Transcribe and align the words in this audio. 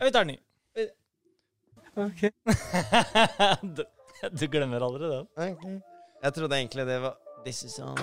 Vi 0.00 0.10
tar 0.10 0.24
den 0.24 0.26
ny. 0.26 0.38
du, 3.76 3.84
du 4.40 4.46
glemmer 4.46 4.82
aldri 4.82 5.08
det. 5.10 5.26
Jeg 6.22 6.34
trodde 6.34 6.56
egentlig 6.56 6.86
det 6.86 7.00
var 7.02 7.16
This 7.44 7.62
is 7.64 7.78
on 7.78 7.96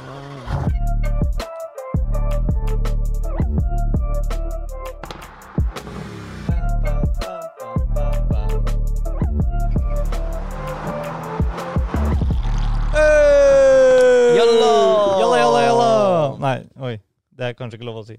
Jalla! 14.35 15.19
Jalla, 15.19 15.37
jalla, 15.37 15.61
jalla! 15.61 16.37
Nei, 16.39 16.57
oi. 16.79 16.99
Det 17.37 17.45
er 17.49 17.53
kanskje 17.57 17.79
ikke 17.79 17.87
lov 17.89 18.01
å 18.01 18.05
si. 18.07 18.15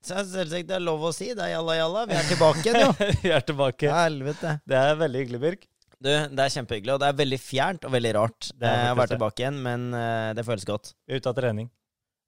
Så 0.00 0.22
Selvsagt 0.24 0.68
det 0.68 0.76
er 0.78 0.84
lov 0.84 1.02
å 1.04 1.10
si. 1.12 1.28
Det 1.36 1.44
er 1.44 1.54
jalla 1.54 1.76
jalla. 1.76 2.06
Vi 2.08 2.16
er 2.16 2.28
tilbake 2.30 2.62
igjen, 2.64 2.78
jo. 2.86 3.08
Vi 3.24 3.32
er 3.36 3.44
tilbake. 3.44 3.90
Helvete. 3.92 4.54
Det 4.68 4.78
er 4.78 4.94
veldig 5.00 5.24
hyggelig, 5.24 5.40
Birk. 5.42 5.66
Du, 6.00 6.08
det 6.08 6.44
er 6.46 6.52
kjempehyggelig, 6.54 6.94
og 6.94 7.02
det 7.02 7.10
er 7.10 7.18
veldig 7.18 7.38
fjernt 7.44 7.84
og 7.84 7.92
veldig 7.92 8.12
rart. 8.16 8.48
Det 8.56 8.68
er 8.70 8.86
Det 8.86 8.94
å 8.94 8.96
være 9.02 9.12
tilbake 9.12 9.42
igjen, 9.44 9.58
men 9.66 9.90
uh, 9.92 10.30
det 10.36 10.46
føles 10.46 10.64
godt. 10.68 10.94
Er 11.04 11.20
ute 11.20 11.28
av 11.28 11.36
trening. 11.36 11.68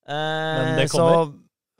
Eh, 0.03 0.73
det 0.77 0.89
kommer. 0.93 1.31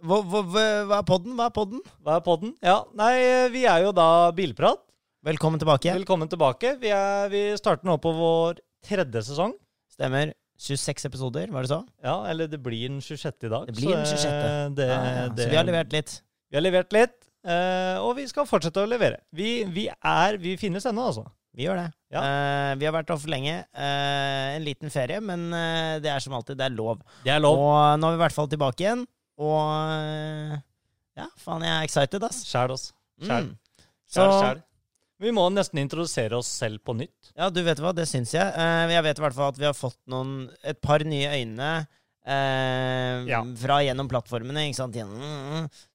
hva, 0.07 0.21
hva, 0.23 0.43
hva 0.47 0.65
hva 0.89 1.01
er 1.03 1.07
podden? 1.11 1.35
Hva 1.37 1.51
er 1.51 1.55
podden? 1.59 1.83
Hva 2.01 2.17
er 2.17 2.25
podden? 2.25 2.55
Ja, 2.65 2.79
nei, 2.97 3.13
vi 3.53 3.67
er 3.69 3.85
jo 3.85 3.93
da 3.97 4.07
Bilprat. 4.37 4.81
Velkommen 5.27 5.61
tilbake. 5.61 5.93
Velkommen 5.95 6.31
tilbake. 6.33 6.77
Vi, 6.81 6.89
er, 6.95 7.29
vi 7.31 7.43
starter 7.61 7.87
nå 7.87 7.99
på 8.03 8.15
vår 8.17 8.63
tredje 8.89 9.27
sesong. 9.29 9.53
Stemmer. 9.93 10.33
26 10.63 11.07
episoder, 11.11 11.51
var 11.51 11.67
det 11.67 11.73
så? 11.73 11.81
Ja, 12.05 12.17
eller 12.31 12.47
det 12.51 12.61
blir 12.63 12.87
den 12.89 13.01
26. 13.03 13.49
i 13.49 13.51
dag. 13.51 13.67
Det 13.67 13.75
blir 13.81 13.97
den 13.97 14.07
så, 14.07 14.17
26.. 14.21 14.31
eh, 14.31 14.71
Det, 14.79 14.87
Ja, 14.89 14.99
ja. 15.03 15.29
det, 15.35 15.45
Så 15.47 15.51
vi 15.51 15.59
har 15.59 15.67
levert 15.69 15.93
litt. 15.97 16.17
Vi 16.53 16.57
har 16.59 16.63
levert 16.65 16.93
litt, 16.95 17.17
eh, 17.49 17.97
og 18.03 18.15
vi 18.21 18.27
skal 18.31 18.47
fortsette 18.47 18.83
å 18.85 18.87
levere. 18.89 19.19
Vi, 19.35 19.65
vi 19.75 19.89
er 19.91 20.37
Vi 20.39 20.57
finnes 20.61 20.87
ennå, 20.87 21.09
altså. 21.11 21.27
Vi 21.53 21.67
gjør 21.67 21.77
det. 21.83 21.89
Ja. 22.15 22.21
Uh, 22.25 22.71
vi 22.81 22.87
har 22.89 22.95
vært 22.95 23.11
off 23.13 23.27
lenge. 23.29 23.59
Uh, 23.77 24.55
en 24.57 24.63
liten 24.65 24.89
ferie, 24.93 25.19
men 25.21 25.51
uh, 25.53 25.99
det 26.01 26.09
er 26.09 26.23
som 26.25 26.33
alltid, 26.39 26.57
det 26.57 26.65
er 26.65 26.73
lov. 26.73 27.03
Det 27.27 27.33
er 27.35 27.43
lov. 27.45 27.59
Og 27.61 27.99
nå 28.01 28.09
er 28.09 28.15
vi 28.15 28.21
i 28.21 28.23
hvert 28.23 28.37
fall 28.39 28.49
tilbake 28.49 28.87
igjen. 28.87 29.03
Og 29.37 30.57
ja, 31.19 31.27
faen, 31.45 31.65
jeg 31.67 31.75
er 31.77 31.85
excited, 31.85 32.25
ass. 32.25 32.41
Sjæl 32.49 32.73
oss. 32.73 32.87
Sjæl. 33.21 33.51
Mm. 33.51 33.85
Sjæl, 34.09 34.31
Så- 34.33 34.41
sjæl. 34.41 34.63
Vi 35.23 35.31
må 35.35 35.45
nesten 35.55 35.79
introdusere 35.83 36.35
oss 36.41 36.49
selv 36.51 36.81
på 36.83 36.97
nytt. 36.99 37.33
Ja, 37.39 37.49
du 37.55 37.61
vet 37.63 37.79
hva, 37.83 37.93
det 37.95 38.09
syns 38.11 38.33
jeg. 38.35 38.43
Eh, 38.59 38.91
jeg 38.97 39.05
vet 39.07 39.19
i 39.21 39.23
hvert 39.23 39.37
fall 39.37 39.53
at 39.53 39.59
vi 39.61 39.69
har 39.69 39.77
fått 39.79 39.99
noen, 40.11 40.49
et 40.67 40.81
par 40.83 41.05
nye 41.07 41.29
øyne 41.39 41.69
eh, 42.27 43.23
Ja. 43.31 43.41
fra 43.59 43.77
gjennom 43.83 44.09
plattformene. 44.11 44.65
ikke 44.69 44.79
sant? 44.81 44.99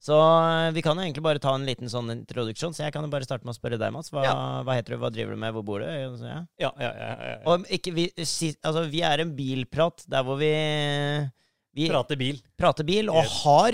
Så 0.04 0.16
eh, 0.16 0.72
vi 0.76 0.82
kan 0.86 0.96
jo 1.00 1.04
egentlig 1.06 1.24
bare 1.26 1.40
ta 1.44 1.54
en 1.56 1.66
liten 1.68 1.92
sånn 1.92 2.12
introduksjon. 2.14 2.74
Så 2.76 2.84
jeg 2.86 2.94
kan 2.96 3.04
jo 3.04 3.12
bare 3.12 3.28
starte 3.28 3.44
med 3.48 3.56
å 3.56 3.60
spørre 3.60 3.80
deg, 3.80 3.92
Mats. 3.96 4.12
Hva, 4.12 4.24
Ja. 4.24 4.36
hva 4.64 4.76
heter 4.78 4.96
du, 4.96 4.98
hva 5.04 5.12
driver 5.12 5.36
du 5.36 5.42
med, 5.44 5.54
hvor 5.56 5.66
bor 5.68 5.80
du? 5.80 5.86
Ja. 5.88 6.46
Ja, 6.60 6.72
ja, 6.80 6.92
ja. 6.94 7.38
Og 7.52 7.68
ikke, 7.68 7.94
vi, 7.96 8.08
altså, 8.18 8.88
vi 8.92 9.02
er 9.04 9.20
en 9.26 9.36
bilprat 9.36 10.04
der 10.08 10.24
hvor 10.24 10.40
vi, 10.40 10.54
vi 11.76 11.90
Prater 11.92 12.16
bil. 12.20 12.40
prater 12.58 12.84
bil, 12.88 13.10
og 13.10 13.24
har 13.44 13.74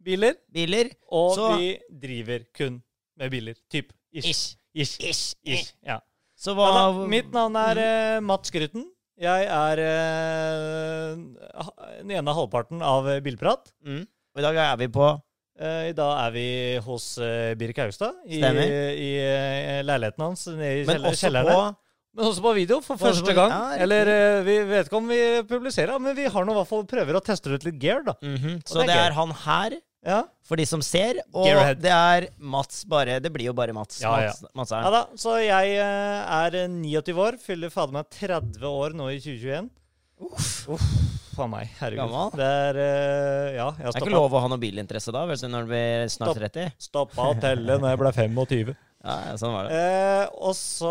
Biler. 0.00 0.34
biler. 0.52 0.90
Og 1.12 1.34
Så- 1.36 1.56
vi 1.58 1.78
driver 1.90 2.44
kun 2.54 2.82
med 3.18 3.30
biler. 3.30 3.54
Typ. 3.70 3.92
Ish. 4.12 4.26
Ish. 4.28 4.56
Ish. 4.74 4.96
Ish. 5.02 5.34
Ish. 5.44 5.72
Ja. 5.86 5.98
Så 6.40 6.54
Ja, 6.54 6.56
hva 6.56 6.68
da, 6.74 7.06
mitt 7.10 7.32
navn 7.34 7.56
er 7.60 7.80
eh, 7.82 8.20
Mats 8.24 8.50
Grytten. 8.54 8.86
Jeg 9.20 9.44
er 9.52 9.82
eh, 9.84 11.16
den 12.00 12.12
ene 12.16 12.32
halvparten 12.36 12.80
av 12.82 13.08
eh, 13.10 13.20
Bilprat. 13.24 13.72
mm. 13.84 14.06
Og 14.30 14.38
i 14.40 14.46
dag 14.46 14.56
er 14.68 14.78
vi 14.84 14.88
på 14.94 15.10
Eh, 15.60 15.90
I 15.90 15.92
dag 15.92 16.14
er 16.22 16.30
vi 16.32 16.42
hos 16.80 17.18
uh, 17.20 17.50
Birk 17.60 17.76
Haugstad 17.82 18.14
i, 18.24 18.38
i 18.40 19.08
eh, 19.20 19.82
leiligheten 19.84 20.22
hans 20.24 20.46
nede 20.48 20.70
i 20.78 20.86
Men 20.88 21.02
også 21.10 21.28
på 21.28 21.56
Men 22.16 22.24
også 22.30 22.40
på 22.46 22.52
video, 22.56 22.78
for 22.80 22.96
første 22.96 23.26
på- 23.28 23.34
gang. 23.36 23.52
Ja. 23.52 23.76
Eller 23.84 24.08
eh, 24.08 24.38
vi 24.46 24.54
vet 24.70 24.88
ikke 24.88 24.96
om 24.96 25.10
vi 25.12 25.18
publiserer, 25.50 26.00
men 26.00 26.16
vi 26.16 26.24
har 26.32 26.46
nå 26.48 26.54
hvert 26.56 26.70
fall 26.70 26.86
prøver 26.88 27.18
å 27.18 27.20
teste 27.26 27.52
ut 27.52 27.66
litt 27.68 27.76
gear, 27.82 28.00
da. 28.06 28.14
Mhm. 28.24 28.62
Så 28.64 28.80
det 28.80 28.86
er 28.86 28.92
det 28.94 28.96
er 29.02 29.16
han 29.18 29.36
her, 29.44 29.76
Ja, 30.00 30.22
for 30.48 30.56
de 30.56 30.64
som 30.64 30.80
ser, 30.80 31.18
og 31.36 31.44
det 31.76 31.90
er 31.92 32.30
Mats 32.40 32.86
bare 32.88 33.18
Det 33.20 33.28
blir 33.34 33.50
jo 33.50 33.52
bare 33.52 33.74
Mats. 33.76 33.98
Ja, 34.00 34.14
ja. 34.24 34.30
Mats, 34.32 34.54
Mats 34.56 34.72
ja 34.72 34.92
da, 34.94 35.02
Så 35.20 35.34
jeg 35.44 35.74
eh, 35.76 36.38
er 36.40 36.56
eh, 36.62 36.70
29 36.72 37.20
år, 37.20 37.36
fyller 37.42 37.72
fader 37.74 37.98
meg 37.98 38.08
30 38.16 38.64
år 38.64 38.96
nå 38.96 39.10
i 39.12 39.18
2021. 39.20 39.68
Uff. 40.30 40.50
Uff. 40.72 40.86
Faen 41.36 41.52
meg, 41.52 41.70
herregud. 41.78 42.00
Gammel. 42.02 42.32
Det 42.40 42.48
er 42.48 42.78
eh, 42.80 43.56
Ja, 43.58 43.68
jeg 43.76 43.86
Det 43.86 44.00
er 44.00 44.06
ikke 44.06 44.16
lov 44.16 44.36
å 44.36 44.42
ha 44.42 44.50
noe 44.52 44.60
bilinteresse 44.60 45.12
da, 45.14 45.26
vel, 45.28 45.44
når 45.52 45.66
du 45.68 45.74
blir 45.74 46.12
snart 46.12 46.40
30. 46.40 46.72
stoppa 46.88 47.28
å 47.30 47.36
telle 47.40 47.76
når 47.80 47.92
jeg 47.92 48.00
ble 48.04 48.14
25. 48.20 48.78
Ja, 49.00 49.14
ja, 49.30 49.36
sånn 49.40 49.54
var 49.54 49.64
det. 49.64 49.76
Eh, 49.80 50.26
og 50.44 50.52
så 50.58 50.90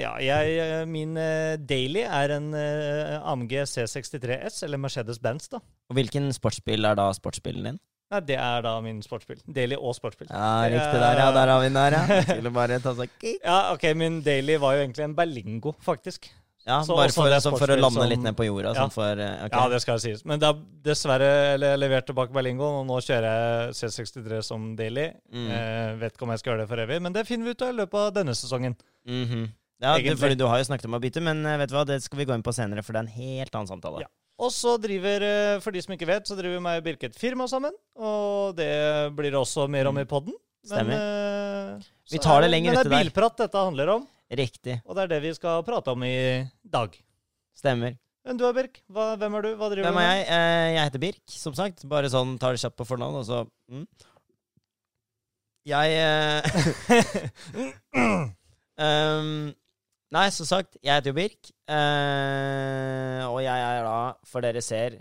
Ja, 0.00 0.14
jeg, 0.24 0.54
eh, 0.56 0.86
min 0.88 1.18
eh, 1.20 1.58
daily 1.60 2.06
er 2.06 2.32
en 2.38 2.46
eh, 2.56 3.18
AMG 3.20 3.58
C63S, 3.68 4.62
eller 4.64 4.80
Mercedes-Benz, 4.80 5.50
da. 5.52 5.60
Og 5.92 5.98
hvilken 5.98 6.30
sportsbil 6.32 6.88
er 6.88 6.96
da 6.96 7.10
sportsbilen 7.12 7.68
din? 7.68 7.80
Nei, 8.10 8.20
det 8.26 8.36
er 8.42 8.64
da 8.66 8.72
min 8.82 8.98
sportsbil. 9.06 9.38
Daily 9.46 9.76
og 9.78 9.94
sportsbil. 9.94 10.26
Ja, 10.32 10.66
riktig 10.66 10.98
der, 10.98 11.20
ja. 11.22 11.30
Der 11.36 11.52
har 11.52 11.60
vi 11.62 11.68
den 11.70 11.78
der, 11.78 11.94
ja. 11.94 12.20
Skulle 12.34 12.50
bare 12.56 12.80
ta 12.82 12.94
seg. 12.98 13.12
Ja, 13.44 13.58
ok, 13.76 13.84
min 13.94 14.20
daily 14.26 14.56
var 14.58 14.74
jo 14.74 14.82
egentlig 14.84 15.04
en 15.06 15.14
Berlingo, 15.14 15.76
faktisk. 15.86 16.26
Ja, 16.66 16.82
Så 16.84 16.92
bare 16.98 17.08
for, 17.14 17.32
sånn 17.40 17.54
for 17.56 17.72
å 17.72 17.76
lande 17.78 17.96
som- 18.02 18.10
litt 18.10 18.20
ned 18.20 18.36
på 18.36 18.44
jorda. 18.44 18.74
Ja. 18.74 18.82
Sånn 18.82 18.92
for, 18.92 19.14
okay. 19.16 19.48
Ja, 19.54 19.62
det 19.72 19.80
skal 19.80 20.00
sies. 20.02 20.24
Men 20.28 20.42
er 20.44 20.58
dessverre 20.84 21.30
eller, 21.54 21.72
jeg 21.72 21.80
levert 21.84 22.06
tilbake 22.10 22.34
Berlingoen, 22.36 22.82
og 22.82 22.84
nå 22.90 22.98
kjører 23.06 23.30
jeg 23.30 23.78
C63 23.78 24.42
som 24.44 24.66
daily. 24.76 25.06
Mm. 25.32 25.48
Eh, 25.56 25.94
vet 26.02 26.14
ikke 26.18 26.26
om 26.28 26.34
jeg 26.34 26.42
skal 26.42 26.52
gjøre 26.52 26.66
det 26.66 26.68
for 26.74 26.82
evig, 26.84 27.00
men 27.06 27.16
det 27.16 27.24
finner 27.30 27.48
vi 27.48 27.54
ut 27.56 27.62
av 27.64 27.72
i 27.72 27.78
løpet 27.80 28.02
av 28.02 28.12
denne 28.20 28.34
sesongen. 28.36 28.76
Mhm. 29.08 29.48
ja 29.80 29.94
du, 29.96 30.34
du 30.36 30.44
har 30.46 30.58
jo 30.60 30.66
snakket 30.68 30.84
om 30.90 30.98
å 30.98 31.00
bytte, 31.00 31.22
men 31.24 31.40
eh, 31.46 31.56
vet 31.62 31.70
du 31.70 31.74
hva, 31.78 31.86
det 31.88 32.02
skal 32.04 32.18
vi 32.20 32.26
gå 32.28 32.34
inn 32.36 32.44
på 32.44 32.52
senere, 32.52 32.84
for 32.84 32.92
det 32.92 33.00
er 33.00 33.08
en 33.08 33.16
helt 33.16 33.54
annen 33.56 33.70
samtale. 33.70 34.04
Ja. 34.04 34.10
Og 34.40 34.52
så 34.54 34.76
driver, 34.80 35.24
eh, 35.26 35.58
for 35.60 35.74
de 35.74 35.82
som 35.84 35.92
ikke 35.94 36.08
vet, 36.08 36.28
så 36.28 36.36
driver 36.38 36.62
meg 36.64 36.80
og 36.80 36.86
Birke 36.86 37.10
et 37.10 37.18
firma 37.18 37.46
sammen. 37.50 37.74
Og 38.00 38.56
det 38.56 38.72
blir 39.16 39.34
det 39.34 39.40
også 39.40 39.66
mer 39.68 39.90
om 39.90 40.00
i 40.00 40.06
podden. 40.08 40.36
Stemmer. 40.64 41.78
Uh, 41.80 41.90
Vi 42.12 42.20
tar 42.20 42.42
det 42.44 42.50
lenger 42.50 42.74
Men 42.74 42.82
det 42.84 42.90
er 42.90 43.04
bilprat 43.04 43.38
dette 43.40 43.56
handler 43.56 43.94
om, 43.94 44.02
Riktig. 44.28 44.74
og 44.84 44.92
det 44.96 45.06
er 45.06 45.12
det 45.14 45.20
vi 45.24 45.32
skal 45.32 45.62
prate 45.64 45.94
om 45.94 46.04
i 46.04 46.44
dag. 46.60 46.92
Stemmer. 47.56 47.96
Men 48.28 48.36
du 48.36 48.44
er 48.44 48.52
Birk. 48.52 48.82
Hva, 48.92 49.14
hvem 49.16 49.38
er 49.38 49.46
du? 49.46 49.50
Hva 49.56 49.70
driver 49.72 49.88
Hvem 49.88 49.96
du 49.96 50.00
er 50.00 50.04
med? 50.04 50.18
jeg? 50.18 50.26
Eh, 50.36 50.68
jeg 50.74 50.84
heter 50.84 51.02
Birk, 51.06 51.22
som 51.32 51.56
sagt. 51.56 51.86
Bare 51.88 52.12
sånn 52.12 52.36
tar 52.40 52.56
det 52.56 52.60
kjapt 52.60 52.76
på 52.76 52.88
fornavn, 52.88 53.16
og 53.22 53.24
så 53.28 53.40
mm. 53.72 53.86
Jeg 55.70 55.88
eh, 56.00 56.40
um, 58.80 59.48
Nei, 60.10 60.26
som 60.34 60.46
sagt, 60.48 60.74
jeg 60.82 60.90
heter 60.96 61.12
jo 61.12 61.18
Birk. 61.20 61.50
eh, 61.70 63.22
og 63.30 63.38
jeg 63.44 63.62
er 63.62 63.84
da, 63.86 63.98
for 64.26 64.42
dere 64.42 64.62
ser 64.64 64.96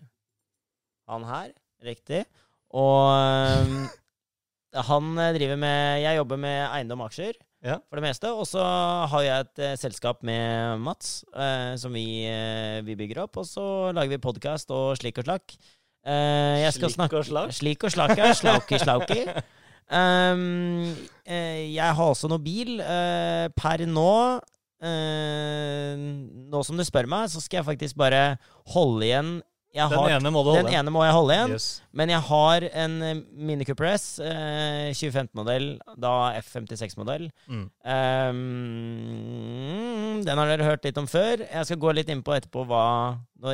han 1.10 1.24
her, 1.26 1.50
riktig. 1.82 2.24
Og 2.78 3.10
um, 3.10 3.88
han 4.90 5.08
driver 5.34 5.58
med 5.58 6.02
Jeg 6.04 6.20
jobber 6.20 6.38
med 6.38 6.60
eiendom 6.76 7.02
og 7.02 7.10
aksjer. 7.10 7.40
Ja. 7.66 7.80
For 7.90 7.98
det 7.98 8.06
meste. 8.06 8.30
Og 8.32 8.46
så 8.48 8.62
har 9.10 9.24
jeg 9.26 9.48
et 9.48 9.62
eh, 9.66 9.74
selskap 9.82 10.22
med 10.24 10.78
Mats 10.86 11.24
eh, 11.34 11.74
som 11.82 11.92
vi, 11.98 12.06
eh, 12.30 12.78
vi 12.86 12.96
bygger 12.96 13.24
opp. 13.26 13.42
Og 13.42 13.50
så 13.50 13.66
lager 13.98 14.14
vi 14.14 14.22
podkast 14.22 14.70
og 14.72 14.94
slik 15.02 15.18
og 15.20 15.26
slakk. 15.26 15.58
Eh, 16.06 16.62
jeg 16.62 16.76
skal 16.78 16.88
Slik 16.94 17.00
snakke- 17.00 17.18
og 17.20 17.26
slakk? 17.28 17.58
Slik 17.58 17.84
og 17.90 17.92
slakk, 17.98 18.14
ja. 18.22 18.30
Slauki, 18.44 18.78
slauki. 18.80 19.26
Um, 19.90 20.94
eh, 21.26 21.66
jeg 21.74 21.98
har 21.98 22.06
også 22.14 22.30
noe 22.32 22.40
bil. 22.46 22.78
Eh, 22.80 23.50
per 23.58 23.84
nå 23.90 24.14
eh, 24.82 25.94
Nå 26.50 26.64
som 26.66 26.80
du 26.80 26.86
spør 26.88 27.10
meg, 27.12 27.30
så 27.32 27.42
skal 27.44 27.62
jeg 27.62 27.70
faktisk 27.74 28.00
bare 28.00 28.24
holde 28.74 29.06
igjen 29.08 29.32
jeg 29.70 29.86
Den 29.92 30.00
har, 30.02 30.10
ene 30.18 30.30
må 30.34 30.42
du 30.42 30.50
den 30.50 30.66
holde. 30.66 30.78
ene 30.80 30.92
må 30.94 31.04
jeg 31.06 31.14
holde 31.14 31.34
igjen. 31.36 31.52
Yes. 31.54 31.66
Men 31.94 32.10
jeg 32.10 32.22
har 32.26 32.64
en 32.84 32.94
eh, 33.06 33.20
Mini 33.50 33.68
Cooper 33.68 33.86
S, 33.92 34.06
eh, 34.18 34.90
2015-modell, 34.98 35.68
da 35.94 36.14
F56-modell. 36.40 37.28
Mm. 37.46 37.68
Um, 37.86 38.40
den 40.26 40.42
har 40.42 40.50
dere 40.50 40.66
hørt 40.72 40.88
litt 40.88 40.98
om 40.98 41.06
før. 41.10 41.46
Jeg 41.46 41.70
skal 41.70 41.82
gå 41.86 41.94
litt 41.94 42.10
inn 42.10 42.26
på 42.26 42.34
etterpå 42.34 42.66
hva 42.66 42.86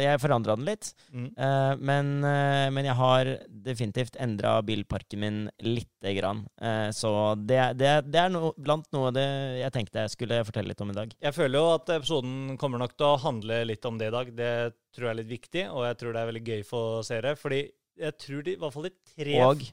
Jeg 0.01 0.21
forandra 0.21 0.55
den 0.57 0.67
litt. 0.67 0.91
Mm. 1.13 1.27
uh, 1.37 1.73
men, 1.77 2.11
uh, 2.25 2.67
men 2.73 2.87
jeg 2.87 2.97
har 2.99 3.31
definitivt 3.65 4.17
endra 4.21 4.57
bilparken 4.65 5.21
min 5.21 5.39
lite 5.63 6.15
grann. 6.17 6.43
Uh, 6.61 6.89
så 6.95 7.11
det, 7.37 7.61
det, 7.79 7.93
det 8.09 8.23
er 8.23 8.33
no, 8.33 8.51
blant 8.57 8.89
noe 8.95 9.13
det 9.15 9.27
jeg 9.61 9.75
tenkte 9.75 10.05
jeg 10.05 10.15
skulle 10.15 10.41
fortelle 10.47 10.73
litt 10.73 10.83
om 10.83 10.93
i 10.93 10.97
dag. 10.97 11.15
Jeg 11.27 11.37
føler 11.37 11.61
jo 11.61 11.71
at 11.75 11.95
episoden 11.99 12.59
kommer 12.61 12.81
nok 12.81 12.97
til 12.97 13.11
å 13.11 13.21
handle 13.21 13.63
litt 13.69 13.85
om 13.85 14.01
det 14.01 14.09
i 14.09 14.15
dag. 14.17 14.35
Det 14.35 14.53
tror 14.95 15.09
jeg 15.09 15.13
er 15.13 15.21
litt 15.21 15.33
viktig, 15.33 15.65
og 15.71 15.87
jeg 15.89 15.99
tror 16.01 16.15
det 16.15 16.21
er 16.21 16.31
veldig 16.31 16.45
gøy 16.49 16.67
for 16.67 17.05
seere. 17.05 17.35
Fordi 17.39 17.63
jeg 17.95 18.19
tror 18.19 18.45
de, 18.45 18.55
i 18.55 18.61
hvert 18.61 18.75
fall 18.75 18.87
de 18.89 18.95
tre 19.15 19.41
Og 19.45 19.67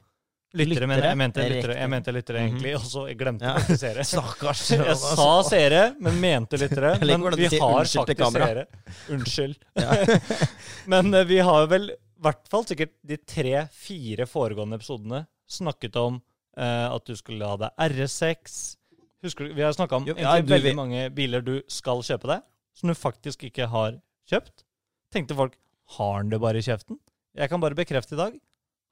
lyttere, 0.53 0.87
men 0.87 1.01
jeg 1.01 1.17
mente 1.17 1.43
lyttere, 1.49 1.75
jeg 1.79 1.89
mente 1.89 2.13
lyttere 2.13 2.39
Mhm. 2.43 2.47
egentlig, 2.51 2.73
og 2.77 2.83
så 2.85 3.07
jeg 3.09 3.17
glemte 3.17 3.45
Ja. 3.47 3.53
faktisk 3.57 3.79
seere. 3.83 4.03
Stakkars. 4.13 4.63
Jeg 4.77 4.97
sa 4.97 5.29
seere, 5.47 5.81
men 5.99 6.19
mente 6.21 6.57
lyttere. 6.61 6.91
Men 7.01 7.23
vi 7.35 7.47
har 7.57 7.85
faktisk 7.89 8.31
seere. 8.37 8.65
Unnskyld. 9.09 9.55
Men 10.91 11.13
eh, 11.13 11.23
vi 11.25 11.39
har 11.39 11.67
vel 11.71 11.89
i 11.91 11.97
hvert 12.23 12.47
fall 12.51 12.63
sikkert 12.69 12.93
de 13.03 13.17
tre-fire 13.17 14.25
foregående 14.29 14.77
episodene 14.79 15.25
snakket 15.49 15.95
om 15.99 16.21
uh, 16.57 16.93
at 16.95 17.03
du 17.05 17.15
skulle 17.19 17.43
ha 17.45 17.57
deg 17.59 17.71
RS6. 17.91 18.77
Husker 19.23 19.47
du, 19.49 19.53
Vi 19.57 19.61
har 19.65 19.73
snakka 19.75 19.97
om 19.99 20.05
Jo, 20.07 20.15
ja, 20.19 20.37
veldig 20.39 20.75
mange 20.77 21.09
biler 21.15 21.43
du 21.43 21.57
skal 21.71 21.99
kjøpe 22.05 22.29
deg, 22.31 22.45
som 22.79 22.87
du 22.91 22.95
faktisk 22.95 23.43
ikke 23.49 23.67
har 23.71 23.97
kjøpt. 24.29 24.63
Tenkte 25.11 25.35
folk 25.35 25.57
har 25.97 26.15
han 26.21 26.29
det 26.31 26.39
bare 26.39 26.61
i 26.61 26.65
kjeften? 26.65 26.97
Jeg 27.35 27.49
kan 27.51 27.59
bare 27.63 27.75
bekrefte 27.75 28.15
i 28.15 28.21
dag 28.21 28.39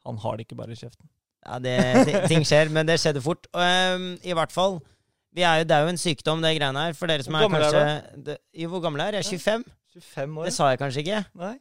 han 0.05 0.17
har 0.17 0.35
det 0.37 0.47
ikke 0.47 0.57
bare 0.57 0.73
i 0.73 0.79
kjeften. 0.79 1.07
Ja, 1.45 1.57
det, 1.59 1.75
ti- 2.07 2.21
ting 2.29 2.43
skjer, 2.45 2.69
men 2.69 2.85
det 2.85 2.99
skjedde 3.01 3.21
fort. 3.25 3.47
Ehm, 3.57 4.11
I 4.23 4.33
hvert 4.37 4.51
fall 4.53 4.79
vi 5.33 5.41
er 5.47 5.61
jo, 5.61 5.63
Det 5.63 5.71
er 5.77 5.81
jo 5.85 5.87
en 5.93 5.97
sykdom, 5.97 6.41
det 6.43 6.57
greiene 6.57 6.81
her. 6.85 6.93
For 6.93 7.07
dere 7.07 7.23
som 7.23 7.33
Hvor 7.33 7.45
er 7.45 7.47
gammel 7.47 7.63
er 7.63 8.01
du? 8.15 8.21
det, 8.31 8.37
jo, 8.61 8.67
Hvor 8.69 8.81
gammel 8.83 9.01
er 9.05 9.13
jeg? 9.21 9.25
25? 9.31 9.63
25 9.95 10.37
år? 10.37 10.45
Det 10.49 10.53
sa 10.53 10.67
jeg 10.73 10.79
kanskje 10.81 10.99
ikke. 11.05 11.21
Nei. 11.39 11.53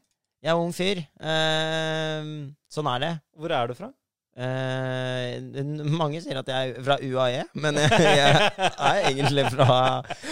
Jeg 0.43 0.51
er 0.51 0.59
ung 0.59 0.73
fyr. 0.75 1.01
Ehm, 1.23 2.35
sånn 2.73 2.89
er 2.97 2.99
det. 3.05 3.13
Hvor 3.39 3.53
er 3.57 3.67
du 3.71 3.75
fra? 3.79 3.91
Uh, 4.41 5.51
mange 6.01 6.21
sier 6.23 6.39
at 6.39 6.49
jeg 6.49 6.71
er 6.71 6.85
fra 6.87 6.95
UAE, 7.03 7.43
men 7.61 7.77
jeg, 7.77 7.91
jeg 8.01 8.51
er 8.79 9.01
egentlig 9.11 9.45
fra 9.53 9.67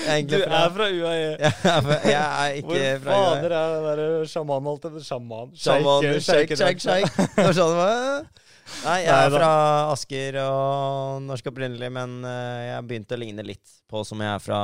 jeg 0.06 0.14
er 0.14 0.22
Du 0.22 0.36
egentlig 0.38 0.40
fra, 0.46 0.60
er 0.64 0.70
fra 0.76 0.86
UAE. 0.86 1.18
jeg, 1.18 1.40
er 1.42 1.82
fra- 1.88 1.98
jeg 2.06 2.22
er 2.22 2.54
ikke 2.60 2.68
Hvor 2.68 3.02
fra 3.02 3.18
UAE. 3.18 3.34
fader 3.42 3.56
er 3.58 3.74
den 3.74 3.98
der 3.98 4.30
sjaman, 4.32 4.62
holdt 4.70 4.86
jeg 4.86 4.92
på 4.94 5.02
Sjaman? 5.08 5.50
Shaman, 5.64 6.06
Sheik- 6.06 6.22
shake, 6.28 6.56
shake, 6.56 6.80
sheik- 6.80 7.10
shake. 7.12 8.47
Nei, 8.84 8.98
jeg 9.04 9.12
er 9.12 9.32
fra 9.32 9.50
Asker 9.92 10.38
og 10.42 11.24
norsk 11.24 11.50
opprinnelig, 11.50 11.88
men 11.94 12.20
uh, 12.24 12.60
jeg 12.62 12.86
begynte 12.88 13.16
å 13.16 13.20
ligne 13.20 13.44
litt 13.46 13.74
på 13.90 14.04
som 14.06 14.20
jeg 14.22 14.30
er 14.30 14.44
fra 14.44 14.60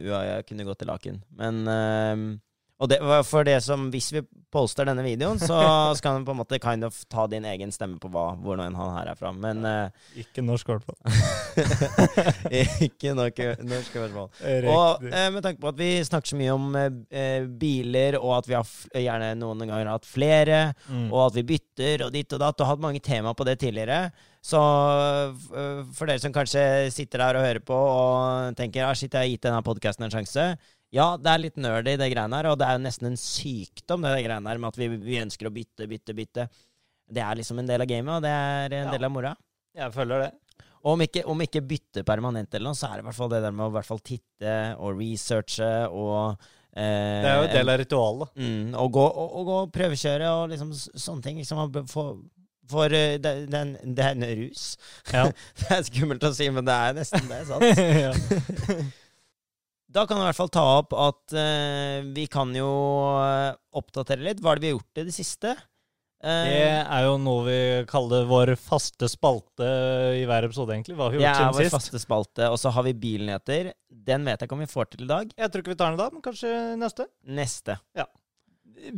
UiA. 0.00 0.22
Jeg 0.30 0.48
kunne 0.48 0.66
gått 0.66 0.82
til 0.82 0.90
Laken. 0.90 1.20
Men 1.36 1.62
eh, 1.68 2.24
Og 2.82 2.88
det 2.90 2.96
for 3.28 3.46
det 3.46 3.60
som 3.62 3.84
Hvis 3.94 4.08
vi 4.16 4.20
poster 4.50 4.86
denne 4.88 5.02
videoen, 5.06 5.38
så 5.38 5.56
skal 5.98 6.16
han 6.18 6.24
på 6.26 6.34
en 6.34 6.40
måte 6.40 6.58
kind 6.62 6.84
of 6.86 6.96
ta 7.10 7.26
din 7.30 7.44
egen 7.46 7.70
stemme 7.74 8.00
på 8.02 8.10
hva, 8.10 8.32
hvor 8.38 8.58
nå 8.58 8.66
enn 8.66 8.74
han 8.78 8.92
her 8.96 9.12
er 9.12 9.18
fra. 9.18 9.30
Men 9.34 9.62
uh, 9.66 10.04
Ikke 10.18 10.42
norsk, 10.42 10.68
i 10.68 10.74
hvert 10.74 10.86
fall. 10.88 11.94
ikke 12.88 13.14
nok 13.18 13.40
norsk, 13.66 13.94
i 13.96 14.02
hvert 14.02 14.14
fall. 14.14 14.28
Og 14.74 15.06
eh, 15.10 15.28
med 15.34 15.42
tanke 15.46 15.62
på 15.62 15.70
at 15.72 15.78
vi 15.80 15.90
snakker 16.06 16.32
så 16.34 16.38
mye 16.38 16.54
om 16.54 16.68
eh, 16.78 17.46
biler, 17.62 18.18
og 18.20 18.36
at 18.40 18.50
vi 18.50 18.56
har 18.58 18.74
gjerne 19.06 19.32
noen 19.40 19.64
ganger 19.66 19.90
hatt 19.94 20.06
flere, 20.08 20.62
Mm. 20.84 21.06
og 21.12 21.20
at 21.30 21.36
vi 21.38 21.42
bytter 21.48 22.02
og 22.06 22.12
ditt 22.14 22.32
og 22.36 22.40
datt, 22.42 22.60
og 22.60 22.68
hatt 22.68 22.82
mange 22.82 23.00
tema 23.02 23.32
på 23.36 23.44
det 23.46 23.56
tidligere. 23.62 24.10
Så 24.44 24.58
for 25.96 26.04
dere 26.08 26.20
som 26.20 26.34
kanskje 26.34 26.90
sitter 26.92 27.22
der 27.22 27.38
og 27.38 27.46
hører 27.46 27.62
på 27.64 27.76
og 27.78 28.56
tenker 28.58 28.84
ah, 28.84 28.92
shit, 28.96 29.14
jeg 29.14 29.22
har 29.22 29.30
gitt 29.30 29.46
denne 29.46 29.62
podkasten 29.64 30.04
en 30.06 30.12
sjanse. 30.12 30.44
Ja, 30.94 31.08
det 31.18 31.30
er 31.32 31.40
litt 31.42 31.56
nerdy, 31.58 31.96
det 31.98 32.06
greiene 32.12 32.38
her, 32.38 32.48
og 32.52 32.58
det 32.60 32.68
er 32.68 32.76
jo 32.78 32.84
nesten 32.84 33.08
en 33.10 33.18
sykdom, 33.18 34.04
det 34.06 34.22
greiene 34.28 34.46
her 34.52 34.60
med 34.62 34.70
at 34.70 34.78
vi, 34.78 34.88
vi 35.02 35.18
ønsker 35.24 35.48
å 35.50 35.54
bytte, 35.54 35.88
bytte, 35.90 36.14
bytte. 36.14 36.44
Det 37.10 37.20
er 37.24 37.36
liksom 37.40 37.58
en 37.60 37.66
del 37.68 37.82
av 37.82 37.90
gamet, 37.90 38.14
og 38.20 38.22
det 38.24 38.30
er 38.32 38.76
en 38.78 38.86
Ja. 38.86 38.92
del 38.94 39.04
av 39.08 39.12
moroa. 39.12 39.34
Jeg 39.74 39.92
føler 39.92 40.22
det. 40.24 40.30
Og 40.84 40.92
om 40.94 41.00
ikke, 41.02 41.24
om 41.32 41.40
ikke 41.40 41.62
bytte 41.66 42.04
permanent 42.06 42.54
eller 42.54 42.70
noe, 42.70 42.78
så 42.78 42.86
er 42.92 42.98
det 43.00 43.04
i 43.04 43.08
hvert 43.08 43.16
fall 43.18 43.30
det 43.32 43.42
der 43.42 43.50
med 43.56 43.66
å 43.66 43.70
i 43.72 43.74
hvert 43.78 43.88
fall 43.88 44.02
titte 44.04 44.54
og 44.78 44.98
researche 45.00 45.70
og 45.90 46.36
eh, 46.76 47.22
Det 47.24 47.30
er 47.30 47.38
jo 47.40 47.46
en 47.48 47.54
del 47.56 47.72
av 47.74 47.78
ritualet. 47.80 48.34
Mm, 48.36 48.74
og, 48.78 48.90
gå, 48.92 49.04
og, 49.08 49.36
og 49.40 49.46
gå 49.48 49.56
og 49.64 49.72
prøvekjøre 49.74 50.30
og 50.38 50.48
liksom 50.52 50.72
sånne 50.76 51.22
ting. 51.24 51.38
Liksom, 51.40 51.72
få- 51.90 52.20
for 52.70 52.92
eh, 52.96 53.16
det, 53.18 53.32
er 53.52 53.72
det 53.82 54.04
er 54.04 54.12
en 54.14 54.28
rus. 54.44 54.66
Ja. 55.12 55.24
det 55.58 55.70
er 55.78 55.82
skummelt 55.88 56.28
å 56.28 56.34
si, 56.36 56.50
men 56.52 56.68
det 56.68 56.76
er 56.76 57.00
nesten 57.00 57.32
det. 57.32 57.40
sant? 57.48 57.64
ja. 58.04 58.12
Da 59.94 60.02
kan 60.08 60.18
jeg 60.18 60.24
i 60.24 60.30
hvert 60.32 60.40
fall 60.40 60.50
ta 60.50 60.64
opp 60.80 60.94
at 60.98 61.36
uh, 61.38 62.00
vi 62.16 62.24
kan 62.30 62.50
jo 62.56 62.70
eh, 63.20 63.52
oppdatere 63.78 64.24
litt. 64.26 64.40
Hva 64.42 64.54
er 64.54 64.58
det 64.58 64.64
vi 64.66 64.72
har 64.72 64.76
gjort 64.80 65.00
i 65.00 65.04
det 65.06 65.14
siste? 65.14 65.52
Uh, 66.24 66.48
Det 66.48 66.64
er 66.80 67.04
jo 67.04 67.12
noe 67.22 67.44
vi 67.46 67.58
kaller 67.86 68.26
vår 68.26 68.54
faste 68.58 69.06
spalte 69.12 69.68
i 70.18 70.24
hver 70.26 70.48
episode, 70.48 70.74
egentlig. 70.74 70.96
Hva 70.98 71.06
har 71.06 71.14
vi 71.14 71.20
gjort 71.20 71.30
er 71.30 71.38
siden 71.38 71.54
vår 71.58 71.66
sist? 71.68 71.76
faste 71.76 72.02
spalte. 72.02 72.48
Og 72.50 72.58
så 72.58 72.72
har 72.74 72.86
vi 72.88 72.96
bilnyheter. 73.06 73.70
Den 74.10 74.26
vet 74.26 74.42
jeg 74.42 74.50
ikke 74.50 74.58
om 74.58 74.64
vi 74.64 74.70
får 74.72 74.90
til 74.96 75.06
i 75.06 75.10
dag. 75.12 75.30
Jeg 75.38 75.52
tror 75.52 75.62
ikke 75.62 75.74
vi 75.76 75.80
tar 75.84 75.94
den 75.94 76.02
da, 76.02 76.10
men 76.16 76.24
kanskje 76.26 76.52
neste. 76.80 77.06
Neste. 77.38 77.78
Ja. 77.94 78.08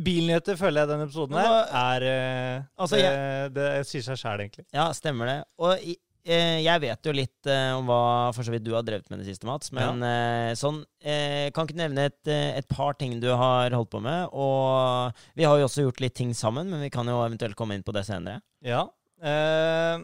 Bilnyheter 0.07 0.57
føler 0.59 0.81
jeg 0.81 0.89
denne 0.89 1.05
episoden 1.05 1.37
her 1.37 1.69
er 1.79 2.03
eh, 2.09 2.63
Altså, 2.81 2.97
det, 2.97 3.53
det 3.55 3.67
sier 3.87 4.03
seg 4.03 4.17
sjæl, 4.19 4.41
egentlig. 4.43 4.65
Ja, 4.75 4.89
stemmer 4.97 5.29
det. 5.29 5.37
Og 5.61 5.85
i, 5.85 5.93
jeg 6.27 6.81
vet 6.83 7.07
jo 7.07 7.13
litt 7.15 7.47
eh, 7.47 7.71
om 7.77 7.85
hva 7.87 8.33
for 8.35 8.43
så 8.43 8.51
vidt 8.51 8.65
du 8.65 8.73
har 8.75 8.83
drevet 8.83 9.07
med 9.09 9.21
det 9.21 9.27
siste, 9.29 9.47
Mats. 9.47 9.71
Men 9.71 10.01
ja. 10.03 10.55
sånn 10.59 10.81
eh, 10.99 11.47
Kan 11.55 11.67
ikke 11.69 11.77
nevne 11.79 12.07
et, 12.09 12.19
eh, 12.27 12.57
et 12.59 12.67
par 12.67 12.97
ting 12.99 13.15
du 13.23 13.29
har 13.31 13.71
holdt 13.71 13.91
på 13.93 14.01
med? 14.03 14.27
Og 14.35 15.15
vi 15.39 15.47
har 15.47 15.57
jo 15.61 15.67
også 15.69 15.85
gjort 15.87 16.01
litt 16.03 16.15
ting 16.19 16.33
sammen, 16.35 16.67
men 16.73 16.83
vi 16.83 16.89
kan 16.91 17.07
jo 17.07 17.21
eventuelt 17.23 17.55
komme 17.59 17.77
inn 17.79 17.85
på 17.87 17.95
det 17.95 18.03
senere. 18.09 18.41
Ja. 18.65 18.83
Eh, 19.23 20.03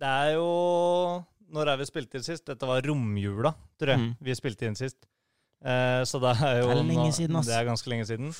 det 0.00 0.08
er 0.08 0.30
jo 0.38 0.46
Når 1.50 1.72
er 1.74 1.80
vi 1.82 1.88
spilt 1.90 2.14
inn 2.14 2.22
sist? 2.24 2.46
Dette 2.46 2.68
var 2.68 2.80
romjula, 2.86 3.50
tror 3.80 3.94
jeg 3.96 3.98
Mm. 4.04 4.12
vi 4.22 4.34
spilte 4.38 4.66
inn 4.70 4.78
sist. 4.78 5.02
Eh, 5.60 6.00
så 6.08 6.20
det 6.22 6.36
er 6.40 6.60
jo 6.62 6.68
Det 6.70 6.78
er 6.78 6.88
lenge 6.94 7.12
siden, 7.12 7.36
ass. 7.36 7.46
Det 7.50 7.58
er 7.58 7.66
ganske 7.68 7.90
lenge 7.90 8.06
siden. 8.08 8.30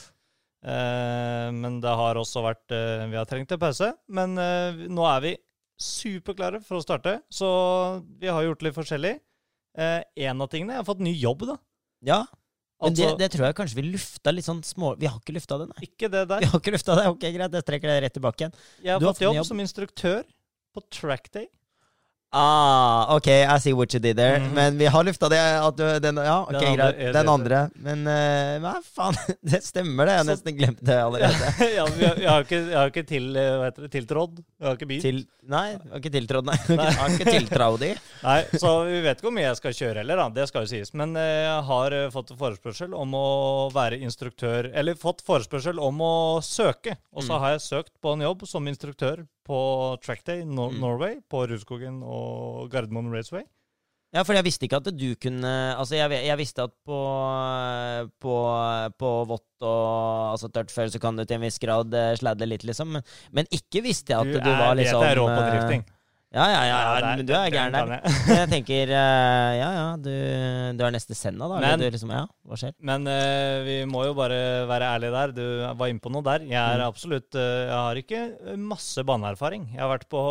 Eh, 0.62 1.50
men 1.56 1.80
det 1.82 1.90
har 1.96 2.18
også 2.20 2.42
vært 2.44 2.72
eh, 2.76 3.06
Vi 3.10 3.16
har 3.18 3.26
trengt 3.28 3.50
en 3.52 3.58
pause. 3.60 3.90
Men 4.08 4.36
eh, 4.38 4.86
nå 4.92 5.04
er 5.16 5.20
vi 5.24 5.34
superklare 5.80 6.60
for 6.64 6.78
å 6.78 6.84
starte, 6.84 7.18
så 7.32 7.48
vi 8.20 8.28
har 8.30 8.44
gjort 8.46 8.62
litt 8.66 8.76
forskjellig. 8.76 9.14
Eh, 9.78 10.02
en 10.26 10.40
av 10.42 10.48
tingene 10.50 10.74
Jeg 10.74 10.82
har 10.82 10.86
fått 10.88 11.02
ny 11.04 11.12
jobb, 11.14 11.44
da. 11.46 11.54
Ja, 12.02 12.24
men 12.80 12.90
Altså, 12.90 13.10
det, 13.12 13.18
det 13.20 13.28
tror 13.34 13.44
jeg 13.46 13.54
kanskje 13.58 13.76
vi 13.76 13.82
lufta 13.92 14.32
litt 14.32 14.46
sånn 14.46 14.62
små 14.64 14.94
Vi 14.98 15.04
har 15.06 15.18
ikke 15.20 15.34
lufta 15.36 15.58
det, 15.60 15.66
nei. 15.68 15.82
ikke 15.84 16.08
det 16.10 16.22
der. 16.30 16.40
Vi 16.40 16.48
har 16.48 16.60
ikke 16.62 16.72
lufta 16.74 16.94
det. 16.96 17.04
Ok, 17.12 17.26
greit, 17.36 17.52
jeg 17.58 17.66
trekker 17.68 17.90
det 17.92 17.96
rett 18.06 18.14
tilbake 18.16 18.40
igjen. 18.46 18.54
Jeg 18.82 18.94
har 18.94 19.02
Du 19.02 19.06
fått 19.10 19.20
jobb, 19.20 19.36
jobb. 19.36 19.46
som 19.50 19.60
instruktør 19.60 20.22
på 20.74 20.82
Trackday. 20.96 21.46
Ah, 22.32 23.16
ok, 23.16 23.26
I 23.26 23.58
see 23.58 23.72
what 23.74 23.92
you 23.94 23.98
did 24.00 24.16
there. 24.16 24.38
Mhm. 24.38 24.54
Men 24.54 24.78
vi 24.78 24.86
har 24.86 25.02
lufta 25.04 25.28
det. 25.28 25.40
At 25.40 25.76
du, 25.76 25.86
den, 26.00 26.16
ja, 26.16 26.36
ok, 26.42 26.52
Den 26.52 26.76
greit. 26.76 27.00
Den 27.16 27.28
andre. 27.28 27.62
Men 27.74 28.04
uh, 28.06 28.60
hva 28.62 28.74
faen, 28.86 29.16
det 29.50 29.58
stemmer 29.66 30.06
det. 30.06 30.12
Jeg 30.14 30.22
har 30.22 30.28
nesten 30.28 30.56
glemt 30.60 30.84
det 30.86 30.98
allerede. 31.02 31.50
ja, 31.78 31.86
vi 31.96 32.04
jeg, 32.06 32.28
har 32.30 32.46
ikke, 32.46 32.60
jeg 32.70 32.78
har 32.78 32.92
ikke 32.92 33.04
til, 33.08 33.26
eh, 33.34 33.50
hva 33.58 33.66
heter 33.70 33.86
det, 33.88 33.90
tiltrådd. 33.96 34.38
Jeg 34.60 34.68
har 34.68 34.78
ikke 34.78 34.88
bil. 34.92 35.02
Til, 35.02 35.18
nei, 35.50 35.64
jeg 35.72 35.80
har 35.90 36.02
ikke 36.04 36.12
tiltrådd, 36.18 36.46
nei. 36.52 36.58
Jeg 36.70 36.96
har 37.00 37.16
ikke 37.16 37.34
tiltrådt 37.34 37.84
i. 37.88 37.90
Nei, 38.22 38.38
Så 38.62 38.70
vi 38.86 39.00
vet 39.08 39.18
ikke 39.18 39.26
hvor 39.26 39.34
mye 39.40 39.46
jeg 39.48 39.58
skal 39.58 39.74
kjøre 39.80 40.02
heller, 40.04 40.20
da. 40.22 40.28
Det 40.38 40.46
skal 40.52 40.64
jo 40.66 40.70
sies. 40.70 40.94
Men 41.02 41.16
eh, 41.18 41.32
jeg 41.48 41.66
har 41.72 41.96
eh, 41.98 42.06
fått 42.14 42.30
forespørsel 42.38 42.94
om 42.94 43.14
å 43.18 43.26
være 43.74 43.98
instruktør 44.04 44.70
Eller 44.70 44.94
fått 45.00 45.24
forespørsel 45.26 45.80
om 45.82 45.98
å 46.06 46.14
søke. 46.46 46.94
Og 47.10 47.24
så 47.26 47.34
Mm. 47.34 47.40
har 47.42 47.52
jeg 47.56 47.60
søkt 47.66 47.92
på 48.02 48.12
en 48.14 48.22
jobb 48.28 48.46
som 48.46 48.66
instruktør 48.70 49.24
på 49.50 49.60
Trackday 50.04 50.44
Nor 50.46 50.70
Mm. 50.70 50.82
Norway, 50.84 51.16
på 51.30 51.42
Rudskogen 51.50 52.04
og 52.06 52.70
Gardermoen 52.70 53.10
Raceway. 53.10 53.42
Ja, 54.10 54.24
for 54.26 54.34
jeg 54.34 54.42
visste 54.46 54.66
ikke 54.66 54.80
at 54.80 54.88
du 54.90 55.08
kunne 55.22 55.50
Altså, 55.78 55.94
jeg, 55.94 56.10
jeg 56.26 56.38
visste 56.40 56.64
at 56.66 56.72
på, 56.86 56.96
på, 58.18 58.34
på 58.98 59.10
vått 59.30 59.66
og 59.66 60.32
altså 60.32 60.50
tørt 60.50 60.72
før 60.74 60.90
så 60.90 60.98
kan 61.02 61.18
du 61.18 61.22
til 61.22 61.36
en 61.38 61.44
viss 61.44 61.60
grad 61.62 61.94
eh, 61.94 62.16
sladde 62.18 62.48
litt, 62.48 62.64
liksom. 62.66 62.96
Men, 62.96 63.06
men 63.30 63.50
ikke 63.54 63.84
visste 63.86 64.14
jeg 64.14 64.18
at 64.18 64.32
du, 64.42 64.50
var 64.50 64.72
vet 64.74 64.82
liksom 64.82 65.04
jeg 65.04 65.14
er 65.14 65.20
rå 65.20 65.26
på 65.30 65.44
drifting. 65.46 65.84
Ja, 66.30 66.44
ja, 66.46 66.58
ja, 66.62 66.74
ja, 67.02 67.06
men 67.18 67.26
du 67.26 67.32
er 67.34 67.50
gæren 67.50 67.74
der. 67.74 67.88
jeg. 68.30 68.46
Tenker 68.52 68.92
eh, 68.94 69.54
Ja, 69.58 69.70
ja, 69.74 69.86
du, 69.98 70.10
du 70.78 70.84
er 70.86 70.92
neste 70.94 71.16
Senna, 71.18 71.48
da. 71.50 71.56
Men- 71.64 71.82
liksom, 71.90 72.12
ja, 72.14 72.20
hva 72.46 72.58
skjer? 72.60 72.76
Men 72.86 73.02
uh, 73.10 73.64
vi 73.66 73.80
må 73.90 74.04
jo 74.06 74.12
bare 74.14 74.38
være 74.70 74.92
ærlige 74.94 75.10
der. 75.16 75.32
Du 75.34 75.42
var 75.80 75.90
inne 75.90 75.98
på 76.04 76.12
noe 76.14 76.22
der. 76.22 76.46
Jeg 76.46 76.54
er 76.60 76.78
Mm. 76.84 76.86
absolutt 76.86 77.34
uh, 77.34 77.42
Jeg 77.66 77.74
har 77.74 77.98
ikke 78.04 78.22
masse 78.62 79.02
baneerfaring. 79.10 79.66
Jeg 79.74 79.82
har 79.82 79.90
vært 79.96 80.06
på 80.12 80.22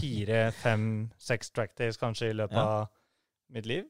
fire, 0.00 0.48
fem, 0.64 0.88
seks 1.30 1.54
trackdays 1.54 1.96
kanskje 2.00 2.32
i 2.32 2.38
løpet 2.42 2.58
Ja. 2.58 2.66
av 2.82 2.88
mitt 3.54 3.66
liv. 3.70 3.84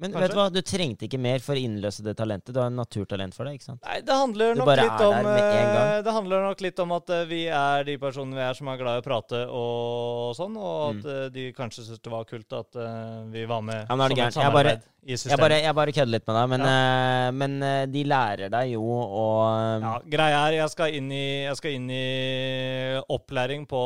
Men 0.00 0.14
Kanskje? 0.14 0.20
vet 0.22 0.32
du 0.32 0.38
hva, 0.38 0.46
du 0.48 0.60
trengte 0.64 1.04
ikke 1.04 1.18
mer 1.20 1.42
for 1.44 1.58
å 1.58 1.60
innløse 1.60 2.00
det 2.04 2.14
talentet. 2.16 2.54
Du 2.56 2.60
har 2.62 2.70
en 2.70 2.78
naturtalent 2.80 3.36
for 3.36 3.44
det, 3.44 3.58
ikke 3.58 3.66
sant? 3.66 3.82
Nei, 3.84 3.98
det 4.06 4.16
handler 4.16 4.56
nok 4.56 4.70
litt 4.80 5.02
om 5.04 5.28
eh, 5.34 5.96
Det 6.06 6.14
handler 6.16 6.46
nok 6.46 6.64
litt 6.64 6.80
om 6.86 6.94
at 6.96 7.12
eh, 7.16 7.26
vi 7.28 7.40
er 7.52 7.84
de 7.84 7.96
personene 8.00 8.38
vi 8.38 8.46
er 8.46 8.56
som 8.56 8.70
er 8.72 8.80
glad 8.80 8.96
i 8.96 9.02
å 9.02 9.04
prate 9.04 9.42
og 9.60 10.32
sånn, 10.38 10.56
og 10.56 10.78
at 10.86 11.04
mm. 11.04 11.34
de 11.36 11.44
kanskje 11.56 11.84
syntes 11.84 12.00
det 12.08 12.14
var 12.14 12.24
kult 12.30 12.56
at 12.62 12.80
eh, 12.80 13.18
vi 13.34 13.44
var 13.50 13.60
med. 13.66 13.84
Ja, 13.84 13.98
men 14.00 14.16
det 14.16 14.16
som 14.16 14.26
et 14.30 14.38
samarbeid. 14.40 14.70
Jeg 14.70 14.80
bare- 14.80 14.88
samarbeid 15.00 15.18
systemet. 15.18 15.32
Jeg 15.32 15.40
bare, 15.40 15.58
jeg 15.64 15.74
bare 15.74 15.92
kødder 15.96 16.12
litt 16.12 16.26
med 16.28 16.36
deg, 16.36 16.48
men, 16.52 16.64
eh, 16.68 17.30
men 17.32 17.54
uh, 17.62 17.86
de 17.86 18.02
lærer 18.04 18.50
deg 18.52 18.72
jo 18.74 18.82
å 18.84 19.24
Ja, 19.80 19.94
greia 20.12 20.40
er, 20.48 20.56
jeg 20.60 20.70
skal 20.70 20.94
i, 20.94 21.00
jeg 21.46 21.56
skal 21.56 21.70
inn 21.78 21.88
i 21.90 22.04
opplæring 23.08 23.66
på 23.70 23.80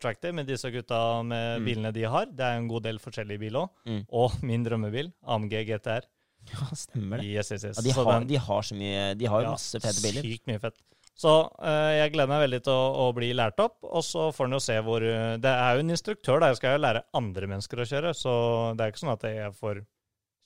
Tractor 0.00 0.32
med 0.32 0.46
disse 0.46 0.70
gutta 0.70 1.22
med 1.24 1.60
Mm. 1.60 1.64
bilene 1.66 1.92
de 1.92 2.02
har. 2.04 2.26
Det 2.26 2.40
er 2.44 2.56
en 2.58 2.68
god 2.68 2.82
del 2.84 2.98
forskjellige 2.98 3.38
biler 3.40 3.60
òg. 3.66 3.70
Mm. 3.86 4.02
Og 4.12 4.32
min 4.42 4.64
drømmebil, 4.64 5.12
AMG 5.26 5.64
GTR. 5.68 6.06
Ja, 6.52 6.66
stemmer 6.74 7.18
det. 7.20 7.26
Yes, 7.26 7.52
yes, 7.52 7.64
yes. 7.64 7.76
Ja, 7.78 7.82
de, 7.86 7.92
har, 7.94 8.04
den- 8.20 8.26
de 8.28 8.36
har 8.36 8.62
så 8.66 8.74
mye 8.74 9.14
De 9.14 9.26
har 9.30 9.40
jo 9.42 9.46
ja, 9.46 9.50
masse 9.54 9.78
fete 9.78 10.00
biler. 10.02 10.22
Sykt 10.26 10.46
mye 10.50 10.58
fett. 10.58 10.74
Så 11.14 11.30
jeg 11.62 12.10
gleder 12.14 12.26
meg 12.32 12.40
veldig 12.48 12.62
til 12.64 12.72
å, 12.72 12.86
å 13.04 13.12
bli 13.14 13.28
lært 13.36 13.60
opp, 13.60 13.76
og 13.84 14.02
så 14.02 14.30
får 14.34 14.48
en 14.48 14.52
jo 14.56 14.60
se 14.64 14.78
hvor 14.82 15.00
Det 15.38 15.44
er 15.52 15.74
jo 15.76 15.80
en 15.84 15.90
instruktør, 15.92 16.40
da. 16.40 16.48
Jeg 16.50 16.56
skal 16.56 16.72
jo 16.78 16.82
lære 16.82 17.02
andre 17.14 17.46
mennesker 17.46 17.78
å 17.78 17.86
kjøre, 17.86 18.14
så 18.16 18.32
det 18.74 18.82
er 18.86 18.90
ikke 18.94 19.02
sånn 19.04 19.12
at 19.12 19.22
jeg 19.28 19.52
får 19.60 19.82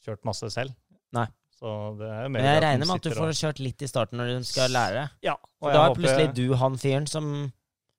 kjørt 0.06 0.24
masse 0.24 0.48
selv. 0.54 0.72
Nei. 1.12 1.26
Så 1.56 1.70
det 1.98 2.06
er 2.12 2.26
mer 2.28 2.34
Men 2.36 2.44
jeg 2.44 2.56
at 2.58 2.64
regner 2.66 2.86
med 2.86 2.96
at 2.98 3.02
du 3.02 3.08
sitter 3.10 3.20
får 3.22 3.28
og- 3.32 3.38
kjørt 3.42 3.60
litt 3.64 3.82
i 3.82 3.86
starten 3.88 4.18
når 4.20 4.32
du 4.38 4.44
skal 4.44 4.70
lære. 4.70 5.06
Ja. 5.24 5.36
Og 5.62 5.72
da 5.72 5.86
er 5.86 5.94
plutselig 5.96 6.26
håper 6.28 6.34
du 6.36 6.54
han 6.60 6.74
fyren 6.76 7.06
som 7.08 7.52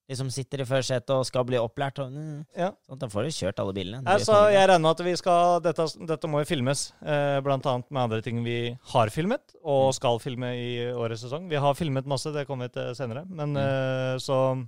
liksom 0.07 0.29
sitter 0.31 0.61
i 0.61 0.63
førersetet 0.69 1.09
og 1.11 1.25
skal 1.27 1.43
bli 1.43 1.57
opplært. 1.59 1.97
Og, 1.99 2.11
mm, 2.13 2.45
Ja. 2.55 2.69
sånn, 2.87 2.99
da 2.99 3.07
får 3.07 3.23
du 3.25 3.29
kjørt 3.33 3.59
alle 3.59 3.73
bilene. 3.73 3.97
Det 3.97 4.05
Nei, 4.05 4.15
blir 4.15 4.25
så 4.25 4.51
jeg 4.53 4.69
regner 4.69 4.79
med 4.79 4.91
at 4.99 5.03
vi 5.05 5.15
skal 5.17 5.59
Dette, 5.59 5.85
dette 6.07 6.27
må 6.29 6.39
jo 6.39 6.45
filmes, 6.55 6.93
eh, 7.01 7.41
blant 7.41 7.65
annet 7.65 7.91
med 7.91 8.03
andre 8.03 8.21
ting 8.21 8.43
vi 8.43 8.77
har 8.93 9.07
filmet, 9.07 9.41
og 9.65 9.93
skal 9.93 10.19
filme 10.19 10.45
i 10.53 10.93
årets 10.93 11.23
sesong. 11.25 11.49
Vi 11.49 11.55
har 11.57 11.73
filmet 11.73 12.05
masse, 12.05 12.31
det 12.31 12.47
kommer 12.47 12.69
vi 12.71 12.79
til 12.79 12.93
senere. 12.95 13.25
Men 13.27 13.57
eh, 13.57 14.15
så 14.17 14.65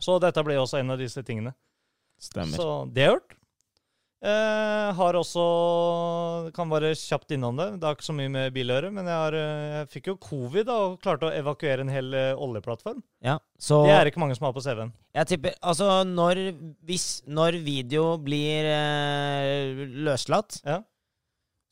Så 0.00 0.20
dette 0.20 0.42
blir 0.44 0.56
også 0.58 0.78
en 0.80 0.90
av 0.90 0.98
disse 0.98 1.22
tingene. 1.24 1.54
Stemmer. 2.20 2.56
Så 2.56 2.92
det 2.92 3.02
er 3.02 3.12
gjort. 3.16 3.34
Eh, 4.22 4.92
har 4.94 5.16
også 5.18 6.52
Kan 6.54 6.70
bare 6.70 6.92
kjapt 6.94 7.32
innom 7.34 7.56
det. 7.58 7.66
Det 7.80 7.88
har 7.88 7.96
ikke 7.96 8.06
så 8.06 8.14
mye 8.14 8.30
med 8.30 8.52
bil 8.54 8.70
å 8.70 8.76
gjøre, 8.76 8.92
men 8.94 9.08
jeg, 9.10 9.16
har, 9.18 9.34
eh, 9.34 9.64
jeg 9.80 9.88
fikk 9.96 10.10
jo 10.12 10.14
covid 10.22 10.68
da, 10.68 10.76
og 10.86 11.00
klarte 11.02 11.26
å 11.26 11.32
evakuere 11.34 11.82
en 11.82 11.90
hel 11.90 12.14
eh, 12.14 12.28
oljeplattform. 12.38 13.00
Ja, 13.26 13.38
så 13.58 13.80
Det 13.88 13.96
er 13.96 14.10
ikke 14.12 14.22
mange 14.22 14.36
som 14.38 14.46
har 14.46 14.54
på 14.54 14.62
CV-en. 14.62 14.92
jeg 15.18 15.26
tipper 15.32 15.56
Altså, 15.60 15.88
når, 16.06 16.40
hvis, 16.86 17.08
når 17.26 17.58
video 17.66 18.16
blir 18.22 18.70
eh, 18.70 19.82
løslatt, 20.06 20.60
Ja. 20.70 20.78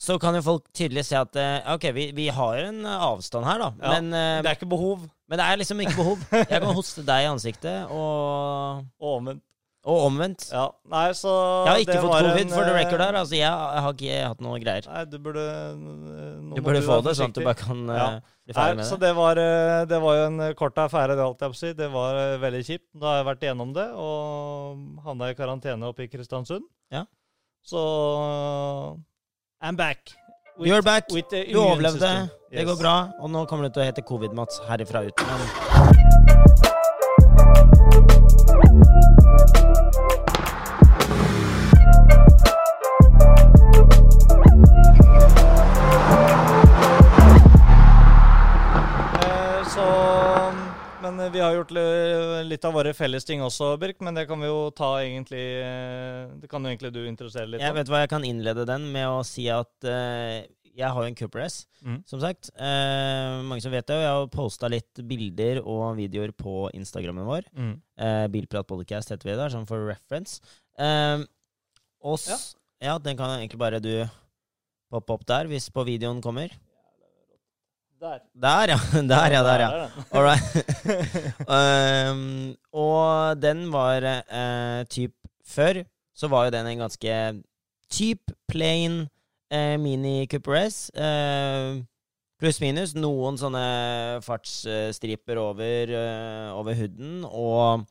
så 0.01 0.19
kan 0.19 0.35
jo 0.35 0.43
folk 0.43 0.67
tydelig 0.75 1.05
se 1.07 1.17
at 1.21 1.37
eh, 1.39 1.71
OK, 1.75 1.87
vi, 1.95 2.09
vi 2.17 2.29
har 2.35 2.57
en 2.67 2.83
avstand 2.87 3.47
her, 3.47 3.59
da. 3.63 3.71
Ja, 3.79 3.95
Men, 4.01 4.11
eh, 4.13 4.43
Det 4.43 4.51
er 4.51 4.59
ikke 4.59 4.71
behov. 4.75 5.07
men 5.29 5.39
det 5.39 5.47
er 5.47 5.57
liksom 5.63 5.81
ikke 5.87 5.97
behov. 6.03 6.27
Jeg 6.35 6.51
kan 6.67 6.75
hoste 6.75 7.07
deg 7.07 7.29
i 7.29 7.31
ansiktet, 7.31 7.87
og, 7.95 8.83
Og 8.99 9.21
omvendt. 9.21 9.45
Og 9.85 10.03
omvendt. 10.11 10.43
Ja. 10.53 10.67
Nei, 10.93 11.07
så 11.17 11.31
Jeg 11.65 11.71
har 11.73 11.79
ikke 11.81 11.93
det 11.95 12.01
fått 12.03 12.13
covid, 12.19 12.41
en, 12.45 12.51
for 12.53 12.65
the 12.69 12.73
eh, 12.75 12.79
record 12.83 13.01
her. 13.01 13.17
Altså, 13.21 13.35
jeg, 13.39 13.49
jeg 13.49 13.85
har 13.87 13.95
ikke 13.97 14.19
hatt 14.29 14.43
noe 14.45 14.59
greier. 14.61 14.89
Nei, 14.93 15.05
du 15.09 15.17
burde 15.25 15.45
Du 16.57 16.61
burde 16.67 16.83
få 16.85 16.99
det, 17.07 17.15
sånn 17.17 17.33
at 17.33 17.39
du 17.39 17.45
bare 17.47 17.57
kan 17.63 17.81
eh, 17.89 17.97
Ja. 18.01 18.09
bli 18.45 18.57
ferdig 18.59 18.75
Nei, 18.77 18.81
med 18.83 18.89
så 18.91 18.99
det. 18.99 19.07
det 19.09 19.13
var, 19.17 19.41
eh, 19.41 19.85
det 19.89 20.01
var 20.05 20.19
jo 20.19 20.27
en 20.29 20.41
eh, 20.49 20.53
kort 20.59 20.77
affære, 20.85 21.17
det 21.17 21.25
alt 21.25 21.41
jeg 21.47 21.55
på 21.55 21.61
si. 21.63 21.73
Det 21.81 21.89
var 21.95 22.21
eh, 22.21 22.37
veldig 22.45 22.63
kjipt. 22.69 22.87
Da 22.93 23.07
har 23.13 23.17
jeg 23.23 23.29
vært 23.31 23.47
igjennom 23.49 23.73
det, 23.79 23.89
og 23.97 25.03
havna 25.07 25.31
i 25.33 25.39
karantene 25.39 25.89
oppe 25.89 26.05
i 26.05 26.11
Kristiansund. 26.13 26.69
Ja. 26.93 27.07
Så 27.65 27.81
I'm 29.63 29.77
back. 29.77 30.13
With- 30.59 30.69
You're 30.69 30.83
back. 30.85 31.09
Du 31.09 31.57
overlevde. 31.63 32.05
Yes. 32.05 32.31
Det 32.53 32.67
går 32.69 32.77
bra. 32.81 32.95
Og 33.23 33.31
nå 33.33 33.47
kommer 33.49 33.69
du 33.69 33.73
til 33.79 33.85
å 33.85 33.89
hete 33.89 34.03
Covid-Mats 34.05 34.61
herifra 34.69 35.07
ut. 35.09 35.25
Men 35.25 36.10
Men 51.11 51.27
eh, 51.27 51.33
vi 51.35 51.43
har 51.43 51.57
gjort 51.57 51.75
litt 52.47 52.65
av 52.69 52.77
våre 52.77 52.95
felles 52.95 53.27
ting 53.27 53.43
også, 53.43 53.75
Birk. 53.83 53.99
Men 54.05 54.17
det 54.17 54.29
kan 54.31 54.41
vi 54.41 54.51
jo 54.51 54.71
ta 54.77 54.93
egentlig 55.03 55.45
eh, 55.65 56.31
Det 56.41 56.51
kan 56.51 56.63
jo 56.63 56.71
egentlig 56.71 56.95
du 56.95 57.03
interessere 57.09 57.51
litt 57.51 57.65
jeg 57.65 57.77
vet 57.77 57.91
hva 57.91 58.05
jeg 58.05 58.13
kan 58.13 58.25
innlede 58.27 58.65
den 58.69 58.87
med 58.95 59.09
å 59.11 59.21
si 59.27 59.45
at 59.53 59.71
uh, 59.87 60.41
jeg 60.71 60.87
har 60.95 61.03
jo 61.03 61.11
en 61.11 61.19
Cooper 61.19 61.43
S, 61.45 61.65
Mm. 61.81 62.03
som 62.05 62.21
sagt. 62.21 62.51
Uh, 62.61 63.41
mange 63.49 63.63
som 63.65 63.73
vet 63.73 63.87
det. 63.89 63.97
Og 63.97 64.03
jeg 64.05 64.17
har 64.17 64.27
posta 64.33 64.69
litt 64.69 65.01
bilder 65.09 65.63
og 65.65 65.97
videoer 65.97 66.33
på 66.37 66.69
Instagrammen 66.77 67.25
vår. 67.25 67.49
Mm. 67.57 67.75
Uh, 67.97 68.27
Bilprat 68.33 68.69
Podcast 68.69 69.13
heter 69.13 69.31
vi 69.31 69.37
der, 69.39 69.53
sånn 69.53 69.69
for 69.69 69.89
reference. 69.89 70.43
Eh, 70.77 71.25
og 72.05 72.21
s 72.21 72.55
ja. 72.81 72.99
den 73.01 73.17
kan 73.17 73.33
egentlig 73.35 73.61
bare 73.61 73.81
du 73.81 73.93
poppe 74.93 75.17
opp 75.17 75.25
der, 75.29 75.49
hvis 75.49 75.71
på 75.73 75.85
videoen 75.89 76.21
kommer. 76.25 76.53
Der. 78.01 78.21
Der, 78.35 78.69
ja. 78.69 78.79
Der, 79.13 79.33
ja. 79.33 79.43
Der, 79.43 79.61
ja. 79.61 79.89
All 80.13 80.23
right. 80.25 80.43
um, 82.13 82.57
og 82.73 83.43
den 83.43 83.67
var 83.73 84.03
uh, 84.03 84.85
typ 84.89 85.13
Før 85.45 85.83
så 86.15 86.29
var 86.29 86.47
jo 86.47 86.51
den 86.55 86.67
en 86.67 86.79
ganske 86.79 87.15
typ 87.91 88.33
plain 88.49 89.03
uh, 89.53 89.77
Mini 89.81 90.27
Cooper 90.27 90.57
S. 90.69 90.91
Uh, 90.95 91.83
Pluss 92.41 92.61
minus 92.63 92.95
noen 92.97 93.37
sånne 93.37 93.63
fartsstriper 94.25 95.37
over, 95.37 95.91
uh, 95.93 96.57
over 96.57 96.79
hooden 96.79 97.27
og 97.29 97.83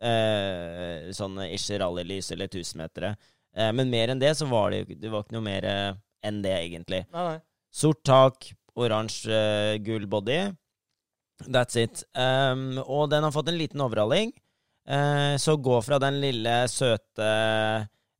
uh, 0.00 1.10
sånne 1.12 1.50
ikke 1.52 1.80
rallylys 1.82 2.32
eller 2.32 2.48
tusenmetere. 2.48 3.12
Uh, 3.52 3.68
men 3.76 3.92
mer 3.92 4.14
enn 4.14 4.22
det 4.22 4.32
så 4.38 4.48
var 4.48 4.72
det 4.72 4.80
jo 4.80 4.96
det 4.96 5.12
var 5.12 5.26
ikke 5.26 5.36
noe 5.36 5.44
mer 5.44 5.66
eh, 5.68 5.90
enn 6.24 6.40
det, 6.44 6.56
egentlig. 6.56 7.02
Nei, 7.12 7.26
nei. 7.34 7.38
Sort 7.68 8.00
tak, 8.08 8.48
oransje, 8.76 9.32
uh, 9.32 9.76
gul 9.84 10.06
body. 10.10 10.40
That's 11.46 11.78
it. 11.78 12.02
Um, 12.18 12.80
og 12.82 13.08
den 13.12 13.24
har 13.24 13.32
fått 13.34 13.48
en 13.52 13.60
liten 13.60 13.80
overhaling. 13.80 14.34
Uh, 14.88 15.36
så 15.38 15.56
gå 15.60 15.78
fra 15.84 16.00
den 16.02 16.20
lille, 16.22 16.62
søte 16.72 17.30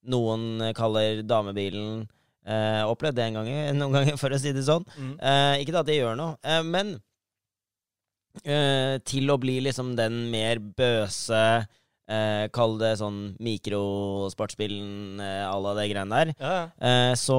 noen 0.08 0.70
kaller 0.76 1.22
damebilen 1.26 2.06
uh, 2.48 2.84
Opplevd 2.88 3.18
det 3.18 3.26
en 3.28 3.38
gang, 3.40 3.50
noen 3.80 3.98
ganger, 3.98 4.18
for 4.20 4.34
å 4.34 4.40
si 4.40 4.54
det 4.56 4.64
sånn. 4.66 4.86
Mm. 4.96 5.14
Uh, 5.20 5.54
ikke 5.62 5.78
at 5.80 5.90
det 5.90 5.98
gjør 5.98 6.18
noe, 6.18 6.38
eh, 6.44 6.62
men 6.66 6.96
eh, 8.44 8.96
til 9.08 9.30
å 9.32 9.38
bli 9.40 9.58
liksom 9.66 9.94
den 9.98 10.26
mer 10.32 10.60
bøse 10.62 11.42
eh, 12.08 12.48
Kall 12.54 12.78
det 12.80 12.94
sånn 13.00 13.36
mikrosportsbilen 13.44 15.20
eh, 15.20 15.44
à 15.48 15.54
la 15.62 15.74
det 15.78 15.86
greiene 15.92 16.18
der. 16.22 16.32
Ja, 16.40 16.52
ja. 16.56 16.64
Eh, 16.80 17.14
så 17.18 17.38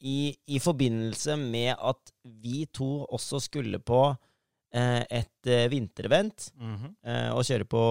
i, 0.00 0.36
i 0.46 0.58
forbindelse 0.62 1.36
med 1.40 1.74
at 1.76 2.12
vi 2.24 2.64
to 2.72 3.04
også 3.08 3.40
skulle 3.42 3.80
på 3.82 4.02
eh, 4.74 5.02
et 5.10 5.46
eh, 5.50 5.68
vinterevent 5.72 6.50
Mhm. 6.58 6.92
eh, 7.04 7.30
og 7.34 7.42
kjøre 7.48 7.64
på 7.68 7.82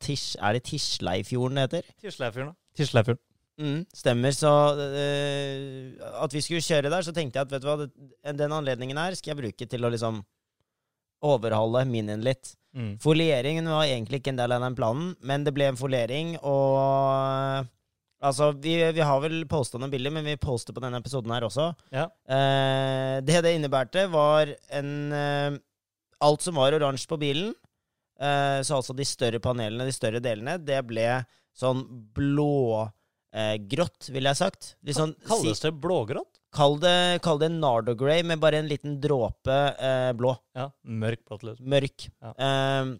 Tisch 0.00 0.36
Er 0.40 0.54
det 0.58 0.64
Tisleifjorden 0.70 1.56
det 1.60 1.68
heter? 1.68 1.92
Tisleifjorden, 2.00 2.52
da. 2.54 2.58
Tisleifjorden. 2.76 3.22
Mm, 3.62 3.82
stemmer. 3.94 4.32
Så 4.32 4.48
eh, 4.80 5.92
at 6.24 6.32
vi 6.32 6.40
skulle 6.40 6.64
kjøre 6.64 6.90
der, 6.90 7.02
så 7.04 7.12
tenkte 7.14 7.36
jeg 7.38 7.46
at 7.46 7.52
vet 7.52 7.62
du 7.62 7.68
hva, 7.68 7.76
det, 7.84 8.36
den 8.38 8.52
anledningen 8.56 8.96
her 8.98 9.14
skal 9.14 9.34
jeg 9.34 9.42
bruke 9.42 9.68
til 9.68 9.84
å 9.84 9.90
liksom 9.92 10.22
overhale 11.22 11.84
minien 11.88 12.22
litt. 12.24 12.54
Mm. 12.76 12.96
Folieringen 13.02 13.68
var 13.68 13.84
egentlig 13.84 14.22
ikke 14.22 14.32
en 14.32 14.40
del 14.40 14.54
av 14.56 14.64
den 14.64 14.76
planen, 14.78 15.12
men 15.20 15.44
det 15.44 15.52
ble 15.56 15.70
en 15.70 15.78
foliering, 15.78 16.36
og 16.40 17.68
Altså, 18.22 18.52
vi, 18.62 18.76
vi 18.94 19.02
har 19.02 19.18
vel 19.18 19.40
posta 19.50 19.80
noen 19.82 19.90
bilder, 19.90 20.12
men 20.14 20.22
vi 20.22 20.38
poster 20.38 20.74
på 20.74 20.82
denne 20.84 21.00
episoden 21.02 21.32
her 21.34 21.42
også. 21.42 21.72
Ja. 21.90 22.04
Eh, 22.30 23.16
det 23.26 23.40
det 23.42 23.56
innebærte, 23.56 24.06
var 24.12 24.52
en 24.70 24.92
eh, 25.10 25.58
Alt 26.22 26.44
som 26.44 26.54
var 26.54 26.76
oransje 26.76 27.08
på 27.10 27.18
bilen, 27.18 27.48
eh, 28.22 28.60
så 28.62 28.76
altså 28.76 28.94
de 28.94 29.02
større 29.02 29.40
panelene, 29.42 29.88
de 29.88 29.94
større 29.96 30.20
delene, 30.22 30.54
det 30.62 30.78
ble 30.86 31.08
sånn 31.58 31.82
blågrått, 32.14 32.94
eh, 33.32 33.54
grått, 33.72 34.08
ville 34.12 34.32
jeg 34.32 34.40
sagt. 34.40 34.74
Litt 34.86 34.98
sånn, 34.98 35.14
Kalles 35.28 35.62
det 35.64 35.72
blågrått? 35.82 36.40
Kall 36.52 36.76
det, 36.82 37.22
kall 37.24 37.38
det 37.40 37.48
Nardo 37.54 37.94
Grey 37.96 38.22
med 38.28 38.40
bare 38.42 38.60
en 38.60 38.68
liten 38.68 38.98
dråpe 39.00 39.54
eh, 39.80 40.10
blå. 40.16 40.34
Ja. 40.56 40.68
Mørk 40.84 41.24
blått 41.28 41.46
liksom. 41.48 41.70
Mørk. 41.72 42.10
Ja. 42.20 42.34
Eh, 42.36 42.92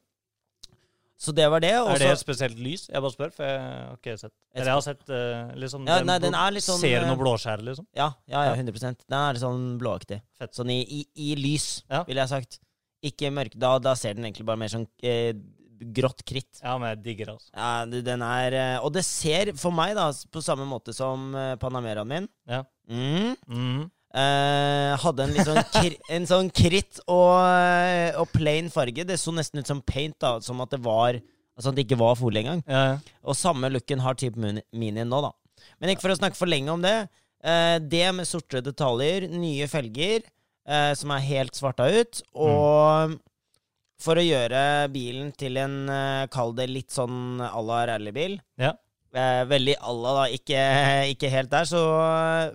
så 1.22 1.30
det 1.30 1.44
var 1.52 1.62
det. 1.62 1.70
Også, 1.78 1.92
Er 1.94 2.00
det 2.02 2.08
et 2.16 2.20
spesielt 2.22 2.58
lys? 2.58 2.88
Jeg 2.90 3.02
bare 3.04 3.14
spør, 3.14 3.30
for 3.36 3.46
jeg 3.46 3.60
har 3.62 3.98
ikke 4.00 4.14
sett 4.18 4.32
Eller 4.56 4.70
jeg 4.72 4.74
har 4.74 4.84
sett 4.88 5.12
eh, 5.14 5.52
liksom 5.62 5.84
Ja, 5.86 6.00
nei, 6.02 6.16
den 6.24 6.34
er 6.34 6.54
litt 6.56 6.66
sånn, 6.66 6.80
Ser 6.82 6.96
du 6.96 7.04
eh, 7.06 7.10
noe 7.12 7.20
blåskjær, 7.20 7.62
liksom? 7.62 7.86
Ja, 7.94 8.08
ja, 8.26 8.40
ja 8.48 8.56
Ja. 8.56 8.56
100 8.58 8.96
Den 9.04 9.18
er 9.20 9.38
sånn 9.38 9.68
blåaktig. 9.78 10.18
Fett. 10.40 10.56
Sånn 10.58 10.72
i, 10.74 10.80
i, 10.82 11.02
i 11.14 11.36
lys, 11.38 11.68
Ja. 11.86 12.02
ville 12.08 12.24
jeg 12.24 12.32
sagt. 12.32 12.58
Ikke 13.06 13.30
mørk. 13.34 13.54
Da, 13.54 13.76
da 13.82 13.94
ser 13.98 14.18
den 14.18 14.26
egentlig 14.26 14.48
bare 14.50 14.58
mer 14.64 14.72
sånn 14.72 14.88
eh, 15.06 15.30
grått 15.96 16.22
kritt. 16.28 16.60
Ja, 16.62 16.76
men 16.78 16.92
jeg 16.92 17.02
digger 17.06 17.30
det, 17.30 17.34
altså. 17.38 17.50
Ja, 17.56 17.70
du, 17.88 17.98
den 18.06 18.22
er 18.26 18.56
eh, 18.58 18.76
Og 18.84 18.92
det 18.94 19.02
ser 19.08 19.52
for 19.58 19.74
meg, 19.74 19.94
da, 19.98 20.08
på 20.32 20.42
samme 20.44 20.66
måte 20.68 20.94
som 20.96 21.30
eh, 21.38 21.54
Panameraen 21.62 22.08
min 22.08 22.28
Ja. 22.48 22.62
mm, 22.90 23.34
Mhm. 23.48 23.90
Uh, 24.12 24.92
Hadde 25.00 25.24
en 25.24 25.30
litt 25.32 25.46
sånn, 25.48 25.62
kri, 25.72 25.94
en 26.18 26.26
sånn 26.28 26.50
kritt 26.52 26.98
og, 27.06 27.38
og 28.20 28.26
plain 28.34 28.68
farge. 28.68 29.06
Det 29.08 29.16
så 29.16 29.32
nesten 29.32 29.62
ut 29.62 29.70
som 29.70 29.80
paint, 29.80 30.18
da. 30.20 30.34
Som 30.44 30.60
at 30.60 30.74
det 30.74 30.82
var 30.84 31.16
Altså 31.52 31.68
at 31.68 31.76
det 31.76 31.82
ikke 31.84 31.98
var 32.00 32.14
folie 32.16 32.40
engang. 32.40 32.60
Ja, 32.68 32.82
ja. 32.90 33.16
Og 33.28 33.36
samme 33.36 33.68
looken 33.68 34.00
har 34.00 34.16
type 34.16 34.40
Mini 34.40 35.04
nå, 35.04 35.18
da. 35.24 35.32
Men 35.80 35.92
ikke 35.92 36.04
for 36.06 36.14
å 36.14 36.16
snakke 36.16 36.38
for 36.38 36.48
lenge 36.48 36.72
om 36.72 36.80
det. 36.84 36.94
Uh, 37.44 37.76
det 37.92 38.06
med 38.16 38.28
sorte 38.28 38.62
detaljer, 38.64 39.26
nye 39.32 39.66
felger 39.68 40.22
uh, 40.68 40.92
som 40.96 41.12
er 41.12 41.24
helt 41.26 41.56
svarta 41.58 41.88
ut, 41.92 42.22
og 42.32 43.16
for 44.02 44.18
å 44.20 44.24
gjøre 44.24 44.62
bilen 44.92 45.30
til 45.38 45.56
en 45.62 45.76
eh, 45.92 46.24
Kall 46.32 46.54
det 46.58 46.68
litt 46.70 46.90
sånn 46.94 47.40
à 47.44 47.60
la 47.64 47.82
rallybil. 47.92 48.38
Ja. 48.60 48.72
Eh, 49.12 49.42
veldig 49.50 49.74
à 49.80 49.92
la, 49.92 50.12
da. 50.20 50.24
Ikke, 50.32 50.60
ikke 51.14 51.30
helt 51.32 51.52
der. 51.52 51.68
Så 51.68 51.82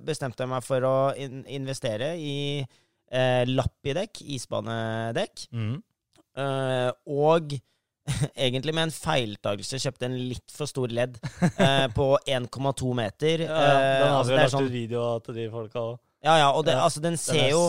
bestemte 0.08 0.44
jeg 0.46 0.52
meg 0.54 0.66
for 0.66 0.88
å 0.88 0.96
in 1.20 1.44
investere 1.60 2.14
i 2.20 2.36
eh, 2.62 3.44
lappidekk, 3.50 4.24
isbanedekk. 4.38 5.48
Mm. 5.54 5.76
Eh, 6.38 6.90
og 7.14 7.58
egentlig 8.48 8.74
med 8.78 8.88
en 8.88 8.96
feiltagelse 8.96 9.80
kjøpte 9.84 10.08
en 10.08 10.18
litt 10.32 10.54
for 10.54 10.70
stor 10.70 10.92
ledd 10.96 11.18
eh, 11.58 11.88
på 11.94 12.10
1,2 12.40 12.94
meter. 12.98 13.46
ja, 13.48 13.62
ja. 13.68 13.78
Den 13.78 14.08
Eh, 14.08 14.18
altså, 14.18 14.32
vi 14.32 14.34
jo 14.34 14.38
er 14.38 14.44
lagt 14.44 14.56
sånn, 14.58 14.68
ut 14.70 14.76
video 14.76 15.06
til 15.26 15.40
de 15.42 15.48
folka 15.54 15.84
òg. 15.92 15.96
ja, 16.26 16.38
ja, 16.44 16.50
og 16.52 16.66
det, 16.68 16.78
Ja, 16.78 16.84
altså, 16.88 17.04
den 17.04 17.18
Den 17.18 17.22
ser 17.22 17.44
er 17.46 17.50
jo. 17.54 17.64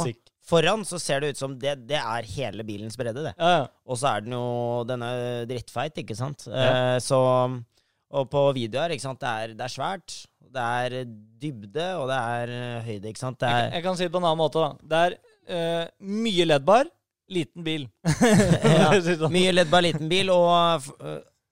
Foran 0.49 0.85
så 0.88 0.99
ser 1.02 1.21
det 1.23 1.35
ut 1.35 1.40
som 1.40 1.55
det, 1.61 1.75
det 1.88 1.99
er 2.00 2.28
hele 2.35 2.64
bilens 2.67 2.97
bredde, 2.99 3.26
det. 3.26 3.35
Ja, 3.37 3.50
ja. 3.59 3.64
Og 3.88 4.00
så 4.00 4.14
er 4.14 4.25
den 4.25 4.37
jo 4.37 4.85
Den 4.88 5.05
er 5.05 5.47
drittfeit, 5.50 6.00
ikke 6.00 6.17
sant? 6.17 6.47
Ja. 6.49 6.69
Eh, 6.95 6.99
så 7.05 7.21
Og 8.09 8.28
på 8.33 8.45
videoer, 8.57 8.95
ikke 8.95 9.05
sant, 9.05 9.21
det 9.21 9.28
er, 9.28 9.57
det 9.59 9.67
er 9.67 9.75
svært. 9.75 10.19
Det 10.49 10.69
er 10.83 11.02
dybde, 11.43 11.88
og 12.00 12.07
det 12.09 12.19
er 12.19 12.52
eh, 12.57 12.87
høyde, 12.87 13.11
ikke 13.11 13.21
sant. 13.21 13.40
Det 13.40 13.50
Jeg, 13.52 13.67
er 13.67 13.75
jeg 13.76 13.85
kan 13.85 13.99
si 13.99 14.07
det 14.07 14.14
på 14.14 14.23
en 14.23 14.28
annen 14.31 14.40
måte, 14.40 14.62
da. 14.64 14.71
Det 14.93 15.02
er 15.05 15.19
uh, 15.52 15.90
mye 16.25 16.47
leddbar, 16.49 16.88
liten 17.28 17.67
bil. 17.67 17.85
Ja, 18.78 19.28
mye 19.28 19.52
leddbar 19.52 19.85
liten 19.85 20.09
bil, 20.09 20.33
og 20.33 20.88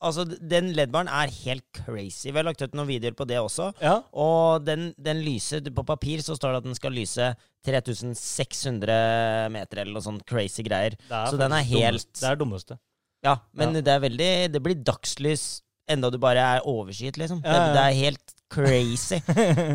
altså, 0.03 0.25
den 0.41 0.73
leddbaren 0.77 1.09
er 1.09 1.31
helt 1.45 1.65
crazy. 1.75 2.31
Vi 2.31 2.37
har 2.39 2.45
lagt 2.47 2.63
ut 2.63 2.75
noen 2.77 2.89
videoer 2.89 3.15
på 3.19 3.27
det 3.27 3.39
også. 3.41 3.71
Ja. 3.83 3.99
Og 4.13 4.65
den, 4.67 4.91
den 4.99 5.23
lyser 5.25 5.61
På 5.75 5.85
papir 5.87 6.23
så 6.25 6.37
står 6.37 6.53
det 6.53 6.63
at 6.63 6.69
den 6.71 6.79
skal 6.79 6.93
lyse 6.97 7.31
3600 7.67 9.49
meter, 9.53 9.83
eller 9.83 9.97
noe 9.97 10.05
sånt 10.05 10.25
crazy 10.29 10.63
greier. 10.67 10.97
Er 11.11 11.31
Så 11.31 11.39
den 11.41 11.53
er 11.53 11.63
helt- 11.67 12.03
dummest. 12.07 12.21
Det 12.21 12.31
er 12.31 12.37
dummeste. 12.37 12.79
Ja, 13.25 13.37
men 13.55 13.75
Ja. 13.75 13.81
det 13.81 13.89
er 13.89 14.01
veldig 14.01 14.53
Det 14.53 14.63
blir 14.63 14.75
dagslys 14.85 15.63
enda 15.89 16.11
du 16.11 16.19
bare 16.19 16.39
er 16.57 16.61
overskyet, 16.67 17.17
liksom. 17.17 17.41
Ja, 17.45 17.53
ja. 17.53 17.67
Det, 17.67 17.75
det 17.75 17.83
er 17.83 17.93
helt 18.05 18.33
crazy. 18.51 19.21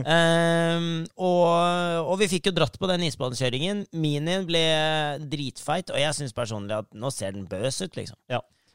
um, 0.06 1.06
og, 1.18 2.08
og 2.12 2.20
vi 2.20 2.28
fikk 2.28 2.50
jo 2.50 2.52
dratt 2.52 2.78
på 2.80 2.88
den 2.92 3.02
isbanekjøringen. 3.08 3.86
Minien 3.94 4.46
ble 4.46 4.62
dritfeit, 5.32 5.90
og 5.90 5.98
jeg 6.02 6.14
syns 6.18 6.34
personlig 6.36 6.76
at 6.78 6.90
nå 6.94 7.12
ser 7.16 7.32
den 7.32 7.48
bøs 7.48 7.80
ut, 7.82 7.96
liksom. 7.96 8.18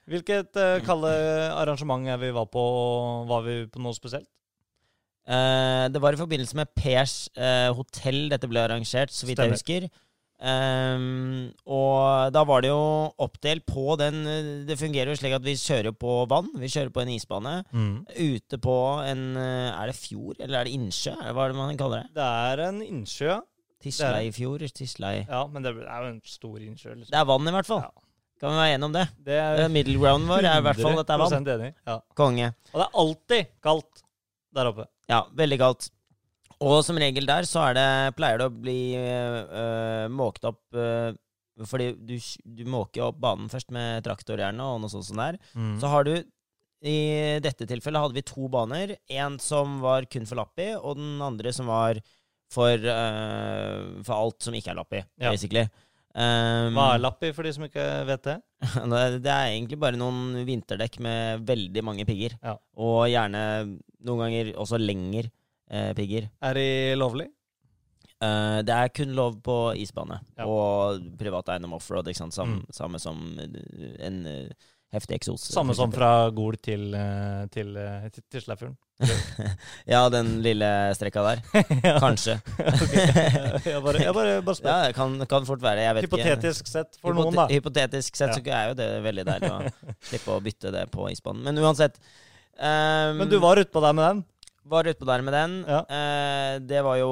Hvilket 0.07 0.55
uh, 0.55 0.79
kalde 0.87 1.13
arrangement 1.57 2.07
er 2.07 2.19
vi 2.23 2.33
var 2.35 2.47
på? 2.51 2.63
Var 3.27 3.47
vi 3.47 3.61
på 3.73 3.83
noe 3.83 3.97
spesielt? 3.97 4.29
Uh, 5.27 5.91
det 5.91 5.99
var 5.99 6.15
i 6.15 6.21
forbindelse 6.21 6.55
med 6.55 6.71
Pers 6.79 7.25
uh, 7.35 7.75
hotell 7.75 8.29
dette 8.31 8.47
ble 8.47 8.63
arrangert, 8.63 9.11
så 9.11 9.27
vidt 9.27 9.41
Stemmer. 9.41 9.57
jeg 9.57 9.59
husker. 9.59 9.89
Um, 10.37 11.49
og 11.73 12.29
da 12.31 12.43
var 12.47 12.61
det 12.63 12.69
jo 12.69 13.09
oppdelt 13.25 13.65
på 13.65 13.95
den 13.97 14.19
Det 14.69 14.75
fungerer 14.77 15.09
jo 15.09 15.17
slik 15.17 15.33
at 15.33 15.47
vi 15.47 15.55
kjører 15.57 15.97
på 15.97 16.19
vann. 16.29 16.51
Vi 16.61 16.69
kjører 16.69 16.93
på 16.93 17.03
en 17.03 17.13
isbane. 17.15 17.55
Ute 18.13 18.61
på 18.61 18.77
en 19.01 19.25
Er 19.41 19.89
det 19.89 19.97
fjord, 19.97 20.37
eller 20.37 20.61
er 20.61 20.69
det 20.69 20.77
innsjø? 20.77 21.17
Hva 21.17 21.47
er 21.47 21.55
det 21.55 21.59
man 21.59 21.81
kaller 21.81 22.05
det? 22.05 22.19
Det 22.21 22.31
er 22.53 22.67
en 22.69 22.83
innsjø, 22.85 23.31
ja. 23.33 23.41
Tisleifjord? 23.83 24.67
Tislei 24.77 25.23
ja. 25.25 25.47
Men 25.51 25.65
det 25.65 25.73
er 25.73 26.05
jo 26.05 26.13
en 26.13 26.21
stor 26.25 26.61
innsjø. 26.61 26.95
Liksom. 26.95 27.13
Det 27.13 27.19
er 27.19 27.31
vann, 27.33 27.49
i 27.49 27.57
hvert 27.57 27.69
fall. 27.73 27.87
Ja. 27.89 28.06
Kan 28.41 28.51
vi 28.53 28.57
være 28.61 28.75
enige 28.77 28.85
om 28.91 28.93
det? 28.93 29.05
Det 29.25 29.37
Eh, 29.41 29.65
er 29.65 29.69
Middle 29.73 29.99
grounden 29.99 30.29
vår 30.29 30.45
er 30.45 30.59
i 30.59 30.65
hvert 30.67 30.81
fall 30.85 30.99
at 31.01 31.07
det 31.09 31.15
er 31.15 31.23
vann. 31.23 31.33
100% 31.47 31.53
enig. 31.55 31.71
Ja. 31.87 31.99
Konge. 32.19 32.49
Og 32.73 32.81
det 32.81 32.87
er 32.87 32.99
alltid 33.03 33.47
kaldt 33.65 34.03
der 34.57 34.71
oppe. 34.73 34.87
Ja, 35.09 35.23
veldig 35.37 35.59
kaldt. 35.63 35.91
Og 36.61 36.79
som 36.85 36.97
regel 36.97 37.27
der 37.29 37.43
så 37.49 37.63
er 37.71 37.75
det, 37.77 37.89
pleier 38.17 38.39
det 38.41 38.47
å 38.49 38.55
bli 38.55 38.79
øh, 38.97 40.07
måkt 40.09 40.45
opp 40.49 40.61
øh, 40.73 41.13
Fordi 41.69 41.91
du, 41.97 42.15
du 42.45 42.65
måker 42.69 43.01
jo 43.01 43.09
opp 43.11 43.19
banen 43.21 43.49
først 43.53 43.71
med 43.73 44.05
traktor 44.05 44.37
gjerne, 44.41 44.61
og 44.61 44.81
noe 44.83 44.93
sånt 44.93 45.05
som 45.09 45.17
det 45.21 45.27
er. 45.35 45.39
Mm. 45.57 45.75
Så 45.81 45.89
har 45.93 46.05
du 46.05 46.15
I 46.85 46.97
dette 47.41 47.65
tilfellet 47.69 48.03
hadde 48.05 48.15
vi 48.19 48.23
to 48.29 48.49
baner. 48.53 48.93
En 49.09 49.39
som 49.41 49.79
var 49.81 50.05
kun 50.13 50.27
for 50.29 50.37
Lappi, 50.37 50.75
og 50.77 50.97
den 51.01 51.17
andre 51.25 51.53
som 51.57 51.67
var 51.73 51.97
for, 52.53 52.77
øh, 52.77 54.03
for 54.05 54.15
alt 54.15 54.45
som 54.45 54.55
ikke 54.55 54.71
er 54.75 54.77
Lappi, 54.77 55.01
Ja. 55.19 55.31
basically. 55.33 55.65
Um, 56.17 56.73
Hva 56.73 56.95
er 56.95 57.01
Lappi, 57.03 57.29
for 57.37 57.45
de 57.45 57.51
som 57.53 57.67
ikke 57.67 57.83
vet 58.09 58.23
det? 58.25 58.37
det 59.21 59.29
er 59.33 59.51
egentlig 59.53 59.77
bare 59.83 59.99
noen 60.01 60.39
vinterdekk 60.49 60.97
med 61.05 61.43
veldig 61.49 61.83
mange 61.85 62.07
pigger. 62.09 62.39
Ja. 62.41 62.55
Og 62.81 63.03
gjerne 63.13 63.43
noen 64.07 64.23
ganger 64.25 64.55
også 64.57 64.81
lengre 64.81 65.29
eh, 65.69 65.91
pigger. 65.99 66.31
Er 66.41 66.57
de 66.57 66.69
lovlig? 66.97 67.29
Uh, 68.17 68.63
det 68.65 68.73
er 68.73 68.89
kun 68.97 69.13
lov 69.13 69.37
på 69.45 69.57
isbane 69.77 70.17
Ja. 70.39 70.47
og 70.49 71.05
privat 71.21 71.51
eiendom 71.53 71.75
offroad. 71.77 72.09
Ikke 72.09 72.23
sant? 72.25 72.33
Sam, 72.39 72.55
Mm. 72.57 72.65
Samme 72.73 72.99
som 73.03 73.21
eh, 73.43 74.01
en 74.09 74.23
uh, 74.25 74.73
heftig 74.97 75.19
eksos. 75.21 75.45
Samme 75.53 75.77
som 75.77 75.93
fra 75.93 76.31
Gol 76.33 76.57
til, 76.57 76.97
til, 77.53 77.75
til, 77.77 78.11
til 78.15 78.25
Tislefjorden? 78.39 78.79
Ja, 79.93 80.01
den 80.13 80.31
lille 80.45 80.69
strekka 80.97 81.23
der. 81.27 81.43
Ja. 81.87 81.97
Kanskje. 82.03 82.39
Jeg 83.67 83.83
bare, 83.85 84.01
jeg 84.03 84.15
bare, 84.17 84.37
bare 84.47 84.57
spør. 84.59 84.71
Ja, 84.71 84.77
det 84.87 84.95
kan, 84.97 85.17
kan 85.31 85.47
fort 85.49 85.63
være. 85.65 85.83
Jeg 85.85 85.97
vet 85.99 86.07
ikke. 86.09 86.17
Hypotetisk 86.23 86.71
sett 86.71 86.97
for 87.01 87.13
Hypote- 87.13 87.27
noen, 87.27 87.37
da. 87.43 87.47
Hypotetisk 87.53 88.17
sett 88.19 88.35
så 88.39 88.43
er 88.47 88.71
jo 88.73 88.79
det 88.79 88.89
veldig 89.05 89.25
deilig 89.29 89.51
å 89.53 89.59
slippe 90.11 90.37
å 90.37 90.41
bytte 90.45 90.73
det 90.75 90.87
på 90.95 91.11
isbanen. 91.13 91.45
Men 91.47 91.61
uansett. 91.65 91.99
um, 92.57 93.21
Men 93.21 93.29
du 93.33 93.39
var 93.43 93.61
utpå 93.61 93.83
der 93.85 93.97
med 93.97 94.09
den? 94.09 94.25
Var 94.67 94.89
utpå 94.91 95.07
der 95.07 95.23
med 95.23 95.35
den. 95.37 95.53
Ja. 95.69 95.79
Eh, 95.87 96.59
det 96.59 96.81
var 96.83 96.97
jo 96.99 97.11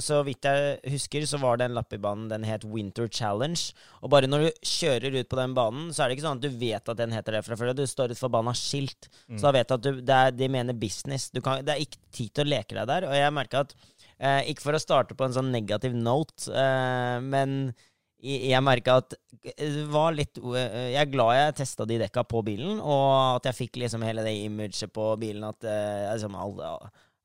Så 0.00 0.22
vidt 0.24 0.46
jeg 0.48 0.78
husker, 0.94 1.26
så 1.28 1.36
var 1.42 1.58
den 1.60 1.74
lappebanen 1.76 2.30
Den 2.30 2.44
het 2.48 2.64
Winter 2.64 3.08
Challenge. 3.12 3.60
Og 4.02 4.08
bare 4.14 4.28
når 4.30 4.46
du 4.46 4.62
kjører 4.64 5.18
ut 5.20 5.28
på 5.28 5.36
den 5.36 5.52
banen, 5.56 5.90
så 5.92 6.04
er 6.04 6.08
det 6.08 6.16
ikke 6.16 6.26
sånn 6.28 6.40
at 6.40 6.46
du 6.46 6.58
vet 6.64 6.88
at 6.88 6.96
den 7.02 7.12
heter 7.12 7.36
det 7.36 7.44
fra 7.44 7.58
før. 7.60 7.74
Du 7.76 7.84
står 7.86 8.14
et 8.14 8.20
forbanna 8.20 8.54
skilt, 8.56 9.08
Mm. 9.28 9.38
så 9.38 9.46
da 9.48 9.52
vet 9.52 9.68
du 9.68 9.74
at 9.74 9.82
du, 9.84 10.00
det 10.00 10.14
er, 10.14 10.30
de 10.32 10.48
mener 10.48 10.72
business. 10.76 11.30
Du 11.30 11.40
kan, 11.40 11.64
det 11.64 11.72
er 11.74 11.80
ikke 11.84 12.00
tid 12.12 12.32
til 12.34 12.44
å 12.44 12.50
leke 12.56 12.74
deg 12.76 12.86
der. 12.88 13.06
Og 13.08 13.14
jeg 13.16 13.32
merka 13.32 13.60
at 13.64 13.74
eh, 14.18 14.42
Ikke 14.52 14.62
for 14.62 14.72
å 14.76 14.80
starte 14.80 15.14
på 15.16 15.24
en 15.24 15.32
sånn 15.36 15.52
negativ 15.52 15.92
note, 15.96 16.48
eh, 16.52 17.20
men 17.20 17.74
jeg, 18.24 18.60
merka 18.64 18.98
at 19.02 19.14
det 19.44 19.84
var 19.92 20.14
litt 20.16 20.38
Jeg 20.40 20.96
er 20.96 21.10
glad 21.12 21.34
jeg 21.36 21.56
testa 21.58 21.84
de 21.88 21.98
dekka 22.00 22.24
på 22.28 22.40
bilen, 22.46 22.78
og 22.80 23.40
at 23.40 23.50
jeg 23.50 23.58
fikk 23.58 23.82
liksom 23.82 24.04
hele 24.06 24.24
det 24.24 24.32
imaget 24.46 24.92
på 24.94 25.10
bilen 25.20 25.44
at 25.48 25.66
liksom 25.66 26.38
alt, 26.40 26.62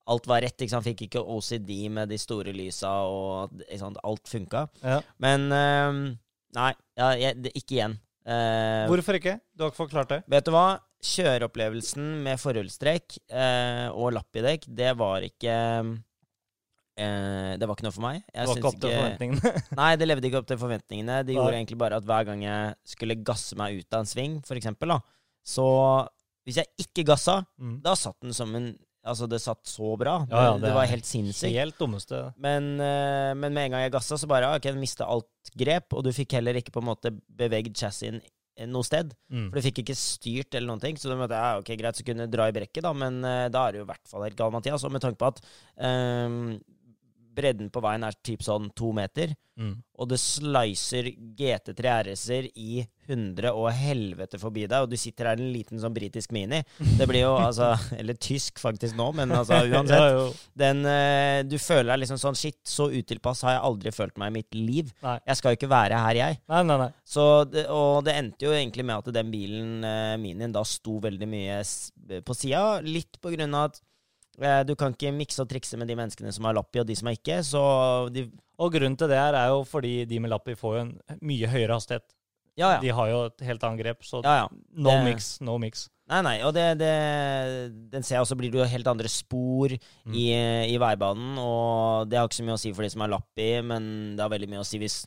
alt 0.10 0.28
var 0.28 0.44
rett. 0.44 0.58
Ikke 0.60 0.74
sant? 0.74 0.88
Fikk 0.88 1.06
ikke 1.08 1.24
OCD 1.24 1.88
med 1.94 2.12
de 2.12 2.20
store 2.20 2.52
lysa, 2.56 2.92
og 3.08 3.64
sant? 3.80 4.02
alt 4.04 4.28
funka. 4.28 4.66
Ja. 4.84 5.00
Men 5.24 5.48
Nei, 6.58 6.72
ja, 6.98 7.10
jeg, 7.14 7.38
det, 7.46 7.54
ikke 7.58 7.76
igjen. 7.78 7.96
Hvorfor 8.90 9.18
ikke? 9.20 9.38
Du 9.54 9.64
har 9.64 9.72
ikke 9.72 9.84
forklart 9.84 10.14
det. 10.14 10.22
Vet 10.30 10.48
du 10.48 10.54
hva? 10.54 10.68
Kjøreopplevelsen 11.00 12.08
med 12.26 12.42
forhjulstrekk 12.42 13.20
eh, 13.32 13.88
og 13.94 14.12
lappidekk, 14.18 14.66
det 14.76 14.92
var 15.00 15.24
ikke 15.24 15.54
eh, 17.00 17.54
Det 17.60 17.68
var 17.70 17.78
ikke 17.78 17.88
noe 17.88 17.96
for 17.96 18.06
meg. 18.06 18.20
Det 18.28 18.36
Jeg 18.42 18.50
var 18.52 18.60
ikke 18.62 18.72
opp 18.72 18.82
til 18.84 18.94
forventningene. 18.98 19.64
Nei, 19.80 19.90
det 20.02 20.08
levde 20.10 20.30
ikke 20.30 20.42
opp 20.44 20.50
til 20.52 20.60
forventningene. 20.62 21.18
Det 21.24 21.34
Nei. 21.34 21.40
gjorde 21.40 21.58
egentlig 21.62 21.80
bare 21.86 22.00
at 22.02 22.08
hver 22.12 22.28
gang 22.30 22.44
jeg 22.46 22.76
skulle 22.96 23.18
gasse 23.32 23.58
meg 23.60 23.80
ut 23.82 23.98
av 23.98 24.04
en 24.04 24.12
sving, 24.12 24.38
for 24.48 24.60
eksempel, 24.60 24.96
da, 24.96 25.00
så 25.48 25.66
Hvis 26.48 26.58
jeg 26.64 26.72
ikke 26.82 27.04
gassa, 27.12 27.44
Mm. 27.60 27.76
da 27.84 27.94
satt 27.96 28.18
den 28.26 28.34
som 28.34 28.54
en 28.58 28.70
Altså, 29.10 29.30
det 29.32 29.38
satt 29.40 29.64
så 29.64 29.94
bra. 29.98 30.26
Ja, 30.30 30.40
ja, 30.44 30.54
det, 30.54 30.62
det 30.62 30.68
det 30.68 30.74
var 30.76 30.86
helt 30.92 31.06
sinnssykt. 31.08 31.56
Helt 31.56 31.78
dummeste. 31.80 32.18
Men, 32.36 32.66
eh, 32.84 33.32
men 33.34 33.54
med 33.56 33.64
en 33.70 33.72
gang 33.72 33.84
jeg 33.86 33.94
gassa, 33.94 34.18
så 34.20 34.28
bare 34.28 34.50
Ok, 34.58 34.66
den 34.68 34.82
mista 34.82 35.06
alt 35.08 35.54
grep, 35.58 35.94
og 35.96 36.04
du 36.04 36.12
fikk 36.12 36.36
heller 36.36 36.60
ikke 36.60 36.74
på 36.76 36.82
en 36.84 36.90
måte 36.90 37.14
beveget 37.32 37.78
chassisen 37.80 38.20
noe 38.68 38.84
sted. 38.84 39.14
Mm. 39.32 39.46
For 39.50 39.56
du 39.56 39.66
fikk 39.70 39.80
ikke 39.86 39.96
styrt 39.96 40.54
eller 40.58 40.68
noen 40.68 40.82
ting. 40.84 40.98
Så 41.00 41.08
da 41.08 41.16
måtte 41.16 41.38
ja, 41.40 41.54
ok, 41.62 41.72
greit, 41.80 41.96
så 41.96 42.04
kunne 42.04 42.28
dra 42.28 42.50
i 42.52 42.56
brekket, 42.56 42.84
da, 42.84 42.92
men 42.92 43.22
eh, 43.24 43.48
da 43.54 43.62
er 43.70 43.72
det 43.72 43.80
jo 43.80 43.86
i 43.88 43.92
hvert 43.94 44.12
fall 44.12 44.26
helt 44.28 44.36
gal, 44.36 44.52
Mathias. 44.52 44.84
Og 44.84 44.92
med 44.92 45.02
tanke 45.06 45.18
på 45.22 45.30
at 45.32 45.40
eh, 45.80 46.60
bredden 47.36 47.70
på 47.74 47.82
veien 47.84 48.04
er 48.08 48.16
typ 48.26 48.42
sånn 48.46 48.72
to 48.76 48.92
meter, 48.96 49.36
Mm. 49.60 49.74
og 50.00 50.08
det 50.08 50.16
slicer 50.24 51.10
GT3 51.36 51.90
RS-er 52.06 52.46
i 52.56 52.78
100 53.10 53.50
og 53.52 53.66
helvete 53.76 54.40
forbi 54.40 54.62
deg, 54.72 54.86
og 54.86 54.88
du 54.88 54.96
sitter 54.96 55.28
her 55.28 55.42
i 55.42 55.44
en 55.44 55.52
liten 55.52 55.82
sånn 55.84 55.92
britisk 55.92 56.32
mini. 56.32 56.62
Det 56.96 57.04
blir 57.10 57.26
jo 57.26 57.34
altså 57.36 57.74
Eller 58.00 58.16
tysk 58.16 58.62
faktisk 58.64 58.96
nå, 58.96 59.10
men 59.18 59.34
altså 59.36 59.60
uansett. 59.68 60.40
Den, 60.56 60.80
eh, 60.88 61.42
du 61.44 61.58
føler 61.60 61.92
deg 61.92 62.06
liksom 62.06 62.22
sånn 62.22 62.40
Shit, 62.40 62.62
så 62.64 62.88
utilpass 62.88 63.44
har 63.44 63.58
jeg 63.58 63.66
aldri 63.68 63.92
følt 63.92 64.16
meg 64.24 64.32
i 64.32 64.38
mitt 64.38 64.56
liv. 64.56 64.94
Nei. 65.04 65.18
Jeg 65.28 65.42
skal 65.42 65.52
jo 65.52 65.60
ikke 65.60 65.72
være 65.76 66.00
her, 66.06 66.22
jeg. 66.22 66.40
Nei, 66.54 66.64
nei, 66.64 66.80
nei. 66.86 66.90
Så 67.04 67.28
det, 67.52 67.66
og 67.68 68.06
det 68.08 68.16
endte 68.16 68.48
jo 68.48 68.56
egentlig 68.56 68.88
med 68.88 68.96
at 69.04 69.12
den 69.20 69.36
bilen, 69.36 69.84
eh, 69.84 70.16
minien, 70.24 70.56
da 70.56 70.64
sto 70.64 71.02
veldig 71.04 71.28
mye 71.36 71.60
på 72.24 72.40
sida. 72.46 72.80
Litt 72.88 73.20
på 73.20 73.36
grunn 73.36 73.60
av 73.60 73.74
at 73.74 73.84
du 74.66 74.76
kan 74.80 74.94
ikke 74.96 75.12
mikse 75.16 75.42
og 75.44 75.50
trikse 75.52 75.78
med 75.78 75.88
de 75.92 75.96
menneskene 76.00 76.32
som 76.34 76.46
har 76.48 76.54
lappi, 76.56 76.80
og 76.80 76.88
de 76.88 76.96
som 76.96 77.08
har 77.12 77.18
ikke. 77.20 77.40
Og 78.60 78.72
grunnen 78.74 78.98
til 79.00 79.08
det 79.12 79.18
her 79.20 79.34
er 79.40 79.52
jo 79.54 79.64
fordi 79.68 80.06
de 80.08 80.20
med 80.20 80.32
lappi 80.32 80.56
får 80.60 80.76
jo 80.78 80.82
en 80.86 80.94
mye 81.22 81.48
høyere 81.48 81.76
hastighet. 81.78 82.04
Ja, 82.60 82.74
ja. 82.76 82.80
De 82.84 82.90
har 82.92 83.08
jo 83.08 83.20
et 83.30 83.40
helt 83.48 83.64
annet 83.64 83.80
grep, 83.86 84.02
så 84.04 84.20
ja, 84.24 84.34
ja. 84.42 84.48
no 84.76 84.90
Det- 84.92 85.04
mix, 85.06 85.40
no 85.42 85.58
mix. 85.58 85.88
Nei, 86.10 86.22
nei, 86.26 86.38
og 86.42 86.54
det, 86.56 86.78
det 86.80 86.90
Den 87.92 88.02
ser 88.04 88.16
jeg 88.18 88.24
også 88.26 88.36
blir 88.36 88.50
det 88.52 88.58
jo 88.60 88.66
helt 88.66 88.88
andre 88.88 89.08
spor 89.08 89.70
Mm. 90.06 90.14
i, 90.18 90.26
i 90.74 90.78
veibanen, 90.82 91.38
og 91.38 92.10
det 92.10 92.18
har 92.18 92.28
ikke 92.28 92.40
så 92.42 92.44
mye 92.48 92.58
å 92.58 92.60
si 92.60 92.72
for 92.74 92.82
de 92.84 92.90
som 92.90 93.02
har 93.02 93.10
lappi, 93.14 93.62
men 93.62 94.16
det 94.18 94.24
har 94.24 94.30
veldig 94.34 94.50
mye 94.50 94.64
å 94.64 94.66
si 94.66 94.80
hvis 94.82 95.06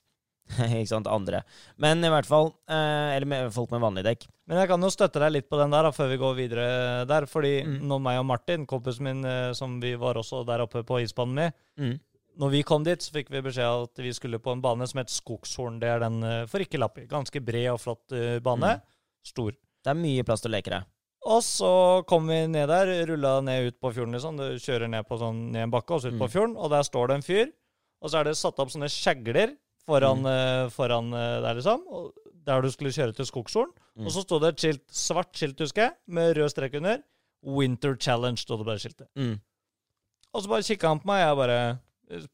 Ikke 0.80 0.88
sant, 0.90 1.06
andre. 1.10 1.42
Men 1.80 2.02
i 2.04 2.10
hvert 2.12 2.26
fall 2.28 2.52
eh, 2.68 3.16
Eller 3.16 3.26
med 3.30 3.52
folk 3.54 3.70
med 3.72 3.80
vanlig 3.84 4.04
dekk. 4.06 4.26
Men 4.50 4.58
jeg 4.58 4.68
kan 4.72 4.82
jo 4.84 4.90
støtte 4.92 5.20
deg 5.22 5.32
litt 5.32 5.48
på 5.48 5.58
den 5.60 5.70
der 5.72 5.86
da, 5.86 5.90
før 5.94 6.08
vi 6.10 6.18
går 6.20 6.34
videre 6.38 6.64
der. 7.08 7.26
Fordi 7.30 7.52
Mm. 7.64 7.76
når 7.88 8.00
meg 8.02 8.18
og 8.20 8.26
Martin, 8.26 8.66
kompisen 8.66 9.04
min 9.06 9.24
eh, 9.24 9.52
som 9.56 9.78
vi 9.80 9.94
var 10.00 10.14
også 10.20 10.44
der 10.46 10.64
oppe 10.66 10.82
på 10.84 11.00
isbanen 11.02 11.34
med, 11.34 11.52
Mm. 11.78 11.98
når 12.38 12.50
vi 12.50 12.62
kom 12.62 12.84
dit, 12.84 12.98
så 13.00 13.12
fikk 13.12 13.30
vi 13.30 13.40
beskjed 13.44 13.68
om 13.68 13.84
at 13.88 13.96
vi 14.02 14.12
skulle 14.12 14.38
på 14.42 14.52
en 14.52 14.60
bane 14.64 14.86
som 14.88 14.98
het 14.98 15.08
Skogshorn. 15.12 15.78
Det 15.80 15.88
er 15.88 16.00
den 16.00 16.22
eh, 16.24 16.46
for 16.46 16.58
ikke 16.60 16.78
lappi. 16.80 17.06
Ganske 17.06 17.40
bred 17.44 17.70
og 17.74 17.80
flott 17.80 18.12
eh, 18.12 18.38
bane. 18.40 18.76
Mm. 18.78 18.82
Stor. 19.24 19.52
Det 19.82 19.90
er 19.90 19.98
mye 19.98 20.24
plass 20.24 20.40
til 20.42 20.50
å 20.50 20.56
leke 20.56 20.70
deg. 20.74 20.84
Og 21.24 21.38
så 21.46 22.02
kom 22.10 22.26
vi 22.26 22.40
ned 22.50 22.66
der, 22.68 22.88
rulla 23.06 23.36
ned 23.46 23.68
ut 23.68 23.76
på 23.80 23.92
fjorden, 23.94 24.12
liksom. 24.16 24.36
Du 24.40 24.58
kjører 24.58 24.88
ned 24.90 25.06
på 25.06 25.18
sånn, 25.20 25.52
ned 25.52 25.68
en 25.68 25.70
bakke 25.70 25.94
og 25.94 26.00
så 26.02 26.10
ut 26.10 26.18
på 26.18 26.26
Mm. 26.26 26.32
fjorden, 26.34 26.56
og 26.58 26.70
der 26.70 26.82
står 26.82 27.08
det 27.08 27.14
en 27.14 27.22
fyr. 27.22 27.52
Og 28.02 28.10
så 28.10 28.18
er 28.18 28.24
det 28.24 28.36
satt 28.36 28.58
opp 28.58 28.72
sånne 28.74 28.88
skjegler 28.90 29.52
foran, 29.88 30.24
eh, 30.26 30.68
foran 30.70 31.12
eh, 31.12 31.40
der, 31.44 31.54
liksom. 31.58 31.86
Og 31.90 32.12
der 32.46 32.60
du 32.62 32.70
skulle 32.70 32.92
kjøre 32.94 33.14
til 33.14 33.26
Skogsolen. 33.28 33.72
Mm. 33.96 34.06
Og 34.06 34.12
så 34.14 34.22
sto 34.24 34.38
det 34.42 34.48
et 34.54 34.60
skilt, 34.64 34.84
svart 34.90 35.32
skilt, 35.36 35.58
husker 35.60 35.82
jeg, 35.88 35.92
med 36.08 36.36
rød 36.36 36.48
strek 36.50 36.74
under. 36.80 37.02
Winter 37.44 37.96
Challenge 37.98 38.38
stod 38.38 38.58
det 38.62 38.66
på 38.66 38.72
det 38.72 38.80
skiltet. 38.84 39.08
Mm. 39.18 39.36
Og 40.34 40.42
så 40.42 40.48
bare 40.48 40.62
kikka 40.66 40.88
han 40.88 41.00
på 41.02 41.06
meg, 41.10 41.20
jeg 41.26 41.36
bare 41.42 41.58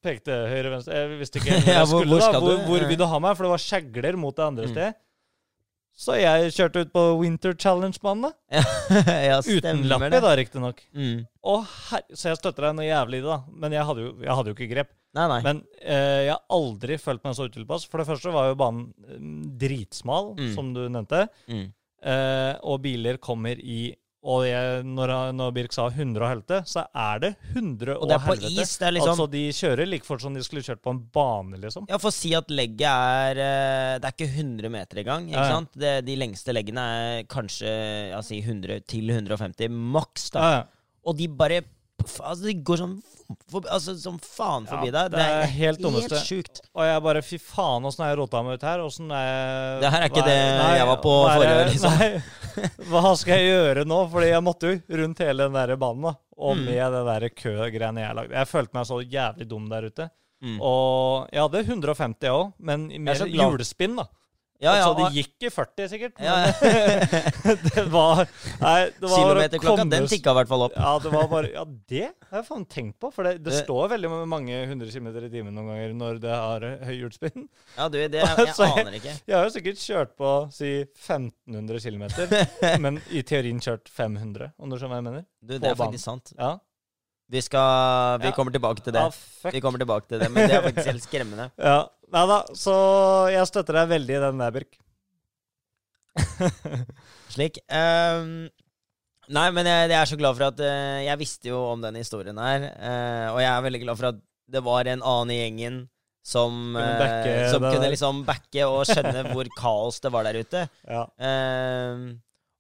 pekte 0.03 0.35
høyre, 0.51 0.71
venstre 0.75 0.95
Jeg 0.97 1.19
visste 1.21 1.39
ikke 1.41 1.51
hvor 1.59 1.69
Ja, 1.73 1.79
jeg 1.79 1.87
hvor- 1.89 2.03
skulle 2.05 2.19
hvor 2.21 2.33
da. 2.33 2.41
Hvor, 2.41 2.65
hvor 2.69 2.89
vil 2.89 2.99
du 2.99 3.05
ha 3.07 3.19
meg? 3.23 3.37
For 3.37 3.45
det 3.49 3.51
var 3.55 3.63
skjegler 3.65 4.17
mot 4.17 4.37
det 4.37 4.45
andre 4.45 4.67
Mm. 4.69 4.73
stedet. 4.75 4.95
Så 5.99 6.15
jeg 6.15 6.53
kjørte 6.55 6.85
ut 6.85 6.91
på 6.95 7.03
Winter 7.19 7.57
Challenge-banen, 7.59 8.29
da. 8.29 8.61
ja, 9.29 9.39
Uten 9.41 9.59
stemmer 9.59 9.89
lapp 9.91 10.05
i, 10.07 10.11
det. 10.15 10.21
da, 10.23 10.35
riktignok. 10.39 10.83
Mm. 10.95 11.25
Å, 11.43 11.55
her, 11.89 12.05
så 12.15 12.31
jeg 12.31 12.39
støtter 12.39 12.69
deg 12.69 12.77
noe 12.79 12.87
jævlig 12.87 13.19
i 13.19 13.25
det, 13.25 13.33
da. 13.33 13.39
Men 13.65 13.75
jeg 13.75 13.87
hadde 13.89 14.05
jo, 14.05 14.13
jeg 14.23 14.37
hadde 14.39 14.53
jo 14.53 14.57
ikke 14.59 14.69
grep. 14.71 14.93
Nei, 15.19 15.25
nei. 15.33 15.39
Men 15.43 15.63
eh, 15.83 16.21
jeg 16.29 16.35
har 16.37 16.45
aldri 16.55 16.99
følt 17.03 17.25
meg 17.27 17.35
så 17.35 17.49
utilpass. 17.51 17.89
For 17.91 17.99
det 17.99 18.07
første 18.13 18.31
var 18.37 18.53
jo 18.53 18.59
banen 18.61 18.85
eh, 19.09 19.19
dritsmal, 19.65 20.31
Mm. 20.39 20.53
som 20.55 20.71
du 20.77 20.85
nevnte. 20.87 21.25
Mm. 21.51 21.65
Eh, 22.15 22.53
og 22.63 22.79
biler 22.87 23.19
kommer 23.19 23.59
i 23.59 23.81
Og 24.27 24.43
jeg, 24.49 24.81
når, 24.83 25.13
når 25.39 25.53
Birk 25.55 25.73
sa 25.73 25.85
100 25.93 26.19
og 26.19 26.27
helte, 26.33 26.57
så 26.67 26.83
er 26.91 27.21
det 27.23 27.29
100 27.55 27.93
og, 27.95 28.03
Og 28.03 28.09
det 28.11 28.17
er 28.17 28.25
på 28.25 28.35
helvete. 28.35 28.65
is. 28.65 28.73
Det 28.81 28.87
er 28.89 28.95
liksom 28.97 29.13
Altså, 29.15 29.27
de 29.31 29.43
kjører 29.55 29.87
like 29.87 30.05
fort 30.09 30.25
som 30.25 30.35
de 30.35 30.43
skulle 30.43 30.65
kjørt 30.67 30.83
på 30.83 30.91
en 30.91 30.99
bane, 31.15 31.61
liksom. 31.63 31.87
Ja, 31.89 32.01
for 32.03 32.11
å 32.11 32.17
si 32.17 32.33
at 32.35 32.51
legget 32.51 32.89
er 32.91 33.39
eh, 33.45 33.93
Det 34.03 34.11
er 34.11 34.17
ikke 34.17 34.31
100 34.35 34.73
meter 34.75 35.03
engang. 35.05 35.29
Ikke 35.31 35.39
Ja, 35.39 35.47
ja. 35.47 35.55
sant? 35.61 35.71
Det, 35.79 35.93
de 36.09 36.17
lengste 36.19 36.53
leggene 36.57 36.87
er 36.99 37.23
kanskje 37.31 37.71
ja, 38.11 38.21
si 38.27 38.41
100 38.43 38.83
til 38.91 39.07
150 39.15 39.71
maks. 39.95 40.31
da 40.35 40.49
Ja. 40.51 40.59
Og 41.07 41.15
de 41.17 41.29
bare 41.31 41.63
Altså, 41.99 42.45
de 42.47 42.55
går 42.63 42.79
sånn 42.81 42.93
for, 43.51 43.65
altså, 43.69 43.93
som 44.01 44.17
faen 44.23 44.65
forbi 44.69 44.89
Ja, 44.89 45.03
deg. 45.09 45.11
det 45.17 45.25
er 45.25 45.51
helt 45.53 45.83
helt 45.85 46.15
sjukt. 46.25 46.61
Og 46.75 46.85
jeg 46.87 47.03
bare 47.05 47.23
Fy 47.27 47.39
faen, 47.43 47.85
åssen 47.85 48.05
har 48.05 48.13
jeg 48.15 48.19
rota 48.23 48.43
meg 48.47 48.57
ut 48.61 48.63
her? 48.69 48.79
Åssen 48.85 49.11
er 49.13 49.27
jeg 49.27 49.81
Det 49.83 49.91
her 49.93 50.05
er 50.07 50.09
ikke 50.13 50.25
det 50.29 50.37
jeg 50.79 50.87
var 50.93 51.01
på 51.05 51.15
forrige, 51.27 51.57
år, 51.59 51.73
liksom. 51.73 51.99
Nei, 51.99 52.69
hva 52.89 53.13
skal 53.21 53.35
jeg 53.37 53.51
gjøre 53.53 53.85
nå? 53.91 53.99
Fordi 54.15 54.31
jeg 54.33 54.43
måtte 54.47 54.71
jo 54.73 55.01
rundt 55.03 55.19
hele 55.27 55.49
den 55.49 55.59
der 55.59 55.77
banen, 55.77 56.03
da. 56.09 56.15
Og 56.39 56.57
Mm. 56.57 56.65
med 56.71 56.93
det 56.95 57.03
der 57.11 57.29
køgreiene 57.43 58.01
jeg 58.07 58.15
lagde. 58.15 58.35
Jeg 58.39 58.47
følte 58.49 58.75
meg 58.79 58.87
så 58.87 59.01
jævlig 59.03 59.49
dum 59.51 59.69
der 59.69 59.83
ute. 59.91 60.09
Mm. 60.41 60.61
Og 60.63 61.29
jeg 61.35 61.43
hadde 61.43 61.65
150, 61.67 62.23
jeg 62.23 62.31
òg, 62.31 62.53
men 62.61 62.89
mer 63.03 63.15
hjulspinn, 63.27 63.97
da. 63.99 64.05
Ja, 64.59 64.73
ja, 64.75 64.87
altså, 64.89 65.05
det 65.07 65.21
gikk 65.23 65.45
i 65.47 65.51
40, 65.55 65.89
sikkert. 65.93 66.17
Ja, 66.19 66.33
Men 67.45 67.59
det 67.69 67.83
var 67.93 68.25
Nei, 68.59 68.91
det 68.91 69.07
var 69.07 69.13
Kilometerklokka, 69.21 69.85
den 69.93 70.09
tikka 70.11 70.33
i 70.35 70.39
hvert 70.41 70.49
fall 70.51 70.65
opp. 70.67 70.73
Ja, 70.75 70.95
det 71.05 71.13
var 71.15 71.29
bare 71.31 71.51
Ja, 71.53 71.63
det 71.93 72.01
har 72.27 72.41
jeg 72.41 72.47
faen 72.49 72.65
tenkt 72.67 72.97
på. 72.99 73.13
For 73.15 73.23
det, 73.29 73.37
det 73.45 73.53
Det- 73.53 73.61
står 73.63 73.93
veldig 73.95 74.11
mange 74.27 74.59
hundre 74.67 74.91
kilometer 74.91 75.29
i 75.29 75.31
timen 75.31 75.55
noen 75.55 75.71
ganger 75.71 75.95
når 76.01 76.19
det 76.25 76.35
har 76.35 76.67
høy 76.89 76.95
hjulspinn. 76.99 77.47
Ja, 77.77 77.87
du, 77.89 77.99
det 78.03 78.19
Jeg 78.25 78.47
jeg- 78.51 78.73
aner 78.83 78.97
ikke. 78.99 79.15
Jeg 79.31 79.37
har 79.39 79.47
jo 79.47 79.55
sikkert 79.55 79.79
kjørt 79.85 80.17
på 80.19 80.33
si 80.59 80.73
1500 80.83 81.79
km, 81.87 82.09
men 82.85 82.99
i 83.15 83.23
teorien 83.23 83.61
kjørt 83.63 83.87
500, 83.95 84.51
om 84.59 84.69
du 84.71 84.75
skjønner 84.77 84.97
hva 84.97 84.99
jeg 85.05 85.07
mener? 85.13 85.25
Du, 85.39 85.55
det 85.55 85.63
På 85.63 85.71
er 85.71 85.79
faktisk 85.87 86.05
sant. 86.11 86.33
Ja. 86.35 86.57
Vi 87.31 87.43
skal 87.45 88.19
Vi 88.23 88.31
Ja. 88.31 88.35
kommer 88.35 88.51
tilbake 88.51 88.83
til 88.83 88.95
det. 88.97 89.07
Vi 89.53 89.61
kommer 89.61 89.79
tilbake 89.79 90.09
til 90.09 90.19
det, 90.19 90.31
men 90.33 90.49
det 90.49 90.57
er 90.59 90.63
faktisk 90.67 90.87
helt 90.91 91.05
skremmende. 91.07 91.51
Ja. 91.61 91.79
Nei 92.15 92.25
da, 92.31 92.39
så 92.57 92.75
jeg 93.33 93.49
støtter 93.51 93.83
deg 93.83 93.91
veldig 93.91 94.17
i 94.17 94.23
den 94.23 94.41
der, 94.41 94.55
Birk. 94.55 94.79
Slik. 97.35 97.61
Um, 97.69 98.49
nei, 99.29 99.49
men 99.55 99.69
jeg, 99.69 99.91
jeg 99.93 99.99
er 99.99 100.11
så 100.11 100.19
glad 100.19 100.35
for 100.35 100.49
at 100.49 100.63
uh, 100.65 100.99
Jeg 101.05 101.21
visste 101.21 101.51
jo 101.53 101.61
om 101.75 101.85
den 101.85 102.01
historien 102.01 102.41
her, 102.43 102.71
Uh, 102.75 103.37
og 103.37 103.43
jeg 103.45 103.53
er 103.53 103.69
veldig 103.69 103.83
glad 103.85 104.01
for 104.01 104.11
at 104.15 104.25
det 104.49 104.65
var 104.65 104.89
en 104.89 105.05
annen 105.05 105.35
i 105.35 105.43
gjengen 105.43 105.83
som, 106.29 106.77
eh, 106.77 106.99
backe 107.01 107.35
som 107.53 107.65
kunne 107.65 107.89
liksom 107.93 108.23
backe 108.29 108.65
og 108.69 108.83
skjønne 108.89 109.31
hvor 109.31 109.49
kaos 109.61 110.01
det 110.05 110.13
var 110.13 110.29
der 110.29 110.41
ute. 110.43 110.65
Ja. 110.85 111.07
Ehm, 111.25 112.19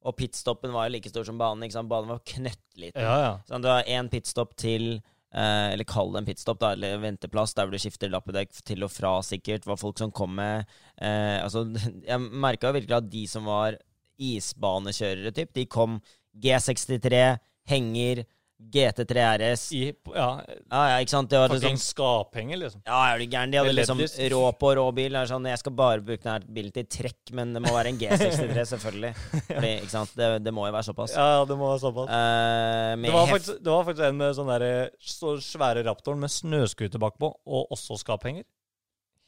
og 0.08 0.16
pitstoppen 0.16 0.72
var 0.72 0.88
jo 0.88 0.94
like 0.94 1.11
stor 1.12 1.26
som 1.28 1.40
banen. 1.40 1.66
ikke 1.66 1.76
sant? 1.76 1.90
Banen 1.90 2.08
var 2.08 2.22
knøttliten. 2.24 3.02
Ja, 3.02 3.16
ja. 3.24 3.32
Sånn, 3.48 3.64
du 3.64 3.68
har 3.68 3.84
én 3.84 4.08
pitstop 4.12 4.54
til, 4.56 5.02
eh, 5.35 5.73
eller 5.73 5.88
kall 5.88 6.12
det 6.14 6.23
en 6.23 6.29
pitstop, 6.29 6.61
da, 6.62 6.73
eller 6.77 7.01
venteplass, 7.03 7.55
der 7.57 7.67
hvor 7.67 7.77
du 7.77 7.83
skifter 7.83 8.12
lappedekk 8.12 8.55
til 8.64 8.87
og 8.87 8.93
fra, 8.95 9.19
sikkert. 9.27 9.69
Var 9.69 9.81
folk 9.81 10.01
som 10.01 10.14
kom 10.14 10.37
med 10.38 10.64
eh, 11.01 11.38
Altså, 11.43 11.67
jeg 12.11 12.21
merka 12.21 12.73
virkelig 12.75 12.99
at 13.01 13.12
de 13.12 13.27
som 13.31 13.49
var 13.49 13.79
isbanekjørere, 14.19 15.35
typ, 15.35 15.55
de 15.55 15.69
kom 15.71 16.01
G63, 16.38 17.38
henger, 17.69 18.25
GT3 18.59 19.23
RS. 19.38 19.62
I, 19.73 19.83
ja 20.14 20.29
Ja, 20.42 20.81
ja, 20.90 20.97
ikke 20.99 21.12
sant? 21.12 21.31
Det 21.31 21.38
var 21.38 21.53
liksom 21.53 21.77
skaphenger, 21.79 22.59
liksom. 22.59 22.83
ja, 22.85 22.99
er 23.12 23.23
du 23.23 23.27
gæren? 23.31 23.53
De 23.55 23.61
hadde 23.61 23.75
liksom 23.77 24.03
rå 24.35 24.40
på 24.59 24.73
rå 24.75 24.87
bil. 24.97 25.14
Det 25.14 25.21
er 25.23 25.31
sånn, 25.31 25.47
jeg 25.47 25.61
skal 25.62 25.77
bare 25.79 26.03
bruke 26.03 26.25
denne 26.27 26.55
bilen 26.59 26.75
til 26.75 26.88
trekk, 26.90 27.33
men 27.38 27.55
det 27.55 27.62
må 27.62 27.71
være 27.77 27.92
en 27.94 28.01
G63, 28.03 28.66
selvfølgelig. 28.75 29.12
Fordi, 29.47 29.73
ikke 29.79 29.92
sant? 29.94 30.12
Det, 30.18 30.29
det 30.42 30.55
må 30.57 30.66
jo 30.66 30.75
være 30.75 30.88
såpass. 30.90 31.14
Ja, 31.14 31.44
det 31.49 31.59
må 31.61 31.71
være 31.71 31.83
såpass. 31.87 32.11
Uh, 32.11 33.07
Det 33.07 33.14
var, 33.14 33.33
faktisk, 33.33 33.62
det 33.62 33.75
var 33.77 33.88
faktisk 33.88 34.07
en 34.11 34.21
med 34.25 34.37
sånn 34.40 34.53
der, 34.57 34.68
så 35.14 35.37
svære 35.49 35.87
Raptoren 35.87 36.23
med 36.27 36.35
snøscooter 36.35 36.99
bakpå, 37.03 37.33
og 37.47 37.75
også 37.79 38.01
skaphenger. 38.03 38.44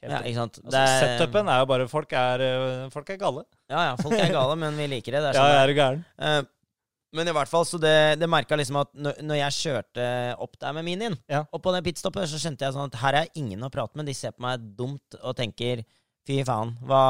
Helt 0.00 0.14
ja, 0.16 0.20
ikke 0.24 0.38
sant? 0.40 0.58
Altså, 0.64 0.84
Setupen 1.04 1.48
er 1.52 1.58
jo 1.60 1.66
bare 1.68 1.86
Folk 1.92 2.12
er, 2.16 2.40
øh, 2.40 2.86
folk 2.92 3.10
er 3.12 3.18
gale. 3.20 3.42
Ja, 3.68 3.82
ja, 3.90 3.96
folk 4.00 4.16
er 4.16 4.32
gale, 4.32 4.54
men 4.56 4.78
vi 4.80 4.86
liker 4.88 5.12
det. 5.12 5.20
det 5.26 5.32
er 5.34 5.36
Ja, 5.38 5.42
sånn 5.44 5.50
jeg 5.52 5.58
det 5.58 5.66
er 5.66 5.72
jo 5.74 5.76
gæren. 5.82 6.00
er. 6.30 6.48
Men 7.12 7.26
i 7.26 7.32
hvert 7.34 7.48
fall, 7.50 7.64
så 7.66 7.78
det, 7.82 8.18
det 8.20 8.28
merka 8.30 8.54
liksom 8.54 8.76
at 8.84 8.92
når, 8.94 9.16
når 9.26 9.38
jeg 9.40 9.56
kjørte 9.58 10.04
opp 10.38 10.52
der 10.62 10.72
med 10.76 10.84
minien, 10.86 11.16
Ja. 11.28 11.44
og 11.52 11.62
på 11.64 11.72
det 11.74 11.82
pitstoppet, 11.88 12.28
så 12.30 12.38
skjønte 12.38 12.62
jeg 12.68 12.72
sånn 12.76 12.86
at 12.92 13.00
her 13.02 13.14
er 13.24 13.32
ingen 13.34 13.60
å 13.66 13.70
prate 13.72 13.96
med. 13.98 14.06
De 14.06 14.14
ser 14.14 14.30
på 14.36 14.44
meg 14.46 14.60
dumt 14.78 15.16
og 15.22 15.34
tenker 15.36 15.82
fy 16.28 16.36
faen, 16.46 16.76
hva, 16.86 17.00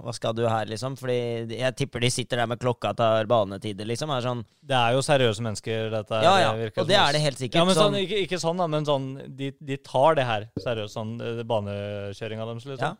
hva 0.00 0.12
skal 0.16 0.32
du 0.32 0.44
her, 0.48 0.64
liksom? 0.70 0.94
Fordi 0.96 1.58
jeg 1.58 1.76
tipper 1.76 2.00
de 2.00 2.08
sitter 2.14 2.40
der 2.40 2.46
med 2.48 2.60
klokka 2.62 2.94
tar 2.96 3.26
banetider, 3.28 3.84
liksom. 3.84 4.08
Er 4.14 4.22
sånn, 4.24 4.44
Det 4.64 4.78
er 4.78 4.94
jo 4.96 5.02
seriøse 5.04 5.44
mennesker, 5.44 5.90
dette. 5.92 6.22
ja, 6.24 6.34
ja, 6.46 6.52
virker 6.56 6.80
og 6.80 6.88
det 6.88 6.96
er 6.96 7.12
det 7.12 7.20
helt 7.26 7.36
sikkert. 7.42 7.58
Ja, 7.60 7.64
men 7.68 7.74
sånn, 7.76 7.92
sånn, 7.92 8.00
ikke, 8.06 8.22
ikke 8.24 8.40
sånn, 8.40 8.56
da, 8.62 8.66
men 8.72 8.86
sånn 8.88 9.36
de, 9.36 9.50
de 9.60 9.76
tar 9.84 10.14
det 10.16 10.24
her 10.24 10.48
seriøst, 10.64 10.94
sånn 10.96 11.12
eh, 11.20 11.42
banekjøringa 11.44 12.46
deres, 12.48 12.64
liksom. 12.64 12.80
Ja. 12.80 12.94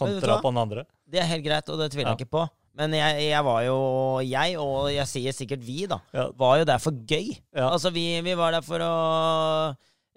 Men 0.00 0.14
vet 0.14 0.20
du 0.20 0.26
Kontra 0.26 0.36
hva? 0.36 0.42
på 0.44 0.50
den 0.52 0.60
andre. 0.66 0.84
det 1.08 1.20
er 1.22 1.26
helt 1.32 1.44
greit, 1.44 1.68
og 1.72 1.78
det 1.80 1.90
tviler 1.92 2.10
jeg 2.10 2.18
Ja. 2.18 2.24
ikke 2.24 2.30
på. 2.36 2.44
Men 2.78 2.92
jeg, 2.94 3.22
jeg 3.32 3.42
var 3.44 3.62
jo 3.66 3.76
Jeg, 4.22 4.54
og 4.62 4.90
jeg 4.94 5.06
sier 5.10 5.34
sikkert 5.34 5.64
vi, 5.66 5.86
da, 5.90 5.98
Ja. 6.14 6.28
var 6.38 6.60
jo 6.60 6.66
der 6.68 6.78
for 6.78 6.92
gøy. 6.92 7.32
Ja. 7.56 7.70
Altså, 7.72 7.90
vi, 7.94 8.04
vi 8.22 8.34
var 8.38 8.52
der 8.54 8.62
for 8.62 8.78
å 8.84 8.92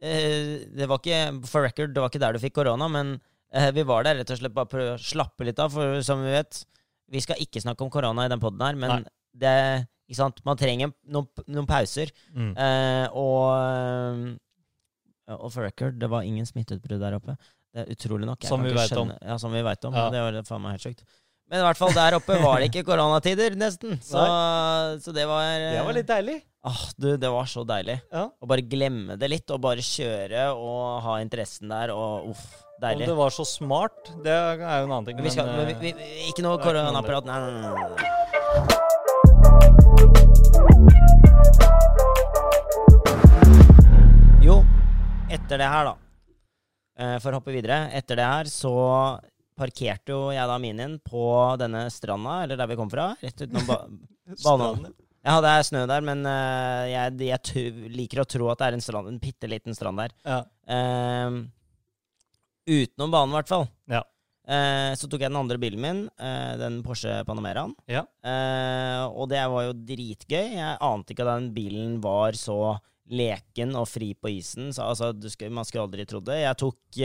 eh, 0.02 0.66
Det 0.70 0.88
var 0.90 1.02
ikke 1.02 1.22
For 1.50 1.66
record, 1.66 1.94
det 1.96 2.04
var 2.04 2.12
ikke 2.14 2.22
der 2.24 2.38
du 2.38 2.42
fikk 2.44 2.56
korona, 2.60 2.88
men 2.92 3.16
eh, 3.54 3.72
vi 3.74 3.86
var 3.90 4.06
der 4.06 4.20
rett 4.22 4.30
og 4.36 4.38
slett 4.40 4.54
bare 4.56 4.70
for 4.70 4.84
å 4.94 5.00
slappe 5.02 5.48
litt 5.50 5.60
av, 5.64 5.74
for 5.74 5.98
som 6.06 6.22
vi 6.24 6.36
vet 6.36 6.62
Vi 7.14 7.24
skal 7.26 7.42
ikke 7.42 7.64
snakke 7.64 7.84
om 7.86 7.92
korona 7.94 8.28
i 8.28 8.32
den 8.32 8.42
poden 8.44 8.62
her, 8.66 8.78
men 8.80 8.96
Nei. 9.02 9.12
det 9.34 9.56
ikke 10.10 10.20
sant? 10.20 10.40
Man 10.46 10.58
trenger 10.60 10.92
noen, 11.10 11.28
noen 11.48 11.66
pauser. 11.70 12.10
Mm. 12.36 12.54
Eh, 12.60 13.06
og 13.18 14.38
Og 15.42 15.50
for 15.54 15.64
record, 15.64 15.98
det 16.02 16.10
var 16.12 16.26
ingen 16.28 16.46
smitteutbrudd 16.46 17.00
der 17.02 17.16
oppe. 17.18 17.38
Det 17.74 17.86
er 17.86 17.92
utrolig 17.96 18.28
nok. 18.28 18.44
Jeg 18.44 18.52
Som 18.52 18.62
vi 18.62 18.74
veit 18.76 18.92
om. 19.00 19.12
Ja, 19.24 19.38
som 19.42 19.54
vi 19.56 19.62
veit 19.66 19.86
om. 19.88 19.96
Ja. 19.98 20.10
Det 20.14 20.20
var 20.22 20.36
faen 20.46 20.62
meg 20.62 20.76
helt 20.76 20.84
sjukt. 20.86 21.06
Men 21.52 21.60
i 21.60 21.66
hvert 21.68 21.78
fall 21.80 21.94
der 21.94 22.16
oppe 22.18 22.38
var 22.42 22.62
det 22.64 22.68
ikke 22.72 22.86
koronatider, 22.88 23.56
nesten. 23.60 23.98
Så, 24.02 24.24
så 25.04 25.14
det 25.16 25.26
var 25.30 25.44
Det 25.60 25.84
var 25.86 25.98
litt 26.00 26.10
deilig. 26.10 26.38
Åh, 26.64 26.84
du, 26.96 27.10
det 27.20 27.30
var 27.34 27.50
så 27.52 27.66
deilig. 27.68 27.98
Ja. 28.14 28.30
Å 28.32 28.48
bare 28.48 28.64
glemme 28.64 29.18
det 29.20 29.28
litt, 29.34 29.52
og 29.52 29.60
bare 29.66 29.84
kjøre 29.84 30.46
og 30.56 31.02
ha 31.04 31.18
interessen 31.24 31.68
der, 31.74 31.92
og 31.92 32.30
uff, 32.32 32.46
Om 32.78 32.86
deilig. 32.86 33.10
det 33.12 33.18
var 33.20 33.36
så 33.36 33.44
smart, 33.48 34.14
det 34.24 34.32
er 34.32 34.64
jo 34.64 34.88
en 34.88 34.94
annen 34.96 35.10
ting. 35.10 35.20
Men 35.20 35.28
vi 35.28 35.36
skal, 35.36 35.52
men 35.52 35.68
vi, 35.68 35.76
eh, 35.76 36.00
vi, 36.00 36.30
ikke 36.32 36.46
noe 36.48 36.56
noe 36.56 36.64
koronaprat. 36.64 37.28
Nei, 37.28 37.40
nei, 37.44 37.52
nei, 37.60 37.74
nei. 37.92 39.14
Jo, 44.44 44.58
etter 45.32 45.62
det 45.62 45.68
her, 45.72 45.88
da. 45.88 45.94
eh, 47.00 47.16
For 47.24 47.32
å 47.32 47.40
hoppe 47.40 47.54
videre. 47.56 47.86
Etter 47.96 48.20
det 48.20 48.26
her 48.28 48.50
så 48.52 48.74
parkerte 49.58 50.14
jo 50.14 50.28
jeg 50.34 50.50
da 50.50 50.60
minien 50.62 51.00
på 51.04 51.24
denne 51.62 51.86
stranda, 51.94 52.42
eller 52.44 52.60
der 52.60 52.70
vi 52.72 52.78
kom 52.80 52.92
fra. 52.92 53.14
Rett 53.24 53.46
utenom 53.46 53.70
ba 53.70 53.80
banen. 54.44 54.94
Ja, 55.24 55.38
det 55.40 55.52
er 55.56 55.64
snø 55.64 55.84
der, 55.88 56.04
men 56.04 56.26
uh, 56.28 56.84
jeg, 56.90 57.16
jeg 57.24 57.92
liker 57.96 58.24
å 58.24 58.28
tro 58.28 58.50
at 58.52 58.60
det 58.60 58.68
er 58.68 58.76
en, 58.76 58.84
strand, 58.84 59.08
en 59.08 59.22
bitte 59.24 59.48
liten 59.48 59.76
strand 59.76 60.02
der. 60.02 60.16
Ja. 60.28 60.42
Uh, 60.68 61.46
utenom 62.68 63.14
banen, 63.14 63.32
i 63.32 63.38
hvert 63.40 63.54
fall. 63.54 63.70
Ja. 63.92 64.04
Uh, 64.44 64.92
så 65.00 65.08
tok 65.08 65.24
jeg 65.24 65.32
den 65.32 65.40
andre 65.40 65.56
bilen 65.62 65.80
min, 65.80 66.02
eh, 66.20 66.56
den 66.60 66.82
Porsche 66.84 67.22
Panameraen. 67.24 67.72
Ja. 67.88 68.04
Og 69.16 69.30
det 69.32 69.40
var 69.54 69.70
jo 69.70 69.78
dritgøy. 69.88 70.58
Jeg 70.58 70.82
ante 70.84 71.16
ikke 71.16 71.24
at 71.24 71.40
den 71.40 71.54
bilen 71.56 71.96
var 72.04 72.36
så 72.36 72.76
leken 73.08 73.72
og 73.80 73.88
fri 73.88 74.12
på 74.20 74.34
isen. 74.36 74.74
Så, 74.76 74.90
altså, 74.92 75.14
du 75.16 75.30
skulle, 75.32 75.56
man 75.56 75.68
skulle 75.68 75.88
aldri 75.88 76.04
trodd 76.10 76.28
det. 76.28 76.42
Jeg 76.44 76.60
tok 76.60 77.00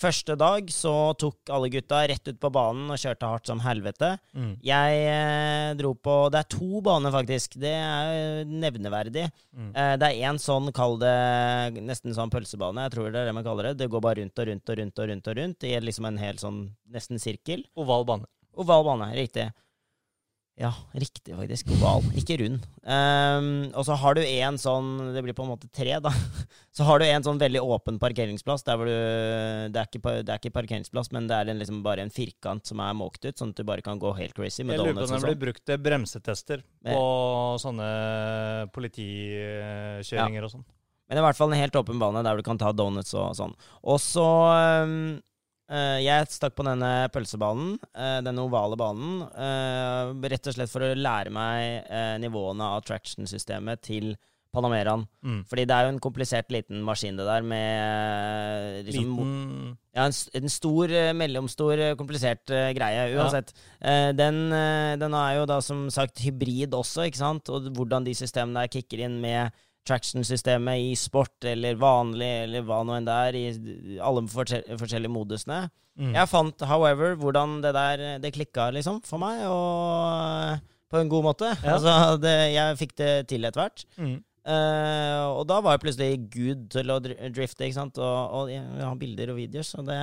Første 0.00 0.34
dag 0.38 0.70
så 0.72 0.92
tok 1.20 1.50
alle 1.52 1.68
gutta 1.70 2.00
rett 2.10 2.26
ut 2.26 2.38
på 2.42 2.50
banen 2.54 2.90
og 2.90 2.98
kjørte 2.98 3.28
hardt 3.28 3.50
som 3.50 3.60
helvete. 3.62 4.14
Mm. 4.34 4.52
Jeg 4.66 5.02
eh, 5.12 5.68
dro 5.78 5.92
på 5.94 6.16
Det 6.32 6.40
er 6.40 6.48
to 6.56 6.80
baner, 6.84 7.14
faktisk. 7.14 7.54
Det 7.62 7.70
er 7.76 8.48
nevneverdig. 8.48 9.28
Mm. 9.54 9.70
Eh, 9.70 9.94
det 10.00 10.08
er 10.08 10.30
én 10.30 10.40
sånn, 10.42 10.72
kall 10.74 10.98
det 11.02 11.14
nesten 11.78 12.16
sånn 12.16 12.32
pølsebane. 12.32 12.88
Jeg 12.88 12.96
tror 12.96 13.10
det 13.10 13.22
er 13.22 13.30
det 13.30 13.36
man 13.36 13.46
kaller 13.46 13.70
det. 13.70 13.76
Det 13.84 13.90
går 13.92 14.02
bare 14.02 14.22
rundt 14.22 14.42
og 14.42 14.50
rundt 14.50 14.74
og 14.74 14.80
rundt 14.82 14.98
og 14.98 15.12
rundt. 15.12 15.28
og 15.28 15.38
rundt 15.38 15.68
I 15.68 15.76
liksom 15.82 16.08
en 16.10 16.22
hel 16.22 16.40
sånn 16.42 16.62
nesten 16.90 17.22
sirkel. 17.22 17.66
Oval 17.78 18.08
bane. 18.08 18.26
Oval 18.58 18.88
bane, 18.88 19.12
riktig. 19.16 19.50
Ja, 20.62 20.70
riktig, 20.94 21.34
faktisk. 21.34 21.72
Oval, 21.74 22.04
ikke 22.18 22.36
rund. 22.38 22.62
Um, 22.86 23.46
og 23.74 23.82
så 23.86 23.96
har 23.98 24.14
du 24.14 24.20
en 24.22 24.56
sånn 24.58 24.88
Det 25.14 25.22
blir 25.22 25.34
på 25.34 25.42
en 25.42 25.50
måte 25.52 25.68
tre, 25.74 25.96
da. 26.02 26.10
Så 26.76 26.86
har 26.86 26.98
du 26.98 27.04
en 27.04 27.24
sånn 27.24 27.40
veldig 27.40 27.60
åpen 27.60 27.98
parkeringsplass. 28.02 28.62
Der 28.66 28.78
hvor 28.78 28.88
du 28.88 28.94
Det 28.94 29.80
er 29.80 29.88
ikke, 29.88 30.14
det 30.22 30.30
er 30.30 30.38
ikke 30.40 30.54
parkeringsplass, 30.54 31.10
men 31.14 31.26
det 31.30 31.38
er 31.38 31.50
en, 31.52 31.58
liksom 31.60 31.82
bare 31.84 32.04
en 32.06 32.14
firkant 32.14 32.66
som 32.68 32.82
er 32.84 32.94
måkt 32.96 33.26
ut, 33.26 33.34
sånn 33.38 33.50
at 33.52 33.58
du 33.58 33.66
bare 33.68 33.84
kan 33.84 34.00
gå 34.02 34.14
helt 34.18 34.36
crazy 34.38 34.62
med 34.62 34.78
Jeg 34.78 34.84
lurer 34.84 34.94
på 34.94 35.02
donuts 35.02 35.10
om 35.10 35.18
det 35.18 35.26
blir 35.26 35.34
sånn. 35.34 35.42
brukt 35.42 35.64
til 35.68 35.82
bremsetester 35.88 36.62
på 36.62 36.94
ja. 36.94 37.58
sånne 37.64 37.90
politikjøringer 38.76 40.46
og 40.46 40.54
sånn. 40.54 40.64
Men 41.10 41.20
i 41.20 41.26
hvert 41.26 41.36
fall 41.36 41.52
en 41.52 41.60
helt 41.60 41.76
åpen 41.76 42.00
bane 42.00 42.22
der 42.24 42.38
du 42.38 42.46
kan 42.46 42.60
ta 42.60 42.70
donuts 42.72 43.12
og 43.18 43.34
sånn. 43.36 43.52
Og 43.82 43.98
så 44.00 44.28
eh, 44.54 44.96
Jeg 45.70 46.28
stakk 46.28 46.56
på 46.58 46.64
denne 46.66 47.06
pølsebanen, 47.14 47.76
eh, 47.94 48.18
denne 48.26 48.42
ovale 48.44 48.76
banen, 48.76 49.22
eh, 49.30 50.10
rett 50.32 50.50
og 50.50 50.56
slett 50.56 50.72
for 50.72 50.84
å 50.84 50.90
lære 50.98 51.32
meg 51.32 51.86
eh, 51.88 52.16
nivåene 52.20 52.66
av 52.74 52.82
traction-systemet 52.84 53.80
til 53.86 54.12
Panameraen. 54.52 55.06
Mm. 55.24 55.40
Fordi 55.48 55.64
det 55.64 55.74
er 55.74 55.86
jo 55.86 55.92
en 55.94 56.02
komplisert 56.02 56.50
liten 56.52 56.82
maskin, 56.84 57.16
det 57.16 57.24
der, 57.24 57.44
med 57.46 57.70
eh, 57.80 58.82
liksom, 58.84 59.14
Liten 59.16 59.78
ja, 59.96 60.04
en, 60.04 60.16
en 60.42 60.52
stor, 60.52 60.92
eh, 60.92 61.12
mellomstor, 61.16 61.72
eh, 61.80 61.94
komplisert 61.96 62.52
uh, 62.52 62.68
greie. 62.76 63.06
Uansett. 63.16 63.54
Eh, 63.80 64.10
den, 64.16 64.44
uh, 64.52 64.92
den 65.00 65.16
er 65.16 65.38
jo 65.38 65.48
da 65.48 65.58
som 65.64 65.86
sagt 65.92 66.20
hybrid 66.24 66.76
også, 66.76 67.08
ikke 67.08 67.22
sant? 67.22 67.48
Og 67.52 67.72
hvordan 67.76 68.04
de 68.04 68.16
systemene 68.16 68.66
der 68.66 68.72
kicker 68.76 69.06
inn 69.06 69.18
med 69.24 69.56
traction-systemet 69.88 70.88
i 70.88 70.90
sport 70.98 71.46
eller 71.48 71.78
vanlig, 71.80 72.30
eller 72.46 72.66
hva 72.66 72.82
nå 72.86 72.96
enn 72.96 73.06
det 73.08 73.16
er, 73.28 73.38
i 73.38 73.96
alle 74.02 74.24
forskjellige 74.30 75.12
modusene. 75.12 75.64
mm. 75.98 76.12
Jeg 76.14 76.30
fant, 76.30 76.66
however, 76.70 77.16
hvordan 77.18 77.60
det 77.64 77.74
der 77.74 78.04
Det 78.22 78.32
klikka, 78.34 78.70
liksom, 78.70 79.02
for 79.04 79.22
meg, 79.22 79.42
og 79.46 80.60
på 80.92 81.00
en 81.00 81.08
god 81.08 81.24
måte. 81.30 81.54
Ja. 81.62 81.72
Altså, 81.76 82.18
det, 82.22 82.36
jeg 82.52 82.78
fikk 82.78 82.94
det 83.00 83.12
til 83.32 83.44
etter 83.48 83.64
hvert. 83.64 83.86
Mm. 83.96 84.20
Uh, 84.42 85.38
og 85.38 85.44
da 85.46 85.60
var 85.62 85.76
jeg 85.76 85.84
plutselig 85.84 86.22
good 86.34 86.64
til 86.74 86.90
å 86.90 86.98
drifte, 87.02 87.64
ikke 87.64 87.78
sant. 87.78 87.98
Og, 88.02 88.38
og 88.38 88.52
jeg 88.52 88.62
har 88.82 88.98
bilder 88.98 89.32
og 89.34 89.38
videoer, 89.38 89.66
så 89.66 89.84
det, 89.86 89.98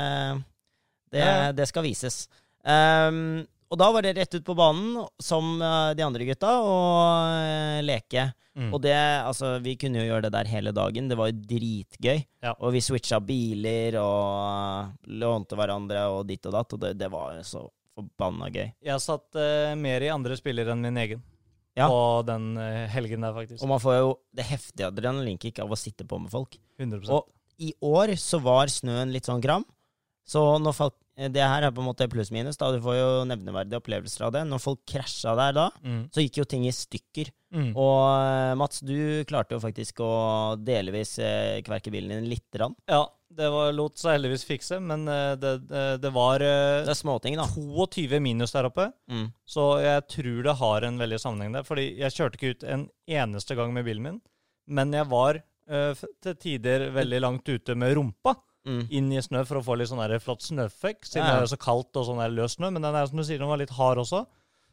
det, 1.13 1.25
det 1.59 1.67
skal 1.69 1.85
vises. 1.85 2.23
Ehm, 2.67 3.45
og 3.69 3.77
da 3.77 3.87
var 3.93 4.05
det 4.05 4.15
rett 4.17 4.33
ut 4.33 4.45
på 4.45 4.55
banen, 4.57 5.03
som 5.21 5.61
eh, 5.61 5.93
de 5.97 6.05
andre 6.05 6.25
gutta, 6.25 6.55
og 6.65 7.39
eh, 7.45 7.79
leke. 7.85 8.29
Mm. 8.59 8.71
Og 8.73 8.81
det, 8.83 8.95
altså, 8.97 9.53
vi 9.63 9.75
kunne 9.79 10.01
jo 10.01 10.09
gjøre 10.09 10.25
det 10.25 10.33
der 10.35 10.49
hele 10.51 10.73
dagen. 10.75 11.07
Det 11.07 11.17
var 11.19 11.29
jo 11.29 11.37
dritgøy. 11.51 12.23
Ja. 12.43 12.55
Og 12.57 12.73
vi 12.75 12.81
switcha 12.83 13.21
biler 13.23 13.99
og 14.01 15.11
lånte 15.21 15.59
hverandre 15.59 16.07
og 16.11 16.25
ditt 16.27 16.49
og 16.49 16.57
datt, 16.57 16.75
og 16.75 16.81
det, 16.83 16.95
det 16.99 17.11
var 17.13 17.37
så 17.47 17.63
forbanna 17.95 18.49
gøy. 18.51 18.71
Jeg 18.89 19.03
satt 19.03 19.37
uh, 19.37 19.75
mer 19.79 20.03
i 20.03 20.11
andre 20.11 20.37
spillere 20.39 20.73
enn 20.75 20.83
min 20.87 20.99
egen 21.05 21.25
Ja. 21.77 21.85
på 21.87 22.25
den 22.27 22.57
eh, 22.59 22.89
helgen 22.91 23.23
der, 23.23 23.31
faktisk. 23.35 23.61
Og 23.63 23.69
man 23.71 23.79
får 23.79 23.99
jo 24.01 24.07
det 24.35 24.43
heftige 24.49 24.89
adrenalinkick 24.89 25.61
av 25.63 25.71
å 25.71 25.77
sitte 25.79 26.03
på 26.09 26.17
med 26.19 26.31
folk. 26.33 26.57
100% 26.81 27.13
Og 27.15 27.29
i 27.63 27.69
år 27.85 28.15
så 28.19 28.41
var 28.43 28.71
snøen 28.73 29.13
litt 29.13 29.29
sånn 29.29 29.43
gram. 29.43 29.63
Så 30.27 30.41
når 30.59 30.75
folk 30.75 30.97
Det 31.33 31.43
her 31.43 31.65
er 31.67 31.73
på 31.75 31.83
en 31.83 31.89
måte 31.89 32.07
pluss-minus. 32.07 32.57
da, 32.59 32.71
Du 32.71 32.79
får 32.83 32.95
jo 32.95 33.09
nevneverdige 33.27 33.81
opplevelser 33.81 34.27
av 34.29 34.33
det. 34.37 34.45
Når 34.47 34.63
folk 34.63 34.79
krasja 34.87 35.35
der 35.35 35.55
da, 35.57 35.67
mm. 35.83 36.01
så 36.15 36.23
gikk 36.23 36.39
jo 36.39 36.47
ting 36.47 36.63
i 36.69 36.71
stykker. 36.75 37.33
Mm. 37.51 37.71
Og 37.73 37.99
eh, 38.07 38.55
Mats, 38.59 38.79
du 38.85 39.25
klarte 39.27 39.57
jo 39.57 39.63
faktisk 39.63 39.99
å 40.05 40.11
delvis 40.55 41.17
eh, 41.19 41.59
kverke 41.65 41.91
bilen 41.91 42.13
din 42.15 42.29
lite 42.31 42.55
grann. 42.55 42.77
Ja, 42.87 43.03
det 43.39 43.49
var, 43.53 43.69
lot 43.75 43.99
seg 43.99 44.17
heldigvis 44.17 44.45
fikse, 44.47 44.79
men 44.81 45.05
eh, 45.11 45.35
det, 45.39 45.53
det, 46.01 46.11
var 46.15 46.43
eh, 46.43 46.81
Det 46.87 46.95
småting, 46.97 47.37
da. 47.39 47.45
22 47.51 48.19
minus 48.23 48.55
der 48.55 48.69
oppe. 48.69 48.89
Mm. 49.11 49.29
Så 49.45 49.69
jeg 49.83 50.05
tror 50.15 50.41
det 50.47 50.57
har 50.61 50.87
en 50.87 50.99
veldig 51.01 51.21
sammenheng 51.21 51.55
der. 51.59 51.67
Fordi 51.67 51.91
jeg 51.99 52.15
kjørte 52.15 52.39
ikke 52.39 52.53
ut 52.55 52.67
en 52.67 52.87
eneste 53.09 53.57
gang 53.59 53.73
med 53.75 53.87
bilen 53.87 54.05
min, 54.05 54.19
men 54.69 54.93
jeg 54.93 55.09
var 55.09 55.41
eh, 55.41 56.05
til 56.25 56.39
tider 56.41 56.89
veldig 56.95 57.23
langt 57.25 57.49
ute 57.49 57.77
med 57.77 57.97
rumpa 57.97 58.35
Mm. 58.69 58.81
inn 58.91 59.11
i 59.17 59.21
snø 59.25 59.41
for 59.49 59.57
å 59.57 59.65
få 59.65 59.77
litt 59.79 59.89
sånn 59.89 60.03
flott 60.21 60.45
snøfekk, 60.45 61.01
siden 61.09 61.25
Ja, 61.25 61.39
det 61.39 61.47
er 61.49 61.55
så 61.55 61.57
kaldt 61.57 61.95
og 61.97 62.05
sånn 62.05 62.21
løs 62.35 62.57
snø. 62.59 62.69
Men 62.71 62.83
den 62.85 62.93
er 62.95 63.07
som 63.09 63.17
du 63.17 63.23
sier, 63.25 63.39
den 63.41 63.49
var 63.49 63.57
litt 63.57 63.73
hard 63.73 63.97
også. 64.05 64.27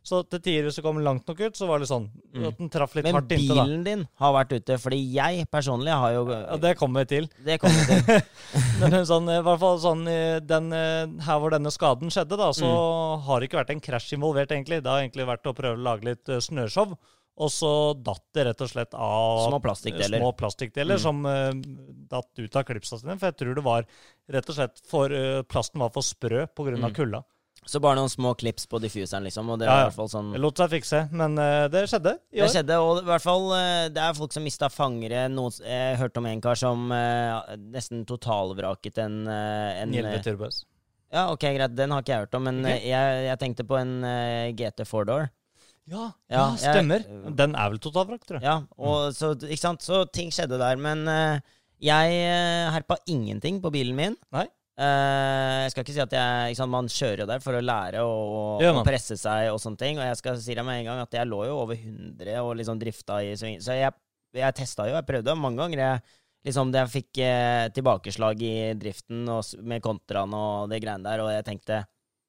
Så 0.07 0.21
til 0.31 0.39
tider 0.39 0.69
hvis 0.69 0.77
du 0.79 0.83
kom 0.83 1.01
langt 1.03 1.27
nok 1.27 1.41
ut, 1.41 1.57
så 1.59 1.67
var 1.67 1.81
det 1.83 1.89
sånn 1.89 2.05
Mm. 2.33 2.45
at 2.47 2.59
den 2.59 2.69
traff 2.71 2.95
litt 2.95 3.05
Men 3.09 3.15
hardt 3.17 3.33
inntil. 3.33 3.57
Men 3.57 3.67
bilen 3.67 3.85
din 3.85 4.09
har 4.21 4.33
vært 4.37 4.53
ute, 4.53 4.77
fordi 4.79 5.01
jeg 5.15 5.49
personlig 5.51 5.91
har 5.91 6.13
jo 6.13 6.29
Ja, 6.31 6.57
det 6.63 6.77
kommer 6.79 7.01
vi 7.03 7.07
til. 7.17 7.29
Det 7.45 7.59
kommer 7.59 7.75
vi 7.75 7.97
til. 8.05 8.23
Men 8.81 8.93
sånn, 9.09 9.27
i 9.33 9.43
hvert 9.43 9.59
fall 9.59 9.79
sånn 9.83 10.05
den, 10.47 10.73
eh, 10.73 11.07
Her 11.27 11.41
hvor 11.41 11.51
denne 11.51 11.73
skaden 11.75 12.09
skjedde, 12.13 12.37
da, 12.39 12.53
så 12.53 12.63
Mm. 12.71 13.23
har 13.27 13.41
det 13.41 13.51
ikke 13.51 13.65
vært 13.65 13.71
en 13.71 13.81
krasj 13.81 14.13
involvert, 14.15 14.49
egentlig. 14.55 14.81
Det 14.85 14.87
har 14.87 15.01
egentlig 15.03 15.27
vært 15.27 15.43
å 15.51 15.55
prøve 15.57 15.75
å 15.77 15.83
lage 15.83 16.05
litt 16.05 16.29
eh, 16.29 16.39
snøshow. 16.39 16.97
Og 17.37 17.51
så 17.53 17.71
datt 18.01 18.23
det 18.33 18.47
rett 18.49 18.61
og 18.65 18.71
slett 18.71 18.95
av 18.97 19.43
Små 19.51 19.59
plastikkdeler. 19.61 20.21
små 20.23 20.31
plastikkdeler 20.39 20.97
Mm. 20.97 21.03
som 21.03 21.19
uh, 21.27 21.51
datt 22.09 22.31
ut 22.41 22.57
av 22.57 22.65
klipsa 22.65 22.97
sine. 22.99 23.19
For 23.21 23.29
jeg 23.29 23.37
tror 23.43 23.55
det 23.59 23.65
var 23.67 23.85
rett 24.33 24.49
og 24.49 24.57
slett 24.57 24.81
for 24.89 25.13
uh, 25.13 25.43
Plasten 25.45 25.83
var 25.85 25.91
for 25.93 26.01
sprø 26.07 26.47
pga. 26.49 26.77
Mm. 26.81 26.95
kulda. 26.97 27.21
Så 27.67 27.81
bare 27.83 27.97
noen 27.99 28.09
små 28.09 28.31
klips 28.39 28.65
på 28.71 28.79
diffuseren, 28.81 29.25
liksom. 29.27 29.49
Og 29.51 29.59
det 29.59 29.67
Ja, 29.67 29.73
var 29.75 29.81
i 29.83 29.85
hvert 29.91 29.97
fall 29.99 30.09
sånn 30.09 30.33
Det 30.33 30.41
lot 30.41 30.57
seg 30.57 30.71
fikse, 30.71 31.01
men 31.13 31.37
uh, 31.37 31.67
det 31.69 31.83
skjedde 31.91 32.13
i 32.33 32.39
Det 32.39 32.45
år. 32.47 32.53
skjedde, 32.55 32.77
og 32.81 33.03
i 33.03 33.07
hvert 33.11 33.23
fall 33.27 33.49
det 33.93 34.03
er 34.07 34.15
folk 34.15 34.33
som 34.33 34.43
mista 34.47 34.69
fangere. 34.71 35.27
Noen, 35.29 35.53
jeg 35.61 35.99
hørte 36.01 36.23
om 36.23 36.27
en 36.31 36.41
kar 36.41 36.55
som 36.57 36.89
nesten 36.89 38.07
totalvraket 38.07 38.99
en, 39.03 39.27
en 39.29 39.91
911 39.93 40.23
Turbos. 40.25 40.63
Ja, 41.13 41.29
ok, 41.33 41.41
greit, 41.55 41.75
den 41.79 41.91
har 41.95 42.01
ikke 42.03 42.13
jeg 42.17 42.25
hørt 42.25 42.35
om, 42.35 42.43
men 42.49 42.65
Ok. 42.65 42.71
eh, 42.73 42.89
jeg, 42.91 43.21
jeg 43.29 43.39
tenkte 43.39 43.65
på 43.69 43.77
en 43.79 43.93
eh, 44.05 44.53
GT 44.59 44.83
Four-door. 45.87 46.13
Ja, 46.29 46.37
Ja, 46.37 46.57
stemmer. 46.57 47.05
jeg-. 47.07 47.37
Den 47.37 47.55
er 47.55 47.71
vel 47.71 47.79
totalvrak, 47.79 48.27
tror 48.27 48.41
jeg. 48.41 48.45
Ja, 48.45 48.57
og 48.77 49.15
så, 49.15 49.35
ikke 49.39 49.63
sant? 49.63 49.83
så 49.83 50.05
ting 50.11 50.31
skjedde 50.35 50.59
der. 50.59 50.77
Men 50.77 51.07
uh, 51.07 51.39
jeg 51.83 52.21
uh, 52.27 52.73
herpa 52.75 52.99
ingenting 53.07 53.61
på 53.63 53.71
bilen 53.71 53.97
min. 53.97 54.17
Nei. 54.35 54.47
Uh, 54.77 55.65
jeg 55.65 55.73
skal 55.73 55.85
ikke 55.87 55.95
si 55.95 56.03
at 56.05 56.13
jeg 56.13 56.51
ikke 56.53 56.59
sant, 56.59 56.73
Man 56.75 56.91
kjører 56.93 57.23
jo 57.23 57.29
der 57.31 57.41
for 57.41 57.57
å 57.57 57.63
lære 57.65 58.03
og, 58.05 58.61
og 58.61 58.83
presse 58.85 59.17
seg 59.17 59.49
og 59.53 59.61
sånne 59.63 59.81
ting. 59.81 60.01
Og 60.01 60.05
jeg 60.11 60.21
skal 60.21 60.39
si 60.43 60.55
deg 60.59 60.67
med 60.67 60.83
en 60.83 60.91
gang 60.91 61.03
at 61.07 61.17
jeg 61.17 61.31
lå 61.31 61.47
jo 61.49 61.63
over 61.63 61.79
100 61.79 62.43
og 62.43 62.55
liksom 62.59 62.83
drifta 62.83 63.23
i 63.25 63.33
sving. 63.39 63.63
Så 63.65 63.79
jeg, 63.79 63.95
jeg 64.37 64.59
testa 64.59 64.89
jo, 64.91 64.99
jeg 64.99 65.09
prøvde 65.09 65.39
mange 65.39 65.63
ganger. 65.63 65.85
Jeg, 65.87 66.17
liksom 66.47 66.71
det 66.71 66.85
jeg 66.85 66.93
fikk 66.93 67.21
eh, 67.25 67.67
tilbakeslag 67.75 68.43
i 68.47 68.57
driften 68.79 69.25
og, 69.33 69.43
med 69.67 69.83
kontraen 69.83 70.35
og 70.37 70.69
det 70.71 70.79
greiene 70.85 71.03
der, 71.09 71.23
og 71.25 71.33
jeg 71.35 71.47
tenkte 71.49 71.81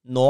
nå. 0.10 0.30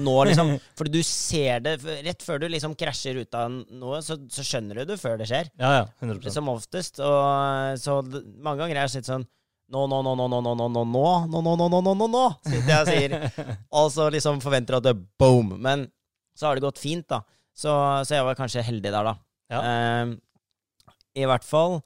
Nå, 0.00 0.14
liksom. 0.24 0.54
Fordi 0.78 0.92
du 0.94 1.02
ser 1.04 1.60
det 1.64 1.74
rett 1.84 2.24
før 2.24 2.40
du 2.40 2.48
liksom 2.48 2.74
krasjer 2.78 3.20
ut 3.20 3.36
av 3.36 3.52
noe, 3.52 4.00
så, 4.04 4.16
så 4.32 4.44
skjønner 4.46 4.80
du 4.80 4.92
det 4.92 4.98
før 5.00 5.18
det 5.20 5.28
skjer. 5.28 5.50
Ja, 5.60 5.72
ja. 5.82 5.84
100 6.00 6.32
Som 6.32 6.48
oftest. 6.52 7.02
Og 7.04 7.78
så 7.82 7.98
mange 8.40 8.62
ganger 8.62 8.78
er 8.80 8.86
jeg 8.86 8.98
sett 8.98 9.10
sånn 9.12 9.28
Nå, 9.72 9.86
nå, 9.88 10.02
nå, 10.04 10.12
nå, 10.18 10.26
nå, 10.28 10.38
nå, 10.44 10.52
nå, 10.52 10.68
nå, 10.68 10.82
nå, 10.84 11.02
nå, 11.32 11.40
nå, 11.56 11.66
nå, 11.72 11.78
nå, 11.80 11.92
nå, 11.96 12.06
nå, 12.12 12.22
sitter 12.44 12.66
jeg 12.68 12.80
og 12.82 12.88
sier. 12.90 13.46
Og 13.80 13.86
så 13.94 14.08
liksom 14.12 14.42
forventer 14.44 14.76
at 14.76 14.84
det 14.84 14.92
er 14.92 15.04
boom. 15.22 15.54
Men 15.64 15.86
så 16.36 16.50
har 16.50 16.58
det 16.58 16.64
gått 16.66 16.80
fint, 16.82 17.06
da. 17.08 17.22
Så, 17.56 17.72
så 18.04 18.18
jeg 18.18 18.26
var 18.26 18.36
kanskje 18.36 18.64
heldig 18.66 18.90
der, 18.92 19.08
da. 19.08 19.14
Ja. 19.52 19.62
Ehm, 19.70 20.12
I 21.16 21.24
hvert 21.28 21.46
fall. 21.48 21.78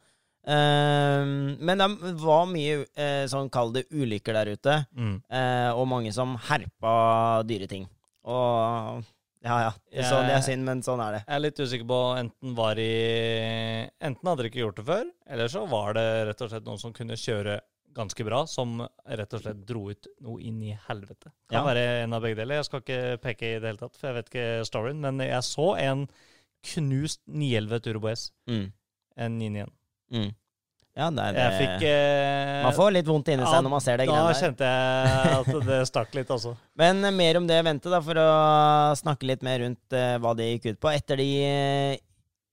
Ehm, 0.47 1.57
men 1.67 1.79
det 1.83 2.15
var 2.23 2.47
mye 2.51 2.79
uh, 2.87 3.25
sånn, 3.31 3.51
kall 3.53 3.73
det 3.75 3.87
ulykker 3.91 4.37
der 4.39 4.53
ute. 4.55 4.77
Mm. 4.97 5.19
uh, 5.33 5.71
og 5.77 5.87
mange 5.91 6.13
som 6.15 6.37
herpa 6.49 7.43
dyre 7.49 7.69
ting. 7.71 7.87
Og 8.27 9.05
ja, 9.47 9.57
ja. 9.69 9.73
Er, 9.93 10.07
sånn, 10.09 10.27
det 10.27 10.35
er 10.39 10.43
synd, 10.47 10.65
men 10.67 10.81
sånn 10.83 11.03
er 11.05 11.19
det. 11.19 11.23
Jeg 11.29 11.37
er 11.37 11.43
litt 11.45 11.61
usikker 11.63 11.87
på 11.91 11.99
enten 12.19 12.55
var 12.59 12.79
i 12.83 12.91
Enten 14.03 14.27
hadde 14.31 14.43
de 14.47 14.51
ikke 14.51 14.63
gjort 14.65 14.81
det 14.81 14.87
før, 14.89 15.05
eller 15.31 15.53
så 15.53 15.63
var 15.71 15.95
det 15.99 16.07
rett 16.31 16.43
og 16.43 16.51
slett 16.51 16.67
noen 16.67 16.81
som 16.83 16.95
kunne 16.97 17.19
kjøre 17.21 17.61
ganske 17.97 18.27
bra, 18.27 18.43
som 18.51 18.81
rett 19.09 19.33
og 19.39 19.41
slett 19.41 19.61
dro 19.69 19.87
ut 19.89 20.09
noe 20.21 20.43
inn 20.45 20.59
i 20.67 20.75
helvete. 20.89 21.31
Kan 21.49 21.63
Ja. 21.63 21.65
være 21.65 21.85
en 22.03 22.13
av 22.13 22.21
begge 22.27 22.37
deler. 22.43 22.59
Jeg 22.59 22.67
skal 22.69 22.83
ikke 22.83 23.21
peke 23.23 23.47
i 23.55 23.59
det 23.63 23.71
hele 23.71 23.81
tatt, 23.81 23.97
for 23.97 24.09
jeg 24.11 24.17
vet 24.19 24.29
ikke 24.33 24.67
storyen, 24.69 25.01
men 25.01 25.23
jeg 25.25 25.43
så 25.47 25.71
en 25.81 26.03
knust 26.75 27.23
911 27.27 27.81
Turbo 27.87 28.09
S, 28.13 28.33
Mm. 28.51 28.67
en 29.17 29.39
991. 29.39 29.73
Mm. 30.13 30.31
Ja, 30.97 31.11
det 31.13 31.25
er 31.27 31.35
det. 31.37 31.43
Jeg 31.45 31.57
fikk 31.61 31.83
eh, 31.91 32.63
Man 32.65 32.73
får 32.73 32.93
litt 32.95 33.09
vondt 33.09 33.29
inni 33.29 33.45
ja, 33.45 33.51
seg 33.53 33.65
når 33.67 33.73
man 33.75 33.83
ser 33.85 33.99
det 34.01 34.07
Da 34.07 34.15
greiene 34.15 34.31
der. 34.33 34.39
kjente 34.41 34.71
jeg 34.71 35.35
at 35.37 35.67
det 35.69 35.81
stakk 35.91 36.15
litt, 36.17 36.31
altså. 36.33 36.55
Men 36.81 37.05
eh, 37.05 37.13
mer 37.13 37.37
om 37.43 37.49
det 37.51 37.59
vente, 37.67 37.93
da, 37.93 38.01
for 38.05 38.21
å 38.23 38.29
snakke 38.97 39.29
litt 39.29 39.45
mer 39.45 39.61
rundt 39.61 39.97
eh, 39.97 40.15
hva 40.25 40.33
det 40.39 40.47
gikk 40.55 40.71
ut 40.71 40.81
på. 40.87 40.93
Etter 40.97 41.21
de 41.21 41.29
eh, 41.45 41.99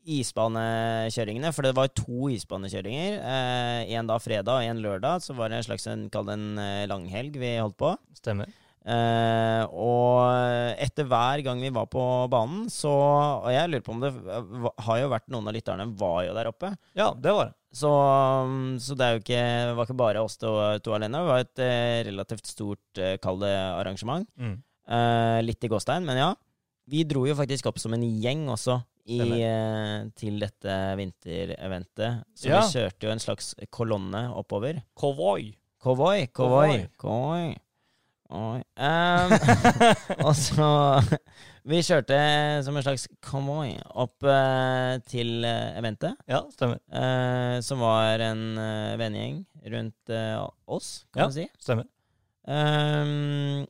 isbanekjøringene, 0.04 1.54
for 1.56 1.64
det 1.64 1.72
var 1.78 1.88
to 1.96 2.28
isbanekjøringer. 2.34 3.22
Én 3.88 4.10
da 4.12 4.18
fredag 4.20 4.60
og 4.60 4.68
én 4.68 4.82
lørdag. 4.84 5.24
Så 5.24 5.38
var 5.38 5.48
det 5.48 5.62
en 5.62 5.68
slags 5.70 5.88
en, 5.88 6.10
en 6.12 6.46
eh, 6.60 6.84
langhelg 6.92 7.40
vi 7.40 7.56
holdt 7.62 7.80
på. 7.80 7.94
Stemmer. 8.20 8.52
Eh, 8.84 9.64
og 9.72 10.76
etter 10.84 11.06
hver 11.08 11.44
gang 11.46 11.62
vi 11.64 11.70
var 11.72 11.86
på 11.88 12.02
banen, 12.32 12.66
så 12.68 12.92
Og 12.92 13.48
jeg 13.54 13.70
lurer 13.72 13.84
på 13.86 13.94
om 13.96 14.02
det 14.04 14.12
har 14.84 14.98
jo 15.00 15.12
vært 15.14 15.30
noen 15.32 15.48
av 15.48 15.56
lytterne 15.56 15.86
var 15.96 16.24
jo 16.28 16.34
der 16.36 16.50
oppe. 16.52 16.74
Ja, 17.00 17.14
det 17.16 17.32
var. 17.32 17.54
Så, 17.74 17.90
um, 17.90 18.76
så 18.78 18.94
det 19.00 19.06
er 19.06 19.16
jo 19.16 19.22
ikke, 19.24 19.42
det 19.70 19.76
var 19.80 19.88
ikke 19.88 19.98
bare 20.04 20.22
oss 20.22 20.36
to, 20.38 20.52
to 20.86 20.94
alene. 20.94 21.18
Det 21.24 21.32
var 21.32 21.40
et 21.46 21.62
eh, 21.64 22.04
relativt 22.12 22.46
stort, 22.52 22.84
eh, 23.02 23.16
kall 23.24 23.40
det, 23.42 23.54
arrangement. 23.80 24.28
Mm. 24.38 24.58
Eh, 24.94 25.40
litt 25.48 25.64
i 25.64 25.72
gåstein, 25.72 26.06
men 26.06 26.20
ja. 26.20 26.34
Vi 26.92 27.06
dro 27.08 27.24
jo 27.26 27.34
faktisk 27.40 27.72
opp 27.72 27.80
som 27.80 27.96
en 27.96 28.04
gjeng 28.04 28.44
også 28.52 28.76
i, 29.08 29.18
eh, 29.42 30.06
til 30.20 30.38
dette 30.44 30.76
vintereventet. 31.00 32.24
Så 32.36 32.50
Ja. 32.52 32.62
vi 32.62 32.76
kjørte 32.78 33.08
jo 33.08 33.12
en 33.16 33.20
slags 33.24 33.54
kolonne 33.72 34.28
oppover. 34.36 34.84
Konvoi. 34.96 35.56
Konvoi, 35.82 36.28
konvoi, 36.32 36.88
konvoi. 36.98 37.56
Oi. 38.34 38.62
Um, 38.82 39.34
og 40.26 40.32
så 40.34 40.68
Vi 41.70 41.80
kjørte 41.86 42.18
som 42.66 42.76
en 42.80 42.84
slags 42.86 43.06
konvoi 43.24 43.76
opp 43.94 44.26
uh, 44.26 44.98
til 45.08 45.46
eh, 45.48 45.78
eventet, 45.80 46.18
Ja, 46.28 46.42
stemmer. 46.52 46.82
Uh, 46.92 47.60
som 47.64 47.80
var 47.84 48.20
en 48.26 48.42
uh, 48.58 48.96
vennegjeng 49.00 49.38
rundt 49.72 50.12
uh, 50.12 50.48
oss, 50.68 51.06
kan 51.14 51.24
Ja. 51.24 51.28
man 51.30 51.36
si. 51.38 51.46
Stemmer. 51.64 51.88
Um, 52.44 53.64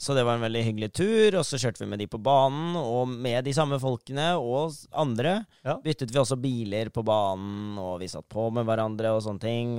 så 0.00 0.14
det 0.16 0.22
var 0.24 0.38
en 0.38 0.44
veldig 0.46 0.62
hyggelig 0.64 0.92
tur, 0.96 1.34
og 1.40 1.44
så 1.44 1.58
kjørte 1.60 1.82
vi 1.82 1.88
med 1.90 2.00
de 2.00 2.06
på 2.08 2.20
banen, 2.24 2.76
og 2.78 3.10
med 3.10 3.44
de 3.44 3.52
samme 3.56 3.76
folkene 3.82 4.30
og 4.40 4.76
andre. 4.96 5.40
Ja. 5.66 5.74
Byttet 5.84 6.14
vi 6.14 6.20
også 6.22 6.38
biler 6.40 6.88
på 6.94 7.02
banen, 7.04 7.74
og 7.82 7.98
vi 8.00 8.08
satt 8.08 8.28
på 8.32 8.46
med 8.54 8.64
hverandre 8.68 9.10
og 9.16 9.24
sånne 9.26 9.42
ting. 9.44 9.74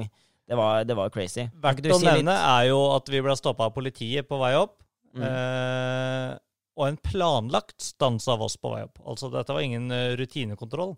Det 0.52 0.58
var, 0.60 0.84
det 0.84 0.96
var 1.00 1.12
crazy. 1.16 1.46
Verdt 1.64 1.86
å 1.96 2.02
nevne 2.04 2.34
er 2.36 2.66
jo 2.68 2.82
at 2.92 3.08
vi 3.08 3.22
ble 3.24 3.38
stoppa 3.40 3.70
av 3.70 3.76
politiet 3.76 4.28
på 4.28 4.36
vei 4.42 4.52
opp. 4.60 4.82
Mm. 5.16 5.22
Eh, 5.24 6.34
og 6.76 6.90
en 6.90 6.98
planlagt 7.00 7.78
stans 7.86 8.28
av 8.32 8.44
oss 8.44 8.58
på 8.60 8.74
vei 8.74 8.82
opp. 8.84 9.00
Altså 9.08 9.30
dette 9.32 9.56
var 9.56 9.64
ingen 9.64 9.88
eh, 9.96 10.12
rutinekontroll. 10.20 10.98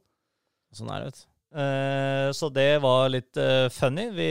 Sånn 0.74 0.90
er 0.90 1.04
det, 1.04 1.12
vet 1.12 1.22
du. 1.22 1.28
Eh, 1.54 2.32
så 2.34 2.50
det 2.50 2.80
var 2.82 3.12
litt 3.14 3.38
eh, 3.38 3.68
funny. 3.70 4.08
Vi 4.16 4.30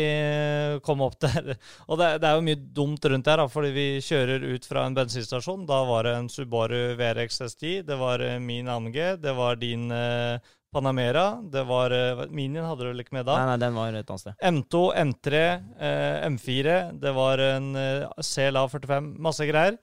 kom 0.82 1.04
opp 1.06 1.20
der 1.22 1.52
Og 1.90 2.00
det, 2.00 2.16
det 2.18 2.26
er 2.26 2.34
jo 2.34 2.46
mye 2.48 2.62
dumt 2.80 3.06
rundt 3.06 3.30
her, 3.30 3.44
da, 3.44 3.46
fordi 3.52 3.70
vi 3.76 3.86
kjører 4.02 4.48
ut 4.56 4.66
fra 4.66 4.88
en 4.88 4.96
bensinstasjon. 4.98 5.62
Da 5.70 5.84
var 5.86 6.08
det 6.08 6.16
en 6.18 6.32
Subaru 6.32 6.96
VRX 6.98 7.44
S10, 7.46 7.84
det 7.86 8.00
var 8.00 8.26
min 8.42 8.74
AMG, 8.74 8.98
det 9.22 9.36
var 9.38 9.62
din 9.62 9.86
eh, 9.94 10.42
Panamera, 10.72 11.26
det 11.52 11.62
var 11.68 11.92
eh, 11.92 12.24
Minien 12.32 12.64
hadde 12.64 12.86
du 12.86 12.90
vel 12.90 13.02
ikke 13.04 13.18
med 13.18 13.26
da? 13.28 13.36
Nei, 13.42 13.52
nei, 13.52 13.60
den 13.60 13.76
var 13.76 13.92
et 13.92 14.08
annet 14.08 14.22
sted. 14.24 14.36
M2, 14.48 14.82
M3, 15.02 15.40
eh, 15.76 16.28
M4, 16.30 16.76
det 17.02 17.12
var 17.16 17.42
en 17.44 17.72
eh, 17.76 18.22
CLA 18.24 18.64
45, 18.72 19.10
masse 19.28 19.48
greier. 19.48 19.76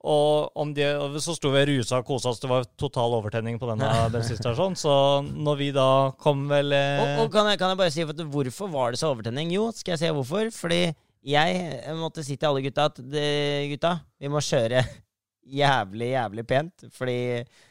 Og 0.00 0.56
om 0.56 0.70
de, 0.72 0.86
så 1.20 1.34
sto 1.36 1.50
vi 1.52 1.66
rusa 1.68 1.98
og 2.00 2.06
kosa 2.08 2.30
oss. 2.30 2.40
Det 2.40 2.48
var 2.48 2.64
total 2.80 3.18
overtenning 3.18 3.58
på 3.60 3.68
denne 3.68 3.90
bensinstasjonen. 4.14 4.78
Så 4.80 4.94
når 5.28 5.58
vi 5.60 5.68
da 5.76 5.88
kom 6.22 6.46
vel 6.48 6.72
eh, 6.72 7.02
Og, 7.02 7.26
og 7.26 7.34
kan, 7.34 7.50
jeg, 7.52 7.60
kan 7.60 7.74
jeg 7.74 7.80
bare 7.82 7.92
si 7.92 8.06
at 8.06 8.24
hvorfor 8.32 8.70
var 8.72 8.94
det 8.94 9.02
så 9.02 9.10
overtenning? 9.12 9.52
Jo, 9.52 9.68
skal 9.76 9.96
jeg 9.96 10.04
si 10.04 10.14
hvorfor? 10.16 10.48
Fordi 10.56 10.80
jeg 11.28 11.96
måtte 11.98 12.24
si 12.24 12.38
til 12.40 12.48
alle 12.48 12.64
gutta 12.64 12.86
at 12.88 13.02
det, 13.12 13.28
gutta, 13.74 13.98
vi 14.16 14.30
må 14.32 14.40
kjøre 14.40 14.86
jævlig, 15.60 16.14
jævlig 16.14 16.46
pent. 16.48 16.88
Fordi 16.96 17.18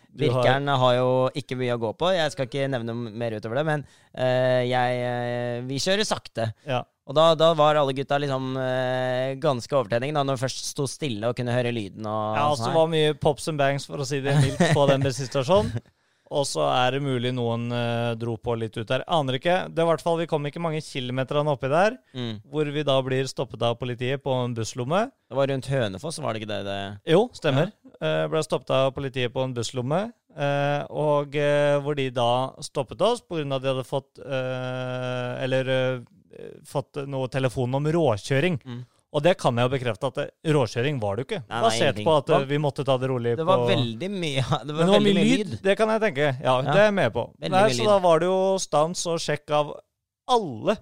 Du 0.10 0.26
har- 0.34 0.78
har 0.82 0.94
jo 0.98 1.10
ikke 1.38 1.56
mye 1.60 1.76
å 1.76 1.80
gå 1.80 1.92
på. 1.98 2.10
Jeg 2.16 2.32
skal 2.34 2.48
ikke 2.48 2.70
nevne 2.70 2.94
mer 2.96 3.32
utover 3.38 3.56
det, 3.62 3.66
men 3.66 3.84
uh, 4.18 4.62
jeg, 4.66 5.04
eh, 5.06 5.62
vi 5.70 5.78
kjører 5.80 6.08
sakte. 6.08 6.54
Ja. 6.66 6.84
Og 7.10 7.16
da, 7.16 7.34
da 7.36 7.54
var 7.58 7.76
alle 7.76 7.94
gutta 7.98 8.18
liksom 8.22 8.56
uh, 8.58 9.36
ganske 9.42 9.74
overtenning, 9.74 10.14
da, 10.14 10.24
når 10.24 10.38
vi 10.38 10.46
først 10.48 10.66
sto 10.74 10.86
stille 10.90 11.30
og 11.30 11.38
kunne 11.38 11.54
høre 11.56 11.72
lyden. 11.74 12.06
Og, 12.06 12.36
Ja, 12.36 12.44
sånn 12.44 12.52
altså 12.52 12.68
det 12.70 12.76
var 12.76 12.92
mye 12.92 13.14
pops 13.22 13.48
and 13.50 13.58
bangs, 13.62 13.86
for 13.90 13.98
å 14.02 14.06
si 14.06 14.20
det 14.22 14.36
mildt, 14.42 14.74
på 14.74 14.88
den 14.90 15.02
bensinstasjonen. 15.06 15.72
Og 16.30 16.46
så 16.46 16.62
er 16.70 16.94
det 16.94 17.02
mulig 17.02 17.32
noen 17.34 17.72
uh, 17.74 18.14
dro 18.20 18.36
på 18.38 18.54
litt 18.62 18.76
ut 18.78 18.88
der. 18.90 19.02
Aner 19.10 19.40
ikke. 19.40 19.58
Det 19.74 19.82
i 19.82 19.88
hvert 19.90 20.04
fall, 20.06 20.20
Vi 20.22 20.28
kom 20.30 20.46
ikke 20.46 20.62
mange 20.62 20.82
kilometerne 20.86 21.56
oppi 21.56 21.72
der, 21.72 21.98
mm. 22.14 22.46
hvor 22.52 22.70
vi 22.70 22.86
da 22.86 23.00
blir 23.06 23.30
stoppet 23.30 23.64
av 23.66 23.80
politiet 23.82 24.22
på 24.22 24.36
en 24.44 24.54
busslomme. 24.58 25.08
Det 25.30 25.38
var 25.38 25.50
rundt 25.50 25.70
Hønefoss, 25.70 26.22
var 26.22 26.34
det 26.34 26.44
ikke 26.44 26.52
det? 26.52 26.62
det? 26.68 26.80
Jo, 27.14 27.26
stemmer. 27.38 27.74
Eh, 28.00 28.24
ble 28.30 28.42
stoppet 28.46 28.72
av 28.78 28.94
politiet 28.96 29.34
på 29.34 29.44
en 29.46 29.56
busslomme. 29.58 30.06
Uh, 30.40 30.86
og 30.94 31.34
hvor 31.84 31.98
de 31.98 32.06
da 32.14 32.32
stoppet 32.64 33.02
oss 33.02 33.24
pga. 33.26 33.42
at 33.58 33.64
de 33.64 33.72
hadde 33.74 33.84
fått 33.88 34.22
Eller 34.22 35.72
fått 36.64 37.02
noe 37.10 37.28
telefon 37.28 37.74
om 37.76 37.90
råkjøring. 37.90 38.62
Mm. 38.64 38.84
Og 39.10 39.24
det 39.26 39.32
kan 39.42 39.58
jeg 39.58 39.66
jo 39.66 39.72
bekrefte 39.74 40.10
at 40.12 40.18
det, 40.20 40.26
råkjøring 40.54 41.00
var 41.02 41.16
det 41.18 41.24
jo 41.24 41.28
ikke. 41.30 41.40
Nei, 41.48 41.56
nei, 41.56 41.62
Basert 41.66 42.02
på 42.06 42.14
at 42.20 42.28
eh, 42.36 42.44
vi 42.52 42.60
måtte 42.62 42.84
ta 42.86 42.98
det 43.02 43.08
rolig 43.10 43.32
Det 43.40 43.42
på 43.42 43.50
var 43.50 43.64
veldig 43.72 44.10
mye 44.14 44.44
Det 44.46 44.52
var, 44.52 44.66
det 44.70 44.76
var 44.76 44.92
veldig 44.94 45.14
mye 45.18 45.38
lyd. 45.40 45.56
Det 45.66 45.76
kan 45.80 45.94
jeg 45.96 46.04
tenke. 46.04 46.28
Ja, 46.44 46.54
Ja. 46.60 46.62
det 46.70 46.76
er 46.78 46.86
jeg 46.92 46.98
med 47.00 47.14
på. 47.16 47.24
Veldig 47.42 47.56
Nei, 47.56 47.64
så 47.80 47.88
da 47.90 47.98
var 48.06 48.22
det 48.22 48.30
jo 48.30 48.40
stans 48.62 49.06
og 49.10 49.18
sjekk 49.24 49.56
av 49.58 49.72
alle 50.30 50.78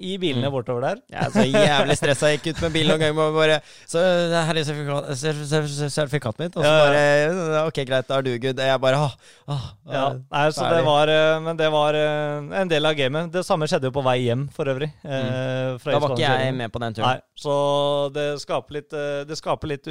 i 0.00 0.16
bilene 0.18 0.48
Mm. 0.48 0.52
bortover 0.54 0.80
der. 0.80 1.00
Jeg 1.10 1.20
er 1.20 1.30
så 1.30 1.42
jævlig 1.44 1.96
stressa. 1.98 2.28
Jeg 2.32 2.40
gikk 2.40 2.54
ut 2.56 2.62
med 2.62 2.72
bilen 2.72 2.88
noen 2.96 3.00
ganger 3.02 3.20
og 3.28 3.34
bare 3.36 3.58
Så 3.86 4.00
her 4.00 4.56
er 4.56 4.64
sertifikat, 4.64 5.10
sertif- 5.20 5.50
sertif- 5.50 5.92
sertifikatet 5.92 6.38
mitt. 6.40 6.56
Og 6.56 6.64
så 6.64 6.72
bare 6.72 7.66
Ok, 7.68 7.80
greit, 7.86 8.08
da 8.08 8.16
er 8.18 8.22
du 8.22 8.30
good. 8.38 8.56
Jeg 8.58 8.80
bare 8.80 8.96
åh, 8.96 9.14
åh, 9.48 9.66
Ja, 9.92 10.04
nei, 10.32 10.46
så 10.50 10.68
det 10.72 10.82
var 10.84 11.08
eh, 11.08 11.40
Men 11.40 11.56
det 11.56 11.70
var 11.70 11.94
eh, 11.94 12.60
en 12.62 12.68
del 12.68 12.86
av 12.86 12.94
gamet. 12.96 13.30
Det 13.32 13.44
samme 13.44 13.68
skjedde 13.68 13.90
jo 13.90 13.94
på 13.94 14.02
vei 14.04 14.18
hjem, 14.24 14.48
for 14.52 14.64
øvrig. 14.64 14.92
Mm. 15.04 15.78
fra 15.80 15.92
Da 15.92 15.98
var 15.98 16.16
ikke 16.16 16.28
jeg 16.40 16.54
med 16.54 16.72
på 16.72 16.80
den 16.80 16.92
Nei, 16.92 17.02
turen. 17.02 17.20
så 17.38 18.12
det 18.12 18.40
skaper 18.40 18.72
litt 18.80 18.92
eh, 18.92 19.24
Det 19.28 19.36
skaper 19.36 19.68
litt, 19.68 19.84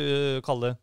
kall 0.44 0.60
det 0.62 0.76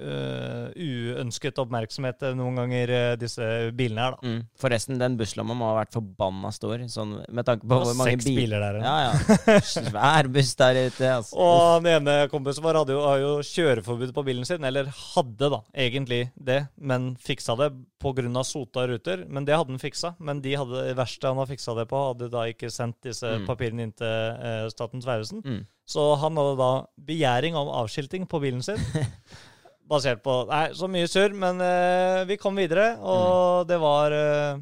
uh, 0.00 0.70
uønsket 0.74 1.58
oppmerksomhet 1.62 2.24
noen 2.38 2.56
ganger, 2.60 2.92
uh, 2.94 3.16
disse 3.20 3.46
bilene 3.76 4.00
her, 4.06 4.16
da. 4.16 4.26
Mm. 4.26 4.40
Forresten, 4.60 4.98
den 5.00 5.16
busslomma 5.20 5.56
må 5.56 5.68
ha 5.70 5.76
vært 5.82 5.94
forbanna 5.96 6.50
stor, 6.56 6.82
sånn 6.90 7.16
med 7.28 7.46
tanke 7.48 7.68
på 7.68 7.80
hvor 7.84 7.96
mange 7.98 8.16
bil- 8.24 8.40
biler 8.42 8.64
der. 8.64 8.80
Ja, 8.84 8.96
ja. 9.10 9.58
Svær 9.64 10.28
buss 10.32 10.54
der 10.60 10.80
ute. 10.86 11.10
Altså. 11.20 11.36
Og 11.36 11.84
den 11.84 12.00
ene 12.00 12.16
kompisen 12.32 12.64
vår 12.64 12.80
hadde 12.82 12.96
jo, 12.96 13.04
har 13.06 13.22
jo 13.22 13.32
kjøreforbud 13.46 14.14
på 14.16 14.24
bilen 14.26 14.48
sin, 14.48 14.64
eller 14.64 14.88
hadde 15.14 15.50
da 15.56 15.62
egentlig 15.74 16.22
det, 16.36 16.62
men 16.80 17.12
fiksa 17.20 17.56
det 17.60 17.70
pga. 18.00 18.44
sota 18.44 18.86
ruter. 18.88 19.26
Men 19.28 19.44
det 19.44 19.56
hadde 19.58 19.74
han 19.74 19.78
fiksa. 19.82 20.14
Men 20.18 20.40
de 20.40 20.54
hadde, 20.56 20.86
det 20.88 20.96
verste 20.96 21.28
han 21.28 21.36
har 21.36 21.46
fiksa 21.50 21.74
det 21.76 21.84
på, 21.90 21.98
hadde 22.14 22.30
da 22.32 22.46
ikke 22.48 22.70
sendt 22.72 22.96
disse 23.04 23.28
Mm. 23.30 23.44
papirene 23.46 23.82
inn 23.86 23.92
til 23.92 24.06
uh, 24.06 24.68
Statens 24.72 25.04
vegvesen. 25.06 25.42
Mm. 25.44 25.60
Så 25.86 26.02
han 26.20 26.36
hadde 26.38 26.56
da 26.58 26.70
begjæring 27.06 27.54
om 27.58 27.68
avskilting 27.82 28.26
på 28.30 28.40
bilen 28.42 28.62
sin. 28.62 28.76
basert 29.90 30.20
på 30.22 30.44
Nei, 30.50 30.68
så 30.78 30.86
mye 30.90 31.08
surr, 31.10 31.32
men 31.36 31.58
uh, 31.62 32.22
vi 32.28 32.36
kom 32.40 32.54
videre, 32.58 32.92
og 33.02 33.66
det 33.70 33.78
var 33.82 34.14
uh, 34.14 34.60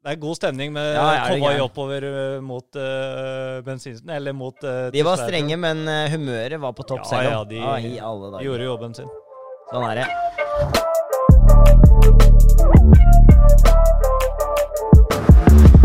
det 0.00 0.14
er 0.14 0.20
god 0.22 0.36
stemning 0.38 0.72
med 0.72 0.94
Mm. 0.96 0.96
Ja, 0.96 1.28
gæren? 1.36 1.60
oppover 1.60 2.00
eh, 2.08 2.38
mot 2.40 2.64
uh, 2.80 3.60
bensin... 3.66 3.98
Eller 4.08 4.32
mot 4.32 4.56
uh, 4.64 4.88
De 4.94 5.02
var 5.04 5.16
strenge, 5.20 5.58
men 5.60 5.84
humøret 6.08 6.56
var 6.60 6.72
på 6.72 6.86
topp 6.88 7.02
Ja, 7.04 7.10
selv 7.10 7.28
ja, 7.30 7.40
om. 7.42 7.48
de 7.50 7.56
Ja, 7.60 7.76
i 7.76 7.98
alle 8.00 8.30
dager. 8.32 8.44
Gjorde 8.48 8.64
jobben 8.70 8.94
sin. 8.96 9.08
Sånn 9.70 9.84
er 9.90 9.94
det. 10.00 10.08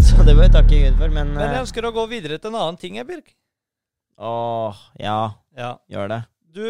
Så 0.05 0.23
det 0.25 0.35
må 0.37 0.45
vi 0.45 0.51
takke 0.53 0.77
Gud 0.79 0.95
for, 0.99 1.11
men, 1.11 1.33
Men 1.35 1.49
jeg 1.51 1.63
ønsker 1.65 1.87
å 1.87 1.91
gå 1.95 2.03
videre 2.11 2.37
til 2.39 2.51
en 2.53 2.59
annen 2.61 2.77
ting, 2.79 2.95
Birk. 3.07 3.33
Åh, 4.15 4.77
ja, 5.01 5.17
Ja. 5.57 5.71
gjør 5.91 6.11
det. 6.13 6.19
Du 6.55 6.63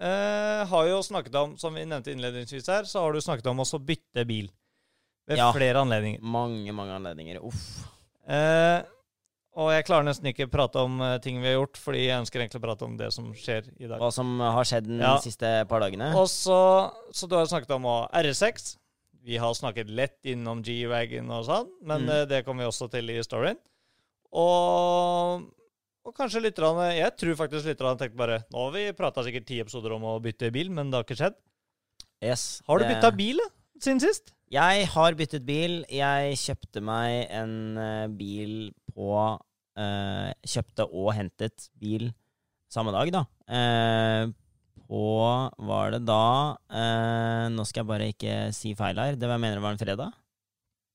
eh, 0.00 0.66
har 0.70 0.86
jo 0.88 1.00
snakket 1.02 1.34
om, 1.34 1.56
som 1.58 1.74
vi 1.74 1.84
nevnte 1.84 2.12
innledningsvis 2.12 2.66
her, 2.68 2.84
så 2.88 3.00
har 3.04 3.12
du 3.12 3.20
snakket 3.20 3.46
om 3.50 3.58
også 3.64 3.78
å 3.80 3.84
bytte 3.84 4.24
bil. 4.26 4.50
Ved 5.28 5.38
Ja. 5.38 5.50
flere 5.52 5.82
anledninger. 5.82 6.20
Mange, 6.22 6.72
mange 6.72 6.94
anledninger. 6.96 7.42
Uff. 7.44 7.84
Eh, 8.28 8.82
og 9.58 9.70
jeg 9.72 9.84
klarer 9.84 10.04
nesten 10.06 10.26
ikke 10.30 10.46
prate 10.50 10.76
om 10.78 11.00
eh, 11.02 11.18
ting 11.18 11.40
vi 11.42 11.48
har 11.50 11.58
gjort, 11.60 11.76
fordi 11.76 12.06
jeg 12.06 12.20
ønsker 12.22 12.40
egentlig 12.40 12.60
å 12.62 12.66
prate 12.66 12.84
om 12.86 12.96
det 12.96 13.12
som 13.12 13.32
skjer 13.34 13.68
i 13.80 13.86
dag. 13.88 13.98
Hva 14.00 14.10
som 14.12 14.38
har 14.40 14.64
skjedd 14.64 14.86
den 14.86 15.00
Ja. 15.00 15.18
siste 15.20 15.66
par 15.68 15.80
dagene. 15.80 16.14
Og 16.14 16.28
så, 16.28 16.92
så 17.12 17.28
du 17.28 17.34
har 17.36 17.44
snakket 17.46 17.70
om 17.76 17.84
å 17.84 18.08
RS6. 18.12 18.76
Vi 19.24 19.36
har 19.36 19.52
snakket 19.52 19.90
lett 19.90 20.16
innom 20.24 20.62
G-Wagon 20.62 21.28
og 21.30 21.44
sånn, 21.44 21.68
men 21.82 22.06
Mm. 22.06 22.08
eh, 22.10 22.24
det 22.24 22.44
kommer 22.46 22.64
vi 22.64 22.70
også 22.70 22.88
til 22.90 23.10
i 23.10 23.18
storyen. 23.20 23.58
Og, 24.32 25.42
og 26.08 26.14
kanskje 26.16 26.40
litt 26.42 26.56
grann, 26.56 26.78
Jeg 26.96 27.12
tror 27.20 27.36
faktisk 27.36 27.68
litt 27.68 27.78
grann 27.80 27.98
tenkte 28.00 28.16
bare 28.18 28.40
Nå 28.52 28.64
har 28.66 28.72
vi 28.74 28.86
prata 28.96 29.22
sikkert 29.26 29.46
ti 29.48 29.60
episoder 29.60 29.92
om 29.96 30.06
å 30.08 30.16
bytte 30.24 30.50
bil, 30.54 30.70
men 30.72 30.90
det 30.90 30.96
har 30.98 31.04
ikke 31.06 31.18
skjedd. 31.20 31.36
Yes, 32.24 32.62
Har 32.66 32.78
du 32.80 32.84
det- 32.84 32.96
bytta 32.96 33.12
bil 33.16 33.36
da, 33.38 33.48
siden 33.78 34.00
sist? 34.02 34.32
Jeg 34.50 34.86
har 34.88 35.12
byttet 35.12 35.44
bil. 35.44 35.84
Jeg 35.92 36.36
kjøpte 36.40 36.80
meg 36.82 37.28
en 37.30 37.76
eh, 37.76 38.06
bil 38.08 38.72
på 38.96 39.10
eh, 39.76 40.32
Kjøpte 40.48 40.86
og 40.88 41.12
hentet 41.14 41.68
bil 41.78 42.08
samme 42.72 42.90
dag, 42.96 43.12
da. 43.12 43.24
Eh, 43.48 44.32
på 44.88 45.04
Var 45.68 45.90
det 45.92 46.00
da 46.08 46.56
eh, 46.72 47.48
Nå 47.52 47.66
skal 47.68 47.82
jeg 47.84 47.90
bare 47.92 48.08
ikke 48.14 48.36
si 48.56 48.72
feil 48.74 48.96
her. 48.96 49.16
Det 49.20 49.28
var 49.28 49.36
jeg 49.36 49.44
mener 49.44 49.60
var 49.60 49.76
en 49.76 49.82
fredag. 49.82 50.14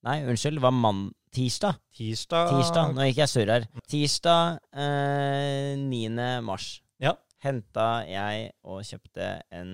Nei, 0.03 0.23
unnskyld, 0.25 0.57
det 0.57 0.65
var 0.65 0.73
mann... 0.75 1.11
Tirsdag. 1.33 1.79
Tirsdag 1.97 2.51
Tirsdag, 2.53 2.93
Nå 2.93 3.07
gikk 3.09 3.23
jeg 3.23 3.31
surr 3.31 3.49
her. 3.55 3.63
Tirsdag 3.89 4.59
eh, 4.77 5.73
9. 5.81 6.09
mars 6.45 6.67
Ja. 7.01 7.15
henta 7.43 7.87
jeg 8.07 8.51
og 8.63 8.83
kjøpte 8.85 9.29
en 9.51 9.71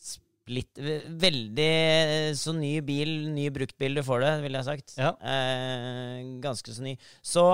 splitt 0.00 0.80
Veldig 0.80 1.74
så 2.40 2.54
ny 2.56 2.72
bil, 2.86 3.12
ny 3.34 3.50
bruktbil 3.54 4.00
du 4.00 4.02
får 4.06 4.24
det, 4.24 4.32
ville 4.46 4.62
jeg 4.62 4.68
sagt. 4.70 4.96
Ja. 4.98 5.12
Eh, 5.20 6.24
ganske 6.42 6.72
så 6.74 6.82
ny. 6.88 6.96
Så 7.22 7.44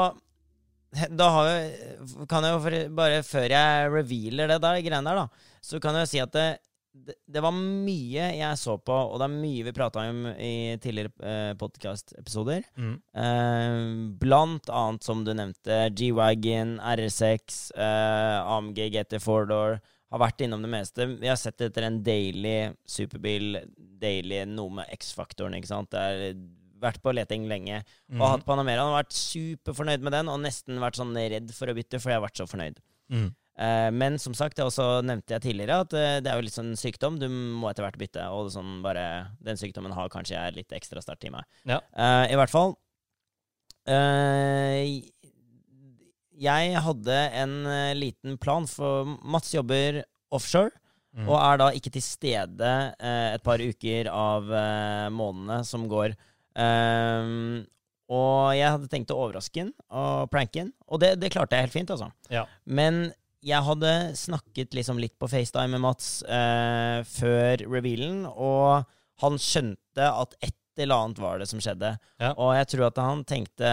da 1.11 1.27
har 1.35 1.51
jo, 1.51 2.25
Kan 2.31 2.47
jeg 2.47 2.55
jo 2.55 2.95
bare 2.97 3.19
før 3.27 3.51
jeg 3.51 3.91
revealer 3.93 4.55
det 4.55 4.61
der 4.63 4.79
greiene 4.87 5.11
der, 5.11 5.25
da, 5.27 5.59
så 5.61 5.83
kan 5.83 5.99
jeg 5.99 6.07
jo 6.07 6.13
si 6.15 6.23
at 6.23 6.33
det, 6.39 6.47
det, 7.05 7.15
det 7.27 7.43
var 7.45 7.55
mye 7.55 8.29
jeg 8.37 8.59
så 8.61 8.77
på, 8.81 8.95
og 8.95 9.19
det 9.21 9.27
er 9.27 9.35
mye 9.35 9.67
vi 9.67 9.75
prata 9.77 10.05
om 10.09 10.25
i 10.33 10.77
tidligere 10.83 11.13
eh, 11.21 11.53
podkast-episoder. 11.61 12.67
Mm. 12.79 12.95
Eh, 13.23 13.77
blant 14.23 14.71
annet, 14.73 15.07
som 15.07 15.25
du 15.27 15.33
nevnte, 15.37 15.81
G-Wagon, 15.97 16.77
R6, 16.81 17.59
eh, 17.77 18.39
AMG 18.57 18.83
GT 18.97 19.21
4-door. 19.23 19.81
Har 20.15 20.23
vært 20.23 20.45
innom 20.47 20.63
det 20.63 20.71
meste. 20.71 21.09
Vi 21.19 21.29
har 21.29 21.39
sett 21.41 21.65
etter 21.67 21.89
en 21.89 21.99
daily 22.07 22.71
superbil, 22.89 23.59
daily 24.01 24.45
noe 24.49 24.81
med 24.81 24.95
X-faktoren, 24.95 25.57
ikke 25.59 25.73
sant. 25.73 25.91
Det 25.93 26.03
er 26.03 26.37
vært 26.81 27.03
på 27.03 27.15
leting 27.17 27.49
lenge. 27.51 27.81
Og 28.15 28.23
har 28.23 28.37
hatt 28.37 28.47
Panamera. 28.47 28.85
Han 28.85 28.95
har 28.95 29.03
vært 29.03 29.17
superfornøyd 29.19 30.05
med 30.07 30.15
den, 30.15 30.31
og 30.31 30.43
nesten 30.45 30.79
vært 30.83 31.01
sånn 31.01 31.17
redd 31.17 31.51
for 31.57 31.73
å 31.73 31.75
bytte, 31.77 32.01
for 32.01 32.13
jeg 32.13 32.21
har 32.21 32.27
vært 32.27 32.39
så 32.39 32.47
fornøyd. 32.51 32.79
Mm. 33.13 33.29
Eh, 33.57 33.91
men 33.91 34.19
som 34.21 34.35
sagt, 34.37 34.59
det 34.59 34.67
også 34.67 35.01
nevnte 35.07 35.33
jeg 35.37 35.45
tidligere, 35.47 35.81
at 35.87 35.95
eh, 35.97 36.17
det 36.21 36.29
er 36.31 36.37
jo 36.39 36.45
litt 36.45 36.57
sånn 36.57 36.75
sykdom. 36.77 37.17
Du 37.21 37.27
må 37.31 37.71
etter 37.71 37.87
hvert 37.87 37.99
bytte, 38.01 38.27
og 38.29 38.51
sånn 38.53 38.83
bare 38.85 39.33
Den 39.45 39.57
sykdommen 39.61 39.95
har 39.97 40.13
kanskje 40.13 40.37
jeg 40.37 40.59
litt 40.59 40.75
ekstra 40.77 41.01
sterkt 41.05 41.25
i 41.29 41.33
meg. 41.33 41.47
Ja. 41.69 41.81
Eh, 41.97 42.35
I 42.35 42.41
hvert 42.41 42.53
fall 42.53 42.77
Jeg 46.37 46.81
hadde 46.83 47.19
en 47.41 47.55
liten 47.97 48.35
plan, 48.43 48.67
for 48.69 49.17
Mats 49.23 49.55
jobber 49.55 50.03
offshore. 50.35 50.75
Mm. 51.17 51.31
Og 51.31 51.37
er 51.39 51.61
da 51.63 51.71
ikke 51.73 51.93
til 51.95 52.03
stede 52.05 52.73
eh, 53.01 53.29
et 53.39 53.45
par 53.47 53.63
uker 53.63 54.11
av 54.13 54.51
månedene 55.15 55.63
som 55.65 55.87
går. 55.89 56.13
Ehm, 56.61 57.63
og 58.13 58.53
jeg 58.57 58.69
hadde 58.69 58.91
tenkt 58.91 59.13
å 59.13 59.19
overraske 59.25 59.65
han 59.65 59.73
og 59.89 60.29
pranke 60.33 60.63
han, 60.63 60.75
og 60.87 61.01
det, 61.03 61.15
det 61.23 61.33
klarte 61.35 61.57
jeg 61.57 61.67
helt 61.67 61.75
fint, 61.75 61.95
altså. 61.95 62.11
Ja. 62.33 62.45
Men 62.65 63.09
jeg 63.45 63.63
hadde 63.67 63.91
snakket 64.19 64.75
liksom 64.75 64.99
litt 65.01 65.17
på 65.21 65.29
FaceTime 65.31 65.77
med 65.77 65.83
Mats 65.85 66.23
eh, 66.23 67.01
før 67.07 67.67
revealen, 67.71 68.25
og 68.27 68.87
han 69.23 69.37
skjønte 69.41 70.07
at 70.09 70.35
et 70.45 70.57
eller 70.77 71.07
annet 71.07 71.21
var 71.23 71.39
det 71.41 71.47
som 71.49 71.61
skjedde. 71.63 71.95
Ja. 72.21 72.35
Og 72.37 72.53
jeg 72.57 72.69
tror 72.73 72.87
at 72.91 72.99
han 73.01 73.23
tenkte 73.25 73.65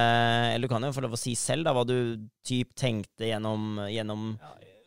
Eller 0.54 0.70
du 0.70 0.72
kan 0.72 0.86
jo 0.88 0.94
få 0.96 1.02
lov 1.04 1.18
å 1.18 1.20
si 1.20 1.34
selv 1.36 1.68
da, 1.68 1.74
hva 1.76 1.84
du 1.84 2.16
typ 2.48 2.72
tenkte 2.80 3.28
gjennom, 3.28 3.82
gjennom 3.92 4.30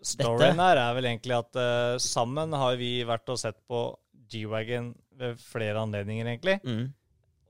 Storyen 0.06 0.60
her 0.62 0.78
er 0.80 0.94
vel 0.96 1.08
egentlig 1.10 1.34
at 1.34 1.58
uh, 1.58 1.96
sammen 2.00 2.52
har 2.54 2.76
vi 2.80 3.00
vært 3.04 3.28
og 3.32 3.40
sett 3.40 3.58
på 3.68 3.80
G-Wagon 4.30 4.92
ved 5.18 5.40
flere 5.42 5.82
anledninger, 5.82 6.28
egentlig. 6.30 6.60
mm, 6.62 6.86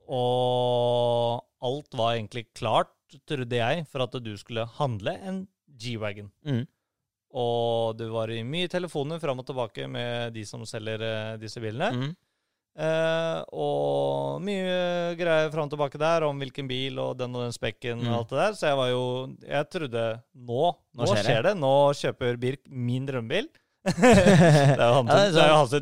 Og 0.09 1.43
alt 1.67 1.99
var 1.99 2.15
egentlig 2.17 2.47
klart, 2.57 2.93
trodde 3.29 3.59
jeg, 3.61 3.85
for 3.91 4.05
at 4.07 4.17
du 4.25 4.33
skulle 4.41 4.67
handle 4.79 5.15
en 5.21 5.43
G-Wagon. 5.77 6.31
mm, 6.47 6.65
Og 7.37 7.97
du 7.99 8.07
var 8.15 8.31
i 8.33 8.41
mye 8.49 8.69
telefoner 8.73 9.21
fram 9.21 9.43
og 9.43 9.47
tilbake 9.49 9.85
med 9.93 10.33
de 10.33 10.45
som 10.49 10.63
selger 10.69 11.03
eh, 11.05 11.35
disse 11.43 11.61
bilene. 11.61 11.91
mm. 12.09 12.15
Eh, 12.77 13.39
og 13.57 14.43
mye 14.45 15.15
greier 15.17 15.49
fram 15.53 15.65
og 15.65 15.71
tilbake 15.73 15.97
der 16.01 16.27
om 16.27 16.37
hvilken 16.43 16.67
bil 16.69 16.99
og 17.01 17.15
den 17.17 17.33
og 17.33 17.47
den 17.47 17.55
spekken 17.57 18.03
Mm. 18.03 18.09
og 18.11 18.17
alt 18.19 18.29
det 18.35 18.39
der. 18.43 18.53
Så 18.59 18.67
jeg 18.69 18.77
var 18.77 18.89
jo 18.91 19.05
Jeg 19.49 19.69
trodde 19.73 20.03
nå, 20.37 20.75
nå, 20.95 21.07
skjer 21.09 21.23
skjer, 21.25 21.43
det. 21.43 21.55
det. 21.55 21.61
Nå 21.63 21.73
kjøper 21.97 22.37
Birk 22.43 22.61
min 22.69 23.07
drømmebil. 23.09 23.49
Det 23.87 24.77
er 24.77 24.81
jo 24.81 24.95
han 24.97 25.11
Ja, 25.11 25.17
det 25.31 25.39
er 25.39 25.43
er 25.43 25.51
jo 25.51 25.59
hans 25.61 25.75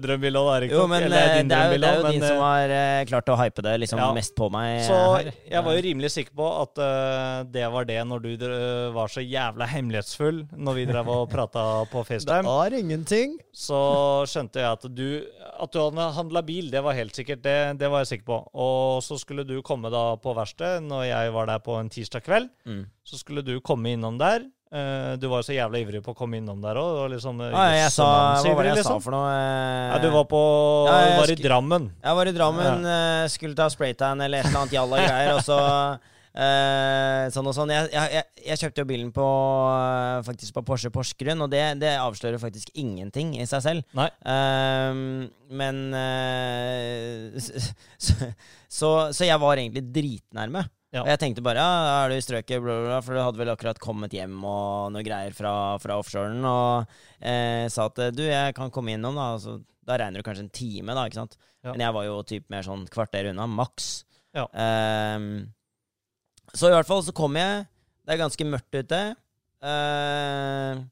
men 0.91 1.07
Eller 1.07 1.17
eh, 1.17 1.43
det 1.49 1.57
er 1.57 1.73
jo, 1.73 1.79
drømmebil 1.79 1.81
det 1.81 1.89
er 1.89 1.95
jo 1.95 2.03
også, 2.03 2.13
din 2.13 2.25
som 2.25 2.37
eh, 2.37 2.45
har 2.45 2.75
uh, 2.75 3.05
klart 3.11 3.31
å 3.33 3.37
hype 3.41 3.65
det 3.67 3.75
liksom 3.85 4.03
Ja. 4.03 4.09
mest 4.17 4.35
på 4.37 4.49
meg 4.53 4.71
eh, 4.75 4.87
Så 4.89 4.99
her. 5.15 5.31
jeg 5.55 5.65
var 5.67 5.79
jo 5.79 5.85
rimelig 5.89 6.11
sikker 6.15 6.37
på 6.41 6.49
at 6.63 6.83
uh, 6.83 7.45
det 7.55 7.67
var 7.75 7.89
det 7.89 7.99
når 8.11 8.25
du 8.25 8.47
var 8.95 9.13
så 9.13 9.25
jævla 9.25 9.69
hemmelighetsfull 9.71 10.43
når 10.53 10.79
vi 10.79 10.87
drev 10.91 11.11
og 11.15 11.31
prata 11.33 11.65
på 11.93 12.05
FaceTime. 12.09 12.45
Det 12.45 12.51
var 12.53 12.77
ingenting. 12.79 13.39
så 13.55 13.81
skjønte 14.29 14.61
jeg 14.61 14.71
at 14.71 14.89
du 14.95 15.09
At 15.55 15.73
du 15.73 15.79
hadde 15.81 16.09
handla 16.19 16.43
bil, 16.45 16.71
det 16.73 16.83
var 16.83 16.97
helt 16.97 17.15
sikkert. 17.17 17.43
Det, 17.45 17.79
det 17.79 17.89
var 17.91 18.03
jeg 18.03 18.15
sikker 18.15 18.27
på. 18.27 18.39
Og 18.59 19.03
så 19.07 19.17
skulle 19.21 19.45
du 19.47 19.61
komme 19.63 19.91
da 19.93 20.17
på 20.21 20.35
verkstedet 20.37 20.83
når 20.85 21.07
jeg 21.09 21.33
var 21.37 21.47
der 21.47 21.63
på 21.65 21.77
en 21.79 21.89
tirsdag 21.93 22.25
kveld. 22.27 22.51
Mm. 22.67 22.85
Så 23.07 23.21
skulle 23.21 23.45
du 23.47 23.61
komme 23.65 23.95
innom 23.95 24.19
der. 24.19 24.45
Eh, 24.75 25.13
du 25.23 25.29
var 25.31 25.45
så 25.47 25.55
jævla 25.55 25.79
ivrig 25.79 26.01
på 26.03 26.11
å 26.11 26.17
komme 26.19 26.41
innom 26.41 26.59
der 26.63 26.81
òg. 26.81 27.13
Liksom, 27.13 27.41
eh, 27.47 27.55
Ah, 27.55 27.75
jeg 27.77 27.93
sa, 27.95 28.07
hva 28.43 28.55
var 28.55 28.67
det 28.67 28.73
jeg 28.73 28.81
liksom. 28.81 28.99
sa 28.99 29.05
for 29.05 29.15
noe? 29.15 29.29
eh? 29.31 29.93
Ja, 29.93 29.99
du 30.03 30.09
var 30.11 30.25
på 30.27 30.41
Ja, 30.89 30.97
jeg 31.05 31.21
var 31.21 31.31
i 31.31 31.37
Drammen. 31.45 31.93
Jeg 32.03 32.19
var 32.19 32.27
i 32.27 32.33
Drammen, 32.35 32.83
ja. 32.83 33.29
skulle 33.31 33.55
ta 33.55 33.69
spraytan 33.71 34.21
eller 34.21 34.43
et 34.43 34.51
eller 34.51 34.65
annet 34.65 34.75
jalla 34.75 34.97
greier, 35.05 35.33
og 35.37 35.47
så 35.47 35.61
eh, 36.35 37.31
sånn 37.31 37.47
og 37.47 37.55
sånn. 37.55 37.71
Jeg, 37.71 37.91
jeg, 37.95 38.27
jeg, 38.49 38.61
kjøpte 38.65 38.83
jo 38.83 38.89
bilen 38.91 39.13
på 39.15 39.27
eh, 39.71 40.21
faktisk 40.27 40.57
på 40.59 40.65
Porsche 40.67 40.91
Porsgrunn, 40.95 41.47
og 41.47 41.53
det, 41.55 41.63
det 41.79 41.95
avslører 42.01 42.43
faktisk 42.43 42.75
ingenting 42.75 43.37
i 43.39 43.47
seg 43.47 43.63
selv. 43.65 43.87
Ehm, 44.27 45.29
men 45.55 45.85
eh, 45.95 47.39
så, 47.45 48.33
så, 48.67 48.95
så 49.15 49.29
jeg 49.31 49.39
var 49.39 49.63
egentlig 49.63 49.87
dritnærme. 49.95 50.67
Ja. 50.95 51.03
Og 51.03 51.09
jeg 51.11 51.19
tenkte 51.19 51.43
bare 51.43 51.59
ja, 51.59 51.71
er 52.05 52.13
du 52.13 52.17
i 52.17 52.23
strøket, 52.23 52.63
bla, 52.63 52.77
bla, 52.79 52.87
bla, 52.87 52.99
for 53.03 53.17
du 53.17 53.23
hadde 53.25 53.41
vel 53.41 53.51
akkurat 53.51 53.81
kommet 53.83 54.15
hjem 54.15 54.37
og 54.47 54.93
noe 54.95 55.03
greier 55.07 55.35
fra, 55.35 55.53
fra 55.83 55.99
offshoren, 55.99 56.39
og 56.47 56.95
eh, 57.19 57.67
sa 57.73 57.89
at 57.91 57.99
du, 58.15 58.23
jeg 58.29 58.55
kan 58.55 58.71
komme 58.75 58.95
innom, 58.95 59.19
da. 59.19 59.33
Altså, 59.35 59.59
da 59.85 59.99
regner 60.01 60.23
du 60.23 60.27
kanskje 60.27 60.47
en 60.47 60.55
time, 60.55 60.95
da, 60.95 61.05
ikke 61.09 61.19
sant. 61.19 61.35
Ja. 61.65 61.73
Men 61.73 61.83
jeg 61.83 61.97
var 61.97 62.07
jo 62.07 62.17
typ 62.29 62.47
mer 62.53 62.65
sånn 62.67 62.87
kvarter 62.93 63.31
unna, 63.33 63.49
maks. 63.51 63.91
Ja. 64.37 64.47
Um, 64.55 65.29
så 66.55 66.71
i 66.71 66.75
hvert 66.75 66.89
fall 66.89 67.03
så 67.07 67.15
kom 67.17 67.37
jeg. 67.39 67.67
Det 68.05 68.15
er 68.15 68.21
ganske 68.21 68.47
mørkt 68.49 68.79
ute. 68.79 69.01
Uh, 69.65 70.85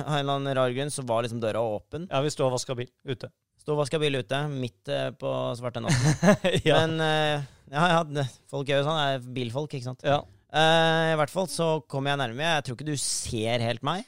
av 0.00 0.14
en 0.14 0.20
eller 0.22 0.34
annen 0.36 0.56
rar 0.56 0.74
grunn 0.74 0.92
så 0.92 1.04
var 1.06 1.24
liksom 1.26 1.42
døra 1.42 1.62
åpen. 1.62 2.08
Ja, 2.10 2.22
vi 2.24 2.32
sto 2.32 2.46
og 2.46 2.54
vaska 2.56 2.76
bil 2.78 2.90
ute. 3.06 3.30
Sto 3.60 3.76
vaska 3.76 4.00
bil 4.00 4.16
ute, 4.20 4.42
midt 4.50 4.88
eh, 4.88 5.10
på 5.20 5.30
svarte 5.58 5.82
natten. 5.84 6.36
ja. 6.68 6.80
Men 6.80 7.00
eh, 7.04 7.48
ja, 7.70 7.88
ja, 7.92 8.28
folk 8.50 8.70
gjør 8.70 8.82
jo 8.82 8.86
sånn. 8.88 9.00
Det 9.00 9.18
er 9.18 9.34
bilfolk, 9.40 9.74
ikke 9.76 9.90
sant. 9.92 10.06
ja. 10.06 10.22
Uh, 10.50 11.12
I 11.12 11.18
hvert 11.20 11.30
fall 11.30 11.46
så 11.46 11.66
kommer 11.86 12.10
jeg 12.10 12.18
nærme. 12.24 12.42
Jeg 12.42 12.64
tror 12.66 12.76
ikke 12.76 12.88
du 12.88 12.96
ser 12.98 13.62
helt 13.62 13.84
meg. 13.86 14.02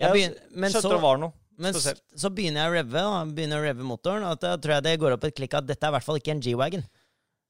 Jeg 0.00 0.16
begynner, 0.16 0.48
men 0.56 0.72
så, 0.72 0.90
var 0.98 1.20
noe. 1.20 1.34
men 1.60 1.76
spesielt. 1.76 2.02
så 2.18 2.30
begynner 2.34 2.64
jeg 2.64 2.72
å 2.72 2.74
revve. 2.78 3.04
Begynner 3.36 3.60
å 3.60 3.66
revve 3.68 3.86
motoren. 3.86 4.26
Og 4.26 4.40
da 4.42 4.56
tror 4.58 4.78
jeg 4.78 4.86
det 4.88 4.96
går 5.02 5.14
opp 5.14 5.28
et 5.28 5.36
klikk 5.36 5.54
at 5.60 5.68
dette 5.68 5.86
er 5.86 5.92
i 5.92 5.96
hvert 5.98 6.08
fall 6.08 6.18
ikke 6.18 6.34
en 6.34 6.42
G-wagon. 6.42 6.82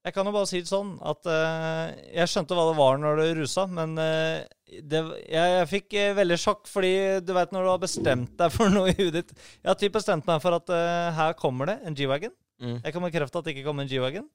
Jeg 0.01 0.15
kan 0.15 0.25
jo 0.25 0.33
bare 0.33 0.49
si 0.49 0.61
det 0.61 0.69
sånn 0.69 0.95
at 1.05 1.27
uh, 1.29 1.89
jeg 2.09 2.29
skjønte 2.29 2.57
hva 2.57 2.67
det 2.69 2.77
var 2.77 3.01
når 3.01 3.21
det 3.21 3.27
rusa, 3.37 3.67
men 3.69 3.93
eh, 4.01 4.41
det, 4.71 5.01
jeg, 5.27 5.51
jeg 5.57 5.67
fikk 5.71 5.95
eh, 5.99 6.13
veldig 6.15 6.37
sjokk, 6.39 6.63
fordi 6.71 6.91
du 7.27 7.33
vet 7.35 7.51
når 7.51 7.67
du 7.67 7.71
har 7.73 7.81
bestemt 7.83 8.31
deg 8.39 8.53
for 8.55 8.71
noe 8.75 8.89
i 8.93 8.95
huet 8.95 9.17
ditt 9.19 9.33
Jeg 9.35 9.67
har 9.73 9.79
typ 9.81 9.97
bestemt 9.99 10.27
meg 10.29 10.39
for 10.43 10.55
at 10.59 10.71
eh, 10.71 11.11
her 11.19 11.35
kommer 11.39 11.67
det 11.73 11.79
en 11.85 11.97
G-wagon. 11.97 12.31
Mm. 12.61 12.77
Jeg 12.85 12.93
kan 12.95 13.03
bekrefte 13.09 13.41
at 13.41 13.45
det 13.49 13.55
ikke 13.57 13.67
kom 13.67 13.83
en 13.83 13.89
G-wagon. 13.91 14.27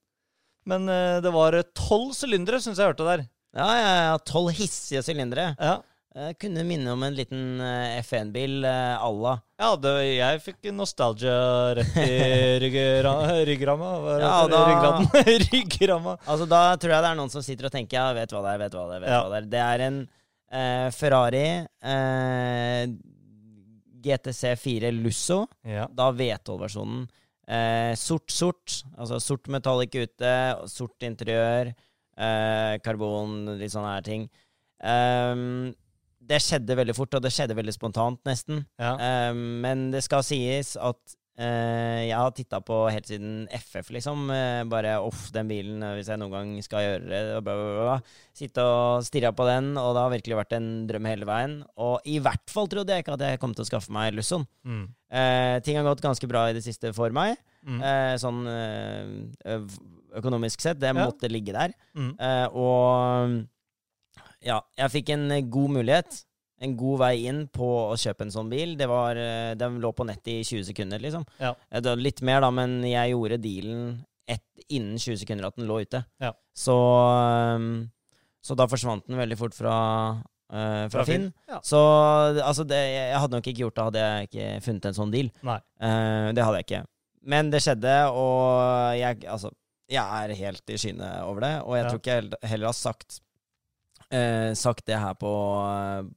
Men 0.66 0.88
eh, 0.92 1.18
det 1.24 1.30
var 1.32 1.56
tolv 1.78 2.12
sylindere, 2.18 2.60
syns 2.60 2.80
jeg 2.82 2.90
hørte 2.92 3.06
der. 3.06 3.26
Ja, 3.56 3.68
ja, 3.80 3.92
ja. 4.10 4.16
tolv 4.28 4.52
hissige 4.58 5.04
sylindere. 5.06 5.52
Ja, 5.58 5.78
Eh, 6.16 6.30
kunne 6.40 6.62
minne 6.64 6.88
om 6.94 7.02
en 7.04 7.12
liten 7.12 7.58
eh, 7.60 7.98
F1-bil 8.00 8.62
uh, 8.64 8.96
à 9.04 9.08
la 9.12 9.34
ja 9.60 9.66
det, 9.76 9.90
jeg 10.16 10.38
fikk 10.46 10.70
nostalgia 10.72 11.74
rett 11.76 11.98
i 12.00 12.14
ryggra- 12.62 13.42
ryggramma. 13.44 13.90
Ja, 14.22 14.30
da- 14.48 14.62
Ryggramma. 15.52 16.14
Altså, 16.24 16.46
da 16.48 16.62
tror 16.80 16.94
jeg 16.94 17.04
det 17.04 17.10
er 17.10 17.18
noen 17.20 17.32
som 17.34 17.44
sitter 17.44 17.68
og 17.68 17.74
tenker 17.76 17.98
Ja, 18.00 18.06
vet 18.16 18.32
hva 18.32 18.40
det 18.46 18.54
er, 18.54 18.62
vet 18.64 18.78
hva 18.78 18.86
det 18.88 18.96
er. 18.96 19.04
vet 19.04 19.12
Ja. 19.12 19.20
hva 19.26 19.28
Det 19.28 19.42
er 19.44 19.50
Det 19.52 19.60
er 19.66 19.84
en 19.90 19.98
eh, 20.56 20.88
Ferrari 20.94 21.46
eh, 21.64 22.88
GTC4 24.06 24.90
Lusso. 25.02 25.44
Ja. 25.66 25.86
Da 25.92 26.10
V12-versjonen. 26.14 27.06
Eh, 27.46 27.92
Sort-sort. 27.98 28.80
Altså 28.96 29.20
sort 29.22 29.48
metallic 29.52 29.94
ute, 29.94 30.32
sort 30.70 31.06
interiør, 31.06 31.72
eh, 32.16 32.76
karbon, 32.84 33.58
litt 33.60 33.74
sånne 33.74 33.96
her 33.96 34.06
ting. 34.06 34.28
Um, 34.76 35.74
det 36.26 36.40
skjedde 36.42 36.76
veldig 36.76 36.94
fort, 36.96 37.14
og 37.14 37.22
det 37.22 37.30
skjedde 37.32 37.56
veldig 37.56 37.74
spontant, 37.74 38.18
nesten. 38.26 38.64
Ja. 38.82 38.96
Um, 39.30 39.62
men 39.62 39.90
det 39.94 40.02
skal 40.04 40.24
sies 40.26 40.74
at 40.76 41.16
eh, 41.38 42.06
jeg 42.08 42.16
har 42.16 42.32
titta 42.36 42.60
på 42.64 42.76
helt 42.90 43.06
siden 43.08 43.46
FF, 43.52 43.90
liksom. 43.94 44.26
Uh, 44.30 44.62
bare 44.70 44.96
off 45.04 45.30
den 45.34 45.48
bilen, 45.50 45.82
eh, 45.82 45.94
hvis 45.98 46.10
jeg 46.10 46.20
noen 46.20 46.32
gang 46.32 46.50
skal 46.64 46.84
gjøre 46.84 47.06
det, 47.10 47.20
bla, 47.46 47.54
bla, 47.54 47.86
bla. 47.88 47.96
Sitte 48.36 48.64
og 48.64 49.04
stirre 49.06 49.32
på 49.36 49.46
den, 49.48 49.72
og 49.80 49.94
det 49.96 50.02
har 50.04 50.14
virkelig 50.14 50.38
vært 50.40 50.56
en 50.58 50.68
drøm 50.90 51.08
hele 51.10 51.28
veien. 51.28 51.56
Og 51.80 52.04
i 52.08 52.18
hvert 52.24 52.52
fall 52.52 52.68
trodde 52.72 52.92
jeg 52.92 53.04
ikke 53.04 53.16
at 53.16 53.26
jeg 53.28 53.40
kom 53.42 53.54
til 53.56 53.66
å 53.66 53.70
skaffe 53.70 53.94
meg 53.94 54.14
Lusson. 54.16 54.46
Mm. 54.66 54.84
Uh, 55.12 55.56
ting 55.64 55.78
har 55.80 55.86
gått 55.88 56.04
ganske 56.04 56.28
bra 56.30 56.48
i 56.50 56.56
det 56.56 56.64
siste 56.66 56.92
for 56.96 57.14
meg. 57.14 57.36
Mm. 57.66 57.80
Sånn 58.22 58.44
økonomisk 60.14 60.60
sett. 60.62 60.78
Det 60.78 60.92
Ja. 60.94 60.94
måtte 60.94 61.26
ligge 61.26 61.50
der. 61.50 61.72
Mm. 61.98 62.12
Og 62.54 63.46
ja, 64.46 64.60
jeg 64.78 64.92
fikk 64.92 65.10
en 65.16 65.26
god 65.50 65.72
mulighet. 65.80 66.20
En 66.64 66.76
god 66.76 66.98
vei 67.02 67.14
inn 67.28 67.42
på 67.52 67.66
å 67.90 67.96
kjøpe 68.00 68.24
en 68.24 68.30
sånn 68.32 68.48
bil. 68.48 68.76
Det 68.80 68.86
var, 68.88 69.16
eh, 69.20 69.54
Den 69.54 69.80
lå 69.82 69.90
på 69.92 70.06
nettet 70.08 70.28
i 70.38 70.44
20 70.44 70.64
sekunder, 70.70 70.98
liksom. 71.02 71.26
Ja. 71.38 71.54
Eh, 71.70 71.80
Det 71.80 71.90
var 71.90 71.96
litt 71.96 72.22
mer, 72.22 72.40
da, 72.40 72.50
men 72.50 72.82
jeg 72.82 73.12
gjorde 73.12 73.40
dealen 73.42 74.04
ett, 74.26 74.42
innen 74.70 74.96
20 74.98 75.18
sekunder 75.20 75.46
at 75.46 75.56
den 75.56 75.68
lå 75.68 75.80
ute. 75.84 76.04
Ja. 76.20 76.32
Så, 76.56 76.74
um, 77.56 77.90
så 78.42 78.56
da 78.56 78.66
forsvant 78.66 79.06
den 79.06 79.18
veldig 79.20 79.36
fort 79.38 79.54
fra, 79.54 80.22
eh, 80.50 80.88
fra, 80.88 80.88
Fra 80.88 81.04
Finn. 81.04 81.32
Ja. 81.48 81.60
Så 81.62 81.76
altså, 82.42 82.66
det, 82.66 82.76
jeg 82.78 83.20
hadde 83.20 83.36
nok 83.36 83.46
ikke 83.52 83.62
gjort 83.66 83.74
det 83.76 83.84
hadde 83.84 84.02
jeg 84.06 84.28
ikke 84.30 84.48
funnet 84.64 84.86
en 84.86 84.98
sånn 84.98 85.12
deal. 85.12 85.30
Nei. 85.42 85.60
Eh, 85.80 86.32
det 86.32 86.42
hadde 86.42 86.62
jeg 86.62 86.66
ikke. 86.70 86.82
Men 87.26 87.50
det 87.50 87.60
skjedde, 87.62 87.94
og 88.14 88.96
jeg, 88.98 89.24
altså, 89.26 89.50
jeg 89.90 90.02
er 90.30 90.34
helt 90.34 90.70
i 90.70 90.78
skyene 90.78 91.12
over 91.26 91.40
det. 91.42 91.54
Og 91.66 91.76
jeg 91.76 91.86
tror 91.90 92.00
ikke 92.00 92.16
jeg 92.16 92.50
heller 92.50 92.66
har 92.70 92.78
sagt 92.78 93.20
eh, 94.14 94.52
Sagt 94.58 94.86
det 94.86 94.98
her 95.00 95.14
på, 95.18 95.30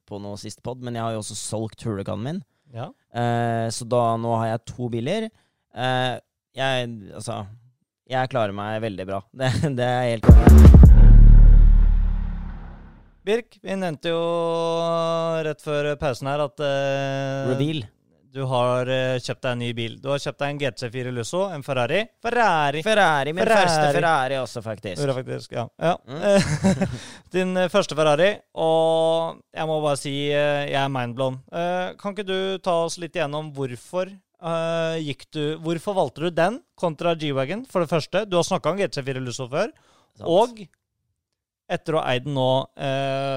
på 0.10 0.22
noe 0.22 0.40
siste 0.42 0.64
pod, 0.66 0.82
men 0.86 0.98
jeg 0.98 1.06
har 1.06 1.16
jo 1.16 1.22
også 1.24 1.38
solgt 1.38 1.86
Hurricanen 1.88 2.26
min. 2.26 2.42
Ja. 2.74 2.90
Eh, 3.14 3.68
så 3.74 3.88
da 3.90 4.04
nå 4.22 4.36
har 4.38 4.52
jeg 4.54 4.66
to 4.70 4.90
biler. 4.94 5.30
Eh, 5.74 6.16
jeg 6.58 6.90
Altså 7.14 7.44
Jeg 8.10 8.30
klarer 8.32 8.54
meg 8.56 8.82
veldig 8.86 9.06
bra. 9.10 9.22
Det, 9.40 9.52
det 9.78 9.86
er 9.86 10.10
helt 10.16 10.26
klart. 10.26 10.78
Birk, 13.30 13.60
vi 13.62 13.76
nevnte 13.78 14.10
jo 14.10 14.22
rett 15.46 15.62
før 15.62 15.92
pausen 16.02 16.30
her 16.32 16.42
at 16.48 16.62
eh, 16.66 17.50
Reveal. 17.52 17.84
Du 18.30 18.44
har 18.46 18.90
eh, 18.94 19.18
kjøpt 19.18 19.42
deg 19.42 19.52
en 19.52 19.62
ny 19.64 19.70
bil. 19.74 19.96
Du 20.02 20.10
har 20.12 20.22
kjøpt 20.22 20.40
deg 20.42 20.52
en 20.54 20.60
GT4 20.62 21.12
Lusso, 21.16 21.42
en 21.50 21.64
Ferrari. 21.66 22.04
Ferrari! 22.22 22.84
Ferrari. 22.86 23.34
Min 23.34 23.42
Ferrari. 23.42 23.66
første 23.66 23.94
Ferrari 23.98 24.38
også, 24.38 24.62
faktisk. 24.66 25.02
Ura, 25.02 25.16
faktisk, 25.18 25.56
ja. 25.58 25.66
ja. 25.82 25.96
Mm. 26.06 26.98
Din 27.34 27.58
eh, 27.58 27.70
første 27.74 27.98
Ferrari, 27.98 28.30
og 28.62 29.40
jeg 29.56 29.70
må 29.70 29.78
bare 29.82 30.00
si 30.02 30.14
eh, 30.30 30.70
jeg 30.70 30.78
er 30.78 30.92
mindblown. 30.94 31.40
Kan 32.00 32.14
ikke 32.14 32.28
du 32.28 32.40
ta 32.64 32.76
oss 32.86 33.00
litt 33.02 33.18
igjennom 33.18 33.54
hvorfor 33.56 34.12
gikk 35.04 35.26
du 35.36 35.42
Hvorfor 35.60 35.98
valgte 35.98 36.22
du 36.24 36.30
den 36.32 36.62
kontra 36.80 37.12
G-Wagon, 37.20 37.66
for 37.68 37.84
det 37.84 37.92
første? 37.92 38.22
Du 38.30 38.38
har 38.38 38.46
snakka 38.48 38.72
om 38.72 38.80
GT4 38.80 39.24
Lusso 39.24 39.50
før. 39.52 39.74
Sånt. 40.16 40.30
Og 40.30 40.62
etter 41.70 41.98
å 41.98 42.04
ha 42.04 42.14
eid 42.14 42.24
den 42.24 42.38
nå 42.38 42.48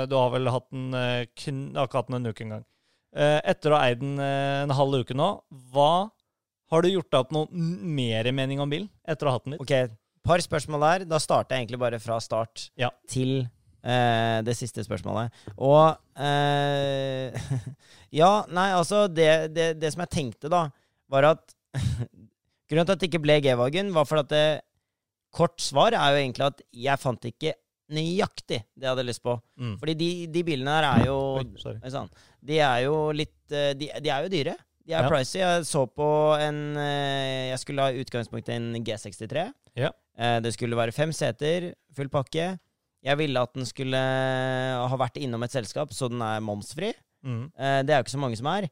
Du 0.08 0.14
har 0.14 0.30
vel 0.32 0.52
hatt 0.54 0.68
den 0.70 0.92
du 0.92 1.80
hatt 1.82 2.12
den 2.12 2.20
en 2.20 2.30
uke 2.30 2.46
engang. 2.46 2.62
Eh, 3.12 3.38
etter 3.52 3.72
å 3.74 3.76
ha 3.76 3.88
eid 3.90 4.00
den 4.00 4.14
eh, 4.22 4.62
en 4.64 4.72
halv 4.72 5.02
uke 5.04 5.16
nå, 5.16 5.26
hva 5.72 6.08
har 6.72 6.84
du 6.84 6.88
gjort 6.88 7.10
deg 7.12 7.18
opp 7.26 7.34
noe 7.36 7.48
mer 7.52 8.30
mening 8.32 8.62
om 8.64 8.70
bilen 8.72 8.88
etter 9.04 9.28
å 9.28 9.32
ha 9.32 9.36
hatt 9.36 9.44
den 9.44 9.56
litt? 9.58 9.64
Ok, 9.66 9.96
par 10.24 10.40
spørsmål 10.40 10.86
der. 10.86 11.04
Da 11.10 11.18
starter 11.20 11.56
jeg 11.58 11.66
egentlig 11.66 11.82
bare 11.82 11.98
fra 12.00 12.16
start 12.24 12.70
Ja. 12.80 12.88
til 13.12 13.42
eh, 13.84 14.38
det 14.46 14.54
siste 14.56 14.84
spørsmålet. 14.86 15.28
Og 15.60 15.92
eh, 16.16 17.36
Ja, 18.22 18.32
nei, 18.48 18.70
altså 18.76 19.04
det, 19.12 19.28
det, 19.52 19.68
det 19.82 19.92
som 19.92 20.06
jeg 20.06 20.14
tenkte, 20.16 20.48
da, 20.52 20.66
var 21.12 21.34
at 21.34 21.52
Grunnen 22.72 22.88
til 22.88 22.94
at 22.96 23.00
det 23.02 23.08
ikke 23.10 23.20
ble 23.26 23.34
G-Wagen, 23.44 23.90
var 23.92 24.06
for 24.08 24.22
at 24.22 24.30
det, 24.32 24.44
Kort 25.32 25.60
svar 25.64 25.92
er 25.92 26.14
jo 26.14 26.20
egentlig 26.22 26.46
at 26.48 26.58
jeg 26.72 27.00
fant 27.00 27.28
ikke 27.28 27.52
nøyaktig 27.92 28.58
det 28.74 28.82
jeg 28.86 28.90
hadde 28.90 29.04
lyst 29.06 29.22
på. 29.24 29.36
Mm. 29.60 29.74
Fordi 29.80 29.94
de, 30.00 30.10
de 30.32 30.42
bilene 30.46 30.74
her 30.78 30.86
er 30.90 31.06
jo 31.08 31.16
Oi. 31.40 31.44
De 32.42 32.58
er 32.58 32.84
jo 32.86 32.94
litt 33.14 33.52
eh, 33.54 33.72
De, 33.78 33.88
de 34.02 34.10
er 34.12 34.26
jo 34.26 34.32
dyre. 34.32 34.56
De 34.82 34.94
er 34.96 35.04
Ja. 35.06 35.08
pricy. 35.12 35.38
Jeg 35.38 35.66
så 35.68 35.84
på 35.86 36.08
en 36.42 36.76
eh, 36.76 37.50
Jeg 37.52 37.58
skulle 37.62 37.84
ha 37.86 37.92
i 37.94 38.02
utgangspunktet 38.02 38.56
en 38.56 38.84
G63. 38.84 39.46
Ja. 39.78 39.92
Eh, 40.18 40.40
Det 40.42 40.52
skulle 40.56 40.76
være 40.76 40.92
fem 40.96 41.12
seter, 41.14 41.72
full 41.94 42.08
pakke. 42.12 42.58
Jeg 43.02 43.18
ville 43.18 43.40
at 43.42 43.54
den 43.54 43.66
skulle 43.66 43.98
ha 43.98 44.96
vært 45.00 45.16
innom 45.18 45.42
et 45.42 45.50
selskap, 45.54 45.90
så 45.94 46.06
den 46.10 46.20
er 46.22 46.38
momsfri. 46.44 46.92
Mm. 47.26 47.48
Det 47.58 47.90
er 47.90 47.98
jo 47.98 48.04
ikke 48.04 48.12
så 48.14 48.20
mange 48.22 48.36
som 48.38 48.46
er, 48.46 48.68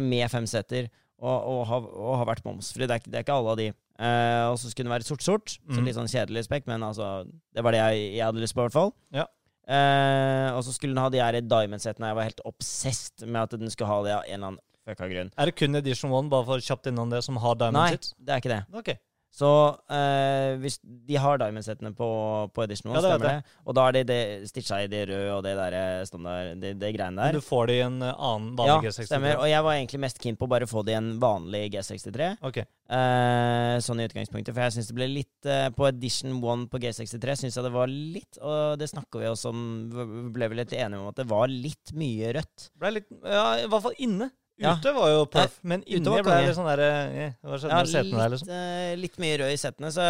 med 0.00 0.24
fem 0.32 0.46
seter, 0.48 0.86
og, 1.24 1.62
har, 1.70 1.86
ha 2.20 2.24
vært 2.28 2.44
momsfri. 2.44 2.86
Det 2.86 2.90
er, 2.98 3.04
det 3.10 3.18
er 3.20 3.24
ikke 3.26 3.36
alle 3.38 3.54
av 3.54 3.56
de. 3.60 3.68
Eh, 3.94 4.44
og 4.50 4.58
så 4.60 4.70
skulle 4.70 4.88
den 4.88 4.94
være 4.96 5.06
sort-sort, 5.06 5.56
så 5.60 5.78
Mhm. 5.78 5.84
litt 5.86 5.96
sånn 5.96 6.10
kjedelig 6.10 6.44
spekk, 6.48 6.66
men 6.66 6.82
altså, 6.82 7.24
det 7.54 7.62
var 7.64 7.72
det 7.72 7.80
jeg, 7.80 8.14
jeg 8.18 8.24
hadde 8.26 8.42
lyst 8.42 8.54
på, 8.54 8.60
i 8.60 8.66
hvert 8.68 8.76
fall. 8.76 8.92
Ja. 9.14 9.26
Eh, 9.64 10.50
og 10.52 10.62
så 10.66 10.74
skulle 10.74 10.92
den 10.94 11.00
ha 11.02 11.08
de 11.08 11.22
her 11.22 11.40
diamond-setene. 11.40 12.10
Jeg 12.10 12.16
var 12.18 12.26
helt 12.28 12.40
obsessed 12.44 13.24
med 13.26 13.42
at 13.46 13.54
den 13.58 13.70
skulle 13.72 13.88
ha 13.88 14.02
det 14.04 14.12
av 14.18 14.24
en 14.28 14.34
eller 14.34 14.46
annen 14.52 14.60
fucka 14.84 15.08
grunn. 15.08 15.30
Er 15.40 15.46
det 15.48 15.54
kun 15.56 15.74
Edition 15.80 16.12
1, 16.12 16.28
bare 16.28 16.44
for 16.44 16.58
kjapt 16.60 16.90
innom 16.90 17.08
det, 17.10 17.22
som 17.24 17.36
har 17.40 17.54
diamond 17.56 17.78
Nei, 17.80 17.96
det 17.96 18.28
er 18.34 18.42
ikke 18.42 18.52
det. 18.52 18.62
Ok. 18.76 18.90
Så 19.34 19.50
eh, 19.90 20.54
hvis 20.62 20.78
de 20.84 21.16
har 21.18 21.40
diamond-settene 21.42 21.90
på, 21.98 22.08
på 22.54 22.66
Edition 22.68 22.92
1, 22.92 22.94
Ja, 22.94 23.00
det 23.02 23.10
stemmer 23.14 23.30
det? 23.32 23.56
Og 23.64 23.74
da 23.74 23.88
er 23.88 23.96
det, 23.98 24.04
det 24.12 24.20
stitcha 24.52 24.82
i 24.84 24.90
det 24.90 25.08
røde 25.10 25.32
og 25.34 25.42
det 25.46 25.56
der 25.58 25.78
eh, 25.80 26.04
standard, 26.06 26.54
det, 26.62 26.76
det 26.78 26.92
greiene 26.94 27.32
Men 27.32 27.38
du 27.40 27.42
får 27.42 27.70
det 27.72 27.80
i 27.80 27.84
en 27.88 27.98
annen 28.04 28.34
annen 28.34 28.54
Ja, 28.58 28.76
vanlig 28.76 28.90
G63? 28.90 29.02
Ja, 29.02 29.08
stemmer. 29.08 29.40
Og 29.40 29.48
jeg 29.50 29.64
var 29.66 29.78
egentlig 29.78 30.00
mest 30.04 30.20
keen 30.22 30.38
på 30.38 30.46
å 30.46 30.52
bare 30.54 30.68
få 30.70 30.84
det 30.86 30.94
i 30.94 30.98
en 30.98 31.10
vanlig 31.22 31.64
G63. 31.74 32.30
Ok. 32.44 32.60
Eh, 32.64 33.74
sånn 33.84 34.02
i 34.02 34.08
utgangspunktet. 34.08 34.54
For 34.54 34.66
jeg 34.66 34.76
syns 34.76 34.90
det 34.90 34.96
ble 34.98 35.08
litt 35.10 35.48
eh, 35.48 35.68
På 35.74 35.88
Edition 35.88 36.36
1 36.36 36.66
på 36.72 36.80
G63 36.82 37.38
syns 37.40 37.56
jeg 37.56 37.64
det 37.64 37.72
var 37.72 37.88
litt 37.88 38.36
Og 38.44 38.74
det 38.76 38.90
snakka 38.90 39.22
vi 39.22 39.30
også 39.30 39.54
om, 39.54 39.62
vi 39.94 40.24
ble 40.34 40.50
vel 40.52 40.60
litt 40.60 40.74
enige 40.76 41.00
om 41.00 41.08
at 41.08 41.20
det 41.22 41.28
var 41.30 41.48
litt 41.50 41.94
mye 41.96 42.34
rødt. 42.38 42.68
Ble 42.80 42.96
litt 42.98 43.10
Ja, 43.22 43.46
i 43.62 43.68
hvert 43.70 43.86
fall 43.88 43.96
inne. 44.04 44.30
Ja. 44.62 44.76
Ute 44.78 44.92
var 44.94 45.10
jo 45.10 45.22
perf, 45.26 45.56
men 45.66 45.82
inni 45.82 46.06
var 46.06 46.22
ble 46.22 46.34
det 46.38 46.48
litt 46.48 46.56
sånn 46.56 46.68
derre 46.68 46.90
eh, 47.10 47.32
Hva 47.42 47.56
skjedde 47.58 47.78
med 47.80 47.88
setene 47.90 48.20
der, 48.20 48.28
litt, 48.30 48.42
liksom? 48.44 48.52
eh, 48.54 48.90
litt 49.02 49.16
mye 49.22 49.38
rød 49.40 49.54
i 49.54 49.56
settene, 49.58 49.90
så 49.94 50.04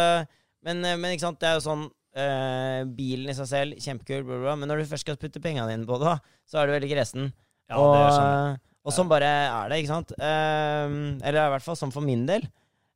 men, 0.65 0.83
eh, 0.85 0.97
men 1.01 1.15
ikke 1.15 1.25
sant, 1.25 1.39
det 1.41 1.49
er 1.49 1.55
jo 1.57 1.63
sånn 1.65 1.87
eh, 2.17 2.81
Bilen 2.97 3.31
i 3.31 3.35
seg 3.37 3.49
selv, 3.49 3.79
kjempekul, 3.81 4.21
bla, 4.27 4.37
bla, 4.43 4.53
men 4.59 4.69
når 4.69 4.83
du 4.83 4.91
først 4.91 5.05
skal 5.07 5.17
putte 5.21 5.41
pengene 5.41 5.65
dine 5.71 5.89
på 5.89 5.97
det, 6.01 6.13
så 6.49 6.61
er 6.61 6.69
du 6.69 6.75
veldig 6.75 6.91
gressen. 6.93 7.31
Ja, 7.71 7.79
og, 7.79 7.95
det 7.95 8.03
skjønner 8.13 8.37
jeg. 8.37 8.59
og 8.85 8.95
sånn 8.99 9.09
bare 9.09 9.31
er 9.47 9.73
det, 9.73 9.81
ikke 9.81 9.93
sant? 9.95 10.13
Eh, 10.19 10.99
eller 11.25 11.41
i 11.41 11.55
hvert 11.55 11.65
fall 11.65 11.79
sånn 11.81 11.93
for 11.95 12.05
min 12.05 12.27
del. 12.29 12.45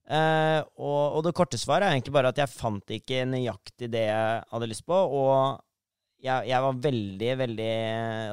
Eh, 0.10 0.60
og, 0.82 1.18
og 1.18 1.26
det 1.26 1.36
korte 1.38 1.58
svaret 1.62 1.86
er 1.86 1.98
egentlig 1.98 2.14
bare 2.16 2.32
at 2.34 2.40
jeg 2.42 2.50
fant 2.50 2.94
ikke 2.96 3.26
nøyaktig 3.30 3.92
det 3.94 4.08
jeg 4.08 4.46
hadde 4.54 4.70
lyst 4.70 4.86
på, 4.90 4.98
og 4.98 5.62
jeg, 6.20 6.50
jeg 6.50 6.64
var 6.66 6.80
veldig, 6.84 7.30
veldig 7.40 7.68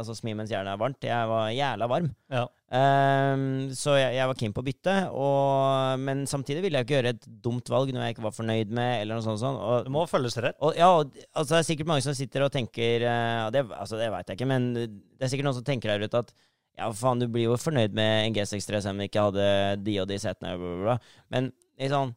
Altså 0.01 0.15
smi 0.19 0.33
mens 0.37 0.51
jernet 0.51 0.73
er 0.73 0.81
varmt. 0.81 1.07
Jeg 1.07 1.29
var 1.31 1.51
jævla 1.55 1.89
varm. 1.91 2.09
Ja. 2.33 2.47
Um, 2.67 3.45
så 3.79 3.95
jeg, 3.95 4.17
jeg 4.17 4.27
var 4.27 4.39
keen 4.41 4.55
på 4.57 4.63
å 4.65 4.67
bytte, 4.67 4.95
og, 5.15 6.01
men 6.03 6.25
samtidig 6.27 6.65
ville 6.65 6.81
jeg 6.81 6.89
ikke 6.89 6.97
gjøre 6.97 7.13
et 7.15 7.29
dumt 7.45 7.71
valg 7.71 7.93
når 7.95 8.03
jeg 8.03 8.17
ikke 8.17 8.25
var 8.27 8.35
fornøyd 8.35 8.75
med. 8.75 8.93
eller 9.05 9.21
noe 9.21 9.27
sånt. 9.27 9.43
sånt. 9.43 9.61
Det 9.63 9.87
Og, 9.87 9.95
må 9.95 10.03
føles 10.11 10.39
rett. 10.43 10.59
og, 10.59 10.75
ja, 10.79 10.91
og, 10.91 11.15
altså, 11.31 11.53
det 11.55 11.61
er 11.61 11.71
sikkert 11.71 11.93
mange 11.93 12.07
som 12.09 12.19
sitter 12.19 12.49
og 12.49 12.53
tenker 12.55 13.07
uh, 13.07 13.47
det, 13.55 13.63
altså, 13.71 14.01
det 14.03 14.11
veit 14.15 14.33
jeg 14.33 14.41
ikke, 14.41 14.51
men 14.51 14.69
det 14.75 15.23
er 15.23 15.33
sikkert 15.33 15.51
noen 15.51 15.59
som 15.61 15.69
tenker 15.71 15.95
der 15.95 16.09
ute 16.09 16.25
at 16.27 16.35
ja, 16.77 16.91
faen, 16.93 17.23
du 17.23 17.31
blir 17.33 17.47
jo 17.47 17.57
fornøyd 17.57 17.95
med 17.97 18.27
en 18.27 18.35
G63 18.37 18.83
selv 18.83 18.93
om 18.97 18.99
du 19.01 19.07
ikke 19.07 19.31
hadde 19.31 19.47
de 19.87 19.95
og 20.03 20.11
de 20.11 20.19
setene. 20.21 20.57
Bla, 20.59 20.75
bla, 20.75 20.83
bla. 20.91 21.23
Men 21.33 21.53
liksom, 21.81 22.13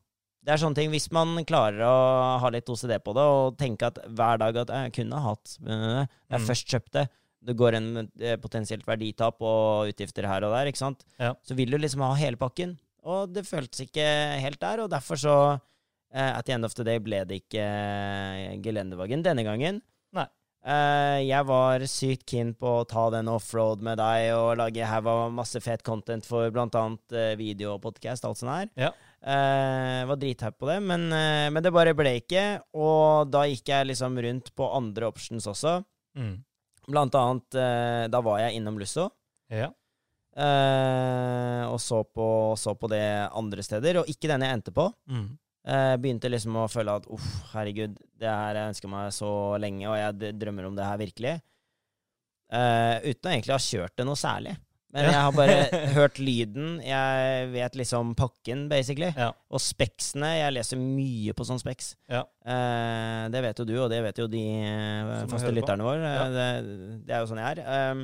det 0.46 0.54
er 0.54 0.62
sånne 0.62 0.78
ting, 0.80 0.92
hvis 0.94 1.10
man 1.12 1.34
klarer 1.48 1.82
å 1.84 1.96
ha 2.42 2.50
litt 2.54 2.70
OCD 2.72 2.96
på 3.04 3.14
det, 3.18 3.24
og 3.28 3.58
tenke 3.60 3.90
at 3.90 3.98
hver 4.08 4.40
dag 4.40 4.60
at 4.64 4.70
jeg 4.76 4.94
kunne 5.02 5.24
hatt 5.26 5.58
øh, 5.66 6.06
Jeg 6.06 6.40
Mm. 6.40 6.46
først 6.48 6.70
kjøpte, 6.72 7.08
det 7.44 7.56
går 7.58 7.76
en 7.76 7.88
eh, 8.20 8.36
potensielt 8.40 8.86
verditap 8.88 9.42
og 9.42 9.90
utgifter 9.92 10.28
her 10.28 10.44
og 10.48 10.54
der, 10.56 10.70
ikke 10.72 10.82
sant? 10.82 11.04
Ja. 11.20 11.34
Så 11.44 11.56
vil 11.56 11.72
du 11.72 11.78
liksom 11.78 12.02
ha 12.06 12.14
hele 12.20 12.38
pakken. 12.40 12.78
Og 13.04 13.32
det 13.34 13.46
føltes 13.48 13.86
ikke 13.86 14.06
helt 14.44 14.60
der, 14.60 14.84
og 14.84 14.90
derfor 14.92 15.16
så 15.20 15.36
eh, 16.14 16.38
At 16.38 16.46
the 16.46 16.54
end 16.54 16.66
of 16.66 16.74
the 16.76 16.84
day 16.84 17.00
ble 17.00 17.24
det 17.26 17.44
ikke 17.44 17.64
uh, 17.64 18.58
gelendevagen 18.64 19.24
denne 19.24 19.44
gangen. 19.48 19.82
Nei. 20.16 20.26
Uh, 20.66 21.20
jeg 21.24 21.46
var 21.48 21.86
sykt 21.88 22.26
keen 22.28 22.52
på 22.60 22.82
å 22.82 22.88
ta 22.88 23.06
den 23.14 23.30
offroad 23.32 23.82
med 23.86 23.98
deg 24.02 24.34
og 24.36 24.58
lage 24.60 24.90
haug 24.90 25.08
av 25.08 25.22
masse 25.32 25.62
fet 25.64 25.84
content 25.88 26.26
for 26.28 26.52
annet 26.52 27.16
eh, 27.16 27.36
video 27.40 27.78
og 27.78 27.84
podcast, 27.86 28.26
alt 28.28 28.42
sånt 28.42 28.52
her. 28.52 28.74
Ja. 28.90 28.92
Eh, 29.20 30.06
var 30.06 30.16
drithype 30.16 30.56
på 30.56 30.68
det, 30.70 30.78
men, 30.80 31.10
uh, 31.12 31.50
men 31.52 31.64
det 31.64 31.74
bare 31.76 31.96
ble 31.98 32.16
ikke. 32.22 32.44
Og 32.80 33.28
da 33.32 33.44
gikk 33.50 33.72
jeg 33.72 33.90
liksom 33.90 34.16
rundt 34.24 34.54
på 34.56 34.70
andre 34.76 35.10
options 35.12 35.48
også. 35.50 35.80
Mm. 36.18 36.38
Blant 36.90 37.18
annet, 37.20 37.60
uh, 37.60 38.06
da 38.12 38.24
var 38.26 38.40
jeg 38.46 38.60
innom 38.60 38.80
Lusso. 38.80 39.10
Ja. 39.50 39.74
og 40.40 41.80
så 41.82 42.04
på, 42.06 42.26
så 42.56 42.72
på 42.78 42.88
det 42.88 43.02
andre 43.36 43.64
steder, 43.66 43.98
og 44.00 44.08
ikke 44.08 44.30
den 44.30 44.46
jeg 44.46 44.56
endte 44.56 44.72
på. 44.72 44.86
Mm. 45.10 45.26
Begynte 46.00 46.30
liksom 46.30 46.56
å 46.62 46.68
føle 46.72 46.94
at 46.96 47.08
uff, 47.12 47.26
herregud, 47.52 47.98
det 48.22 48.30
her 48.30 48.56
jeg 48.56 48.72
ønsker 48.72 48.92
meg 48.94 49.10
så 49.12 49.32
lenge, 49.60 49.90
og 49.90 49.98
jeg 49.98 50.38
drømmer 50.40 50.70
om 50.70 50.78
det 50.78 50.86
her 50.86 51.02
virkelig. 51.02 51.34
Uten 52.54 53.28
å 53.28 53.34
egentlig 53.34 53.58
ha 53.58 53.60
kjørt 53.66 53.98
det 54.00 54.08
noe 54.08 54.22
særlig. 54.22 54.54
Men 54.90 55.06
jeg 55.06 55.20
har 55.22 55.34
bare 55.38 55.56
hørt 56.00 56.18
lyden. 56.18 56.80
Jeg 56.82 57.50
vet 57.54 57.76
liksom 57.78 58.16
pakken, 58.18 58.64
basically. 58.72 59.12
Ja. 59.14 59.28
Og 59.54 59.62
speksene. 59.62 60.32
Jeg 60.40 60.56
leser 60.56 60.80
mye 60.82 61.36
på 61.38 61.46
sånn 61.46 61.62
speks. 61.62 61.92
Ja. 62.10 62.24
Eh, 62.42 63.28
det 63.30 63.44
vet 63.46 63.62
jo 63.62 63.68
du, 63.70 63.76
og 63.84 63.90
det 63.94 64.00
vet 64.08 64.18
jo 64.24 64.26
de 64.32 64.42
eh, 64.66 65.12
Som 65.22 65.30
faste 65.36 65.54
lytterne 65.54 65.86
våre. 65.86 66.10
Ja. 66.16 66.24
Eh, 66.26 66.34
Det, 66.34 66.90
det 67.06 67.16
er 67.16 67.22
jo 67.22 67.30
sånn 67.30 67.42
jeg 67.44 67.60
er. 67.62 67.92
Um, 67.94 68.02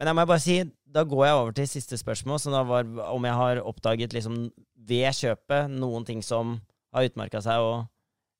men 0.00 0.08
jeg 0.08 0.16
må 0.16 0.24
bare 0.30 0.40
si, 0.40 0.54
da 0.88 1.04
går 1.04 1.26
jeg 1.28 1.36
over 1.42 1.52
til 1.58 1.66
siste 1.68 1.98
spørsmål, 2.00 2.40
som 2.40 2.54
da 2.56 2.62
var 2.64 2.88
om 3.12 3.26
jeg 3.28 3.36
har 3.36 3.58
oppdaget 3.68 4.14
liksom 4.16 4.46
ved 4.88 5.12
kjøpet 5.12 5.68
noen 5.76 6.06
ting 6.08 6.22
som 6.24 6.56
har 6.96 7.04
utmerka 7.10 7.42
seg, 7.44 7.60
og 7.60 7.84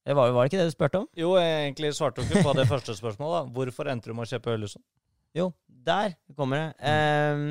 Det 0.08 0.14
var, 0.16 0.32
var 0.32 0.46
det 0.46 0.54
ikke 0.54 0.62
det 0.62 0.70
du 0.70 0.72
spurte 0.72 1.02
om? 1.02 1.04
Jo, 1.20 1.34
jeg 1.36 1.66
egentlig 1.68 1.90
svarte 1.94 2.24
du 2.24 2.30
ikke 2.32 2.46
på 2.48 2.54
det 2.56 2.64
første 2.70 2.94
spørsmålet. 2.96 3.34
da. 3.44 3.52
Hvorfor 3.52 3.90
endte 3.92 4.08
du 4.08 4.16
med 4.16 4.24
å 4.24 4.30
kjøpe 4.32 4.54
øl? 4.56 4.64
Jo, 5.36 5.50
der 5.66 6.14
kommer 6.36 6.58
det. 6.58 6.68
Ehm, 6.90 7.44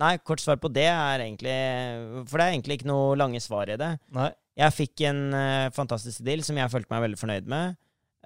nei, 0.00 0.16
kort 0.26 0.40
svar 0.42 0.56
på 0.60 0.70
det 0.72 0.86
er 0.90 1.22
egentlig 1.22 1.54
For 2.28 2.36
det 2.40 2.46
er 2.46 2.54
egentlig 2.56 2.78
ikke 2.80 2.88
noe 2.90 3.14
lange 3.18 3.40
svar 3.40 3.70
i 3.70 3.76
det. 3.80 3.92
Nei. 4.16 4.30
Jeg 4.60 4.74
fikk 4.76 5.04
en 5.08 5.20
uh, 5.32 5.70
fantastisk 5.72 6.24
deal 6.26 6.42
som 6.44 6.58
jeg 6.58 6.68
følte 6.72 6.90
meg 6.92 7.04
veldig 7.06 7.20
fornøyd 7.20 7.46
med. 7.48 7.78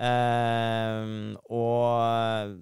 Ehm, 0.02 1.36
og, 1.52 2.56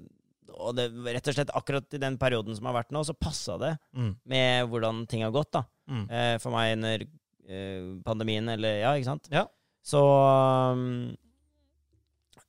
og 0.52 0.74
det, 0.76 0.88
rett 1.14 1.30
og 1.30 1.36
slett 1.38 1.54
akkurat 1.56 1.96
i 1.96 2.00
den 2.02 2.18
perioden 2.20 2.56
som 2.58 2.68
har 2.68 2.76
vært 2.80 2.92
nå, 2.94 3.04
så 3.08 3.14
passa 3.16 3.56
det 3.62 3.72
Mm. 3.96 4.12
med 4.28 4.68
hvordan 4.68 5.06
ting 5.08 5.22
har 5.24 5.32
gått, 5.34 5.52
da. 5.56 5.64
Mm. 5.88 6.04
Uh, 6.10 6.36
for 6.42 6.52
meg 6.54 6.74
under 6.76 7.02
uh, 7.06 7.88
pandemien, 8.04 8.48
eller 8.48 8.80
Ja, 8.82 8.92
ikke 8.98 9.08
sant? 9.12 9.28
Ja. 9.32 9.46
Så 9.82 9.98
um, 9.98 11.14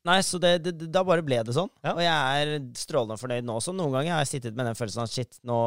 Nei, 0.03 0.17
så 0.25 0.39
det, 0.41 0.57
det, 0.65 0.73
da 0.91 0.99
bare 1.07 1.23
ble 1.23 1.37
det 1.47 1.53
sånn. 1.55 1.69
Ja. 1.85 1.93
Og 1.93 2.01
jeg 2.03 2.11
er 2.43 2.65
strålende 2.75 3.15
fornøyd 3.21 3.45
nå 3.47 3.55
også. 3.55 3.71
Noen 3.75 3.93
ganger 3.95 4.17
har 4.17 4.25
jeg 4.25 4.33
sittet 4.33 4.57
med 4.57 4.67
den 4.67 4.75
følelsen 4.75 5.05
at 5.05 5.13
shit, 5.13 5.37
nå, 5.47 5.59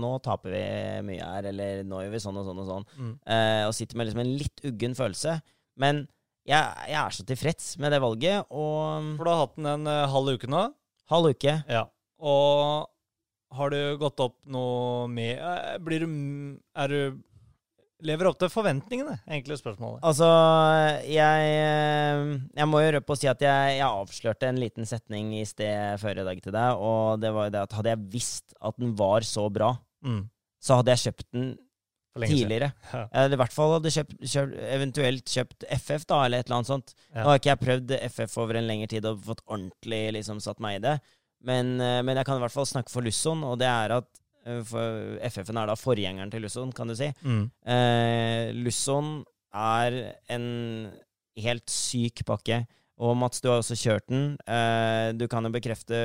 nå 0.00 0.14
taper 0.24 0.54
vi 0.54 0.62
mye 1.10 1.28
her, 1.28 1.50
eller 1.52 1.82
nå 1.84 2.00
gjør 2.04 2.14
vi 2.14 2.22
sånn 2.24 2.40
og 2.40 2.48
sånn 2.48 2.62
og 2.62 2.70
sånn. 2.70 2.86
Mm. 2.96 3.12
Eh, 3.36 3.62
og 3.68 3.74
sitter 3.76 4.00
med 4.00 4.08
liksom 4.08 4.22
en 4.24 4.32
litt 4.40 4.64
uggen 4.70 4.96
følelse. 4.96 5.36
Men 5.82 6.06
jeg, 6.46 6.88
jeg 6.88 6.98
er 7.02 7.14
så 7.18 7.26
tilfreds 7.28 7.70
med 7.82 7.92
det 7.92 8.00
valget, 8.00 8.48
og 8.48 9.12
For 9.18 9.26
du 9.26 9.32
har 9.32 9.40
hatt 9.44 9.56
den 9.58 9.70
en 9.74 9.88
uh, 9.90 10.02
halv 10.12 10.36
uke 10.38 10.50
nå. 10.50 10.66
halv 11.12 11.34
uke 11.34 11.58
Ja. 11.68 11.84
Og 12.16 12.86
har 13.56 13.72
du 13.74 13.80
gått 14.00 14.22
opp 14.24 14.38
noe 14.50 15.04
med 15.12 15.36
eh, 15.36 15.76
Blir 15.84 16.02
du 16.02 16.08
Er 16.74 16.88
du 16.90 17.18
Lever 18.04 18.28
opp 18.28 18.36
til 18.36 18.50
forventningene, 18.52 19.14
egentlig 19.24 19.56
spørsmålet. 19.56 20.02
Altså, 20.04 20.26
jeg, 21.08 21.52
eh, 21.56 22.32
jeg 22.58 22.68
må 22.68 22.82
jo 22.84 22.90
røpe 22.98 23.14
og 23.14 23.20
si 23.20 23.28
at 23.30 23.40
jeg, 23.40 23.76
jeg 23.78 23.86
avslørte 23.88 24.50
en 24.50 24.58
liten 24.60 24.84
setning 24.84 25.30
i 25.38 25.44
sted 25.48 25.96
før 26.02 26.20
i 26.20 26.26
dag 26.28 26.42
til 26.44 26.52
deg, 26.52 26.76
og 26.76 27.22
det 27.22 27.30
var 27.32 27.48
jo 27.48 27.54
det 27.54 27.62
at 27.64 27.76
hadde 27.78 27.94
jeg 27.94 28.02
visst 28.12 28.52
at 28.60 28.76
den 28.82 28.92
var 29.00 29.24
så 29.26 29.46
bra, 29.52 29.74
Mm. 30.04 30.26
så 30.62 30.76
hadde 30.76 30.92
jeg 30.92 31.00
kjøpt 31.06 31.24
den 31.32 31.46
tidligere. 32.28 32.68
Ja. 32.92 33.24
I 33.32 33.38
hvert 33.40 33.52
fall 33.56 33.72
hadde 33.78 33.90
kjøpt, 33.90 34.12
kjøpt, 34.22 34.52
eventuelt 34.76 35.32
kjøpt 35.32 35.64
FF, 35.80 36.04
da, 36.06 36.18
eller 36.26 36.38
et 36.44 36.46
eller 36.50 36.58
annet 36.60 36.68
sånt. 36.70 36.92
Ja. 37.14 37.22
Nå 37.24 37.30
har 37.32 37.40
ikke 37.40 37.50
jeg 37.54 37.62
prøvd 37.64 37.94
FF 38.12 38.36
over 38.44 38.60
en 38.60 38.68
lengre 38.68 38.88
tid 38.92 39.08
og 39.08 39.24
fått 39.24 39.40
ordentlig 39.48 40.02
liksom 40.20 40.38
satt 40.44 40.60
meg 40.62 40.78
i 40.78 40.84
det, 40.84 40.94
men, 41.48 41.74
eh, 41.80 42.02
men 42.04 42.16
jeg 42.20 42.28
kan 42.28 42.36
i 42.38 42.44
hvert 42.44 42.54
fall 42.54 42.68
snakke 42.68 42.92
for 42.92 43.02
Lusson, 43.08 43.42
og 43.48 43.56
det 43.64 43.72
er 43.72 43.96
at 43.98 44.06
for 44.66 45.16
FF-en 45.26 45.60
er 45.60 45.70
da 45.70 45.76
forgjengeren 45.78 46.32
til 46.32 46.44
Lusson, 46.46 46.72
kan 46.74 46.90
du 46.90 46.96
si. 46.98 47.10
Mm. 47.26 47.44
Eh, 47.66 48.54
Lusson 48.56 49.20
er 49.56 50.00
en 50.32 50.46
helt 51.42 51.72
syk 51.72 52.24
pakke. 52.28 52.64
Og 52.96 53.16
Mats, 53.20 53.42
du 53.44 53.50
har 53.50 53.60
også 53.60 53.76
kjørt 53.76 54.06
den. 54.08 54.36
Eh, 54.48 55.12
du 55.18 55.26
kan 55.28 55.44
jo 55.44 55.52
bekrefte 55.52 55.96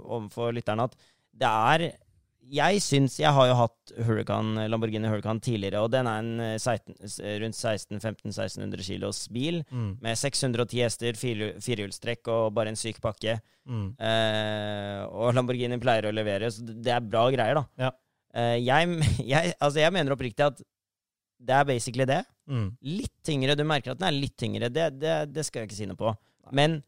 overfor 0.00 0.54
lytterne 0.56 0.88
at 0.88 0.94
det 1.38 1.48
er 1.48 1.90
Jeg 2.50 2.80
syns 2.80 3.18
Jeg 3.20 3.32
har 3.36 3.46
jo 3.50 3.54
hatt 3.58 3.92
Huracan, 4.06 4.54
Lamborghini 4.70 5.08
Huracan 5.10 5.40
tidligere, 5.44 5.82
og 5.84 5.90
den 5.92 6.06
er 6.08 6.18
en 6.22 6.40
eh, 6.40 6.54
16, 6.58 6.94
s- 7.04 7.18
rundt 7.42 7.56
1600-1500-1600 7.58 8.84
kilos 8.86 9.22
bil. 9.34 9.62
Mm. 9.70 9.90
Med 10.04 10.16
610 10.16 10.80
hester, 10.84 11.12
firehjul- 11.18 11.58
firehjulstrekk 11.64 12.30
og 12.32 12.54
bare 12.56 12.72
en 12.72 12.78
syk 12.80 13.00
pakke. 13.04 13.38
Mm. 13.68 13.90
Eh, 14.00 15.02
og 15.12 15.34
Lamborghini 15.36 15.78
pleier 15.82 16.08
å 16.08 16.14
levere, 16.14 16.48
så 16.54 16.64
det 16.64 16.94
er 16.94 17.04
bra 17.04 17.26
greier, 17.34 17.60
da. 17.60 17.66
Ja. 17.84 17.90
Eh, 18.38 18.56
jeg, 18.64 18.96
jeg, 19.34 19.54
altså 19.60 19.82
jeg 19.84 19.92
mener 19.98 20.16
oppriktig 20.16 20.46
at 20.48 20.62
det 21.38 21.54
er 21.54 21.64
basically 21.68 22.06
det. 22.08 22.22
Mm. 22.50 22.68
Litt 22.96 23.14
tyngre. 23.28 23.54
Du 23.58 23.64
merker 23.68 23.92
at 23.92 24.00
den 24.00 24.08
er 24.08 24.16
litt 24.18 24.36
tyngre. 24.40 24.70
Det, 24.72 24.88
det, 24.98 25.18
det 25.36 25.44
skal 25.46 25.62
jeg 25.62 25.68
ikke 25.70 25.78
si 25.82 25.86
noe 25.90 25.98
på. 26.00 26.14
Men 26.56 26.80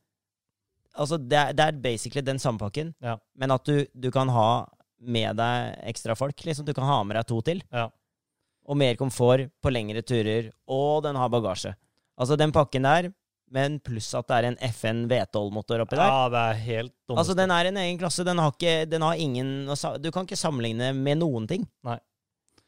altså, 0.96 1.18
det, 1.20 1.44
det 1.58 1.66
er 1.68 1.78
basically 1.84 2.24
den 2.26 2.40
samme 2.42 2.58
pakken, 2.58 2.94
Ja. 3.04 3.18
men 3.38 3.52
at 3.54 3.64
du, 3.68 3.84
du 3.94 4.08
kan 4.14 4.28
ha 4.32 4.48
med 5.00 5.36
deg 5.40 5.78
ekstra 5.90 6.14
folk. 6.18 6.36
Liksom. 6.44 6.64
Du 6.68 6.74
kan 6.76 6.84
ha 6.84 7.02
med 7.04 7.16
deg 7.16 7.26
to 7.30 7.40
til. 7.46 7.62
Ja. 7.72 7.88
Og 8.70 8.76
mer 8.76 8.94
komfort 9.00 9.48
på 9.64 9.72
lengre 9.72 10.02
turer. 10.06 10.50
Og 10.68 11.02
den 11.06 11.16
har 11.16 11.28
bagasje. 11.32 11.74
Altså, 12.20 12.36
den 12.36 12.52
pakken 12.52 12.84
der, 12.84 13.08
men 13.50 13.80
pluss 13.82 14.12
at 14.14 14.28
det 14.28 14.36
er 14.36 14.46
en 14.50 14.58
FN 14.70 15.06
V12-motor 15.10 15.80
oppi 15.82 15.96
der. 15.98 16.06
ja, 16.06 16.28
det 16.30 16.42
er 16.50 16.60
helt 16.66 16.92
dumt. 17.08 17.18
Altså, 17.18 17.34
den 17.34 17.50
er 17.50 17.70
en 17.70 17.80
egen 17.82 17.98
klasse. 17.98 18.22
Den 18.28 18.38
har, 18.38 18.52
ikke, 18.52 18.84
den 18.92 19.02
har 19.02 19.14
ingen 19.18 19.66
Du 20.04 20.10
kan 20.14 20.28
ikke 20.28 20.36
sammenligne 20.38 20.92
med 20.94 21.18
noen 21.18 21.48
ting. 21.50 21.64
Nei. 21.82 21.96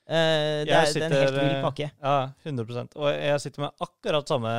Eh, 0.08 0.64
det, 0.66 0.72
er, 0.74 0.88
det 0.90 1.02
er 1.02 1.04
en 1.06 1.12
helt 1.14 1.28
sitter, 1.28 1.36
vill 1.36 1.52
eh, 1.54 1.62
pakke. 1.62 1.86
Ja, 2.02 2.14
100% 2.44 2.96
Og 2.98 3.06
jeg 3.14 3.38
sitter 3.44 3.62
med 3.62 3.84
akkurat 3.86 4.26
samme 4.28 4.50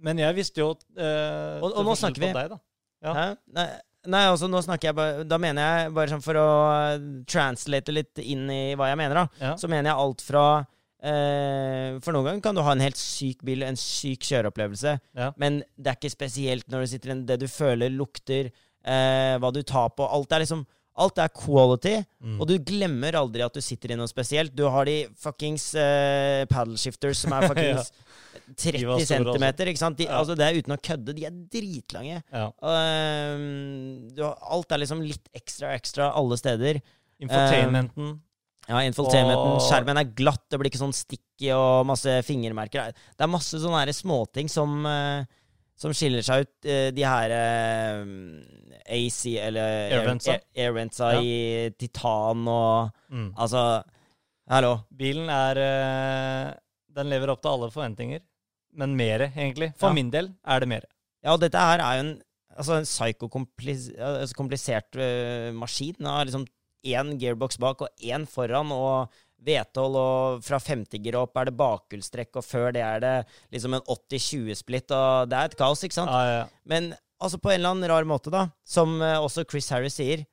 Men 0.00 0.22
jeg 0.22 0.34
visste 0.38 0.62
jo 0.62 0.70
eh, 0.96 1.58
Og- 1.60 1.74
og 1.76 1.84
nå 1.84 1.92
snakker 2.00 2.22
vi- 2.24 2.30
Deg, 2.32 2.48
da. 2.54 2.56
ja. 3.04 3.26
Nei, 3.52 3.66
nei, 4.06 4.24
altså 4.30 4.48
nå 4.50 4.60
snakker 4.64 4.88
jeg 4.90 4.96
bare 4.98 5.24
Da 5.28 5.38
mener 5.42 5.62
jeg, 5.84 5.92
bare 5.96 6.12
sånn 6.12 6.22
for 6.24 6.38
å 6.40 6.46
eh, 6.94 7.04
translate 7.30 7.92
litt 7.94 8.18
inn 8.22 8.48
i 8.50 8.74
hva 8.78 8.88
jeg 8.92 8.98
mener, 9.02 9.14
da, 9.14 9.26
Ja. 9.42 9.54
så 9.60 9.68
mener 9.68 9.90
jeg 9.92 10.00
alt 10.04 10.22
fra 10.26 10.44
eh, 11.02 11.98
For 12.02 12.12
noen 12.16 12.26
ganger 12.30 12.44
kan 12.44 12.56
du 12.58 12.62
ha 12.66 12.72
en 12.74 12.84
helt 12.84 12.98
syk 13.00 13.42
bil, 13.46 13.62
en 13.66 13.76
syk 13.80 14.24
kjøreopplevelse, 14.28 14.96
Ja. 15.18 15.32
men 15.36 15.62
det 15.76 15.92
er 15.92 15.98
ikke 16.00 16.14
spesielt 16.16 16.68
når 16.72 16.80
du 16.86 16.86
sitter 16.94 17.10
i 17.10 17.14
den 17.14 17.26
Det 17.26 17.40
du 17.40 17.46
føler, 17.50 17.90
lukter, 17.92 18.50
eh, 18.84 19.36
hva 19.42 19.52
du 19.52 19.62
tar 19.62 19.90
på 19.96 20.08
Alt 20.10 20.32
er 20.32 20.40
liksom 20.44 20.66
Alt 20.96 21.18
er 21.20 21.28
quality, 21.28 22.04
Mm. 22.24 22.40
og 22.40 22.46
du 22.48 22.54
glemmer 22.58 23.12
aldri 23.14 23.42
at 23.44 23.52
du 23.52 23.60
sitter 23.60 23.92
i 23.92 23.96
noe 23.96 24.08
spesielt. 24.08 24.54
Du 24.56 24.64
har 24.72 24.84
de 24.88 25.06
fuckings 25.20 25.74
uh, 25.76 26.44
paddle 26.48 26.76
shifters 26.80 27.18
som 27.22 27.32
er 27.36 27.46
fuckings 27.50 27.90
30 28.56 28.78
store, 28.80 28.94
altså. 28.96 29.06
centimeter, 29.10 29.66
ikke 29.68 29.78
sant? 29.82 29.96
De, 29.98 30.04
Ja. 30.08 30.18
altså, 30.20 30.34
det 30.38 30.46
er 30.46 30.56
uten 30.62 30.72
å 30.74 30.80
kødde. 30.80 31.14
De 31.14 31.24
er 31.28 31.36
dritlange. 31.52 32.22
ja. 32.32 32.46
Du 34.16 34.22
har, 34.24 34.36
alt 34.56 34.72
er 34.72 34.82
liksom 34.82 35.02
litt 35.04 35.28
ekstra 35.36 35.74
ekstra 35.76 36.10
alle 36.16 36.38
steder. 36.40 36.80
Infotainmenten. 37.22 38.16
Ja, 38.66 38.80
Infotainmenten, 38.82 39.52
Og- 39.56 39.62
skjermen 39.62 39.98
er 40.00 40.08
glatt, 40.18 40.42
det 40.50 40.58
blir 40.58 40.70
ikke 40.70 40.80
sånn 40.82 40.94
sticky 40.96 41.52
og 41.54 41.86
masse 41.86 42.10
fingermerker. 42.26 42.92
Det 43.16 43.22
er 43.22 43.30
masse 43.30 43.54
sånne 43.62 43.92
småting 43.94 44.48
som, 44.50 44.84
eh, 44.86 45.24
som 45.76 45.92
skiller 45.92 46.22
seg 46.24 46.46
ut. 46.46 46.54
eh, 46.64 46.90
de 46.96 47.02
her 47.04 47.30
eh, 47.30 48.04
AC, 48.96 49.20
eller 49.36 49.90
Airventsa. 49.92 50.32
Air- 50.38 50.64
Airventsa 50.66 51.12
Ja. 51.14 51.20
i 51.20 51.70
titan 51.78 52.46
og 52.48 52.90
Mm. 53.10 53.32
Altså, 53.38 53.82
hallo. 54.48 54.78
Bilen 54.96 55.28
er 55.30 55.56
eh, 55.62 56.54
Den 56.96 57.10
lever 57.10 57.28
opp 57.30 57.42
til 57.42 57.50
alle 57.50 57.70
forventninger. 57.70 58.20
Men 58.74 58.96
mere, 58.96 59.30
egentlig. 59.36 59.74
For 59.76 59.88
Ja. 59.88 59.92
min 59.94 60.10
del 60.10 60.30
er 60.46 60.60
det 60.60 60.68
mere. 60.68 60.86
Ja, 61.24 61.32
og 61.32 61.40
dette 61.40 61.58
her 61.58 61.78
er 61.80 61.94
jo 61.96 62.00
en, 62.08 62.22
altså 62.56 62.78
en 62.78 62.84
psykokomplisert 62.84 63.98
altså 63.98 64.34
komplisert 64.34 64.96
øh, 64.96 65.52
maskin. 65.54 65.94
Den 65.98 66.06
har 66.06 66.24
liksom 66.24 66.46
én 66.86 67.18
gearbox 67.18 67.58
bak 67.58 67.80
og 67.82 67.88
én 68.02 68.24
foran, 68.26 68.70
og 68.72 69.10
V12, 69.46 69.96
og 70.02 70.44
fra 70.46 70.58
50-gir 70.62 71.16
opp 71.20 71.38
er 71.40 71.48
det 71.50 71.56
bakhjulstrekk, 71.60 72.38
og 72.40 72.44
før 72.46 72.72
det 72.76 72.82
er 72.84 73.02
det 73.04 73.14
liksom 73.54 73.76
en 73.78 73.84
80-20-splitt, 73.86 74.94
og 74.96 75.30
det 75.30 75.38
er 75.38 75.50
et 75.52 75.58
kaos, 75.60 75.84
ikke 75.86 75.98
sant? 76.00 76.10
Ja, 76.10 76.40
ja. 76.40 76.46
Men 76.68 76.90
altså 77.22 77.38
på 77.42 77.52
en 77.52 77.60
eller 77.60 77.76
annen 77.76 77.90
rar 77.92 78.08
måte, 78.08 78.32
da, 78.34 78.46
som 78.66 78.98
øh, 79.00 79.20
også 79.24 79.46
Chris 79.48 79.70
Harris 79.74 79.96
sier, 80.00 80.26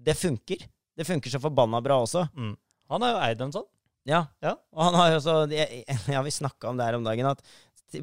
det 0.00 0.14
funker. 0.16 0.62
Det 0.96 1.06
funker 1.08 1.32
så 1.32 1.40
forbanna 1.42 1.80
bra 1.84 1.98
også. 2.04 2.26
Mm. 2.36 2.54
Han 2.90 3.04
har 3.06 3.12
jo 3.14 3.20
eid 3.26 3.42
en 3.44 3.52
sånn. 3.58 3.68
Ja. 4.08 4.22
Ja. 4.42 4.54
Og 4.72 4.86
han 4.86 4.96
har 4.96 5.10
jo 5.12 5.18
også 5.20 5.34
jeg- 5.52 5.84
Ja, 6.08 6.22
vi 6.24 6.30
snakka 6.32 6.70
om 6.70 6.78
det 6.78 6.86
her 6.88 6.96
om 6.96 7.04
dagen, 7.04 7.26
at 7.28 7.42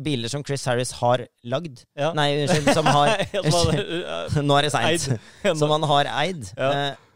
biler 0.03 0.29
som 0.29 0.43
Chris 0.45 0.65
Harris 0.67 0.91
har 0.99 1.23
lagd. 1.47 1.85
Nei, 2.15 2.43
unnskyld, 2.43 2.73
som 2.75 2.85
har 2.91 3.13
Nå 4.47 4.57
er 4.59 4.67
det 4.67 4.71
seint. 4.75 5.07
Som 5.57 5.71
han 5.73 5.87
har 5.89 6.09
eid. 6.21 6.43
Ja. 6.57 6.69
Eh, 6.71 7.06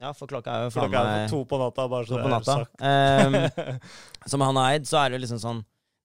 ja, 0.00 0.12
for 0.16 0.30
klokka 0.30 0.54
er 0.54 0.66
jo 0.66 0.72
faen 0.74 0.94
meg 0.94 1.26
to 1.32 1.42
på 1.48 1.58
natta, 1.60 1.84
bare 1.92 2.08
så 2.08 2.20
det 2.20 2.30
er 2.32 2.46
sagt. 2.46 2.72
Um, 2.80 3.76
som 4.32 4.44
han 4.46 4.60
har 4.60 4.76
eid, 4.76 4.88
så 4.88 5.02
er 5.02 5.12
det 5.12 5.20
liksom 5.24 5.42
sånn 5.42 5.60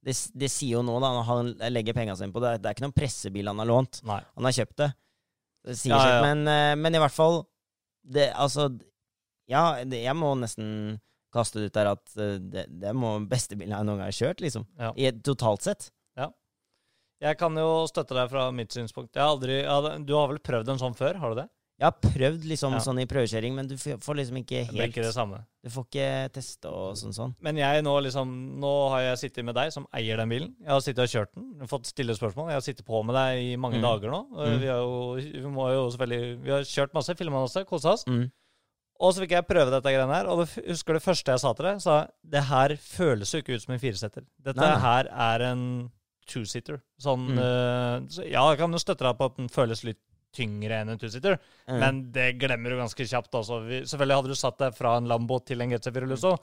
Det, 0.05 0.13
det 0.37 0.49
sier 0.53 0.75
jo 0.77 0.83
noe, 0.85 0.99
da, 1.01 1.13
når 1.15 1.25
han 1.29 1.53
legger 1.73 1.95
penga 1.97 2.17
sine 2.19 2.35
på 2.35 2.43
det. 2.43 2.57
Det 2.61 2.69
er 2.69 2.77
ikke 2.77 2.85
noen 2.85 2.97
pressebil 2.97 3.47
han 3.49 3.63
har 3.63 3.69
lånt. 3.71 4.03
Nei. 4.05 4.19
Han 4.35 4.49
har 4.49 4.57
kjøpt 4.59 4.77
det. 4.83 4.91
Det 5.65 5.77
Ja, 5.89 5.97
ja, 5.97 6.11
ja. 6.11 6.19
Men, 6.27 6.43
eh, 6.51 6.75
men 6.77 6.93
i 6.93 7.01
hvert 7.01 7.15
fall 7.15 7.39
det, 8.05 8.27
Altså, 8.37 8.67
ja, 9.49 9.63
det, 9.81 10.03
jeg 10.03 10.13
må 10.19 10.35
nesten 10.37 10.99
kaste 11.33 11.63
ut 11.65 11.73
der 11.73 11.89
at 11.95 12.19
eh, 12.21 12.37
det, 12.37 12.67
det 12.83 12.93
må 12.93 13.15
beste 13.25 13.57
bilen 13.57 13.73
jeg 13.73 13.87
noen 13.87 14.03
gang 14.03 14.11
har 14.11 14.19
kjørt, 14.19 14.45
liksom. 14.45 14.67
Ja. 14.77 14.91
I 14.93 15.09
totalt 15.25 15.65
sett. 15.65 15.89
Jeg 17.23 17.37
kan 17.39 17.55
jo 17.57 17.85
støtte 17.89 18.15
deg 18.17 18.27
fra 18.31 18.49
mitt 18.51 18.73
synspunkt. 18.75 19.15
Jeg 19.15 19.23
har 19.23 19.31
aldri, 19.33 19.61
jeg 19.61 19.71
hadde, 19.71 19.93
du 20.07 20.13
har 20.17 20.27
vel 20.31 20.41
prøvd 20.43 20.73
en 20.73 20.81
sånn 20.81 20.97
før? 20.97 21.17
Har 21.21 21.31
du 21.31 21.39
det? 21.39 21.47
Jeg 21.77 21.85
har 21.91 21.95
prøvd 21.99 22.45
liksom 22.47 22.71
Ja. 22.71 22.79
sånn 22.79 23.01
i 23.01 23.05
prøvekjøring, 23.05 23.53
men 23.53 23.67
du 23.67 23.75
får 23.75 24.15
liksom 24.15 24.37
ikke 24.39 24.61
helt 24.63 24.71
Det 24.71 24.75
blir 24.77 24.87
ikke 24.93 25.03
det 25.03 25.13
samme. 25.13 25.41
Du 25.61 25.69
får 25.69 25.83
ikke 25.89 26.31
teste 26.31 26.65
og 26.71 26.95
sånn 26.95 27.11
sånn. 27.13 27.33
Men 27.41 27.57
jeg 27.57 27.83
nå 27.83 28.01
liksom 28.01 28.59
Nå 28.61 28.89
har 28.91 29.01
jeg 29.01 29.17
sittet 29.31 29.43
med 29.43 29.55
deg, 29.55 29.73
som 29.73 29.85
eier 29.93 30.15
den 30.17 30.29
bilen. 30.29 30.53
Jeg 30.61 30.69
har 30.69 30.79
sittet 30.79 30.99
og 31.03 31.09
kjørt 31.11 31.33
den, 31.35 31.67
fått 31.67 31.85
stille 31.85 32.15
spørsmål. 32.15 32.47
Jeg 32.47 32.55
har 32.55 32.61
sittet 32.61 32.85
på 32.85 33.03
med 33.03 33.13
deg 33.15 33.43
i 33.43 33.55
mange 33.57 33.75
Mm. 33.75 33.81
dager 33.81 34.09
nå. 34.09 34.21
Mm. 34.31 34.59
Vi, 34.61 34.67
har 34.67 34.77
jo, 34.77 35.15
vi 35.15 35.51
må 35.51 35.67
jo 35.73 35.89
selvfølgelig 35.91 36.43
Vi 36.43 36.49
har 36.51 36.61
kjørt 36.63 36.93
masse, 36.93 37.17
filma 37.17 37.41
masse, 37.43 37.65
kosa 37.65 37.89
oss. 37.91 38.05
Mm. 38.05 38.31
Og 39.01 39.11
så 39.13 39.19
fikk 39.19 39.31
jeg 39.31 39.47
prøve 39.47 39.69
dette 39.69 39.83
greiene 39.91 40.13
her, 40.15 40.27
og 40.27 40.47
husker 40.47 40.93
det 40.93 41.03
første 41.03 41.25
jeg 41.33 41.39
sa 41.41 41.51
til 41.51 41.65
deg? 41.65 41.81
Sa 41.81 42.07
det 42.23 42.43
her 42.45 42.69
føles 42.79 43.29
jo 43.33 43.41
ikke 43.41 43.55
ut 43.55 43.61
som 43.61 43.73
en 43.73 43.79
firesetter. 43.83 44.23
Dette 44.41 44.55
Nei, 44.55 44.69
nei. 44.71 44.79
her 44.79 45.07
er 45.11 45.41
en 45.51 45.91
two-sitter. 46.25 46.79
Sånn 47.01 47.27
Mm. 47.35 47.37
uh, 47.37 47.99
så 48.07 48.23
Ja, 48.31 48.49
jeg 48.51 48.59
kan 48.59 48.71
jo 48.71 48.77
støtte 48.79 48.99
deg 49.03 49.17
på 49.17 49.25
at 49.25 49.35
den 49.35 49.49
føles 49.49 49.83
litt 49.83 49.99
tyngre 50.35 50.81
enn 50.81 50.91
en 50.93 50.99
two-seater, 51.01 51.37
Mm. 51.67 51.79
men 51.81 52.01
det 52.11 52.27
glemmer 52.41 52.69
du 52.75 52.77
ganske 52.81 53.07
kjapt. 53.07 53.31
Altså. 53.39 53.61
Vi, 53.65 53.79
selvfølgelig 53.87 54.17
hadde 54.19 54.33
du 54.33 54.35
satt 54.39 54.57
deg 54.61 54.75
fra 54.77 54.97
en 54.99 55.07
Lambo 55.09 55.39
til 55.39 55.61
en 55.63 55.71
GC4 55.71 56.07
Lusso, 56.11 56.35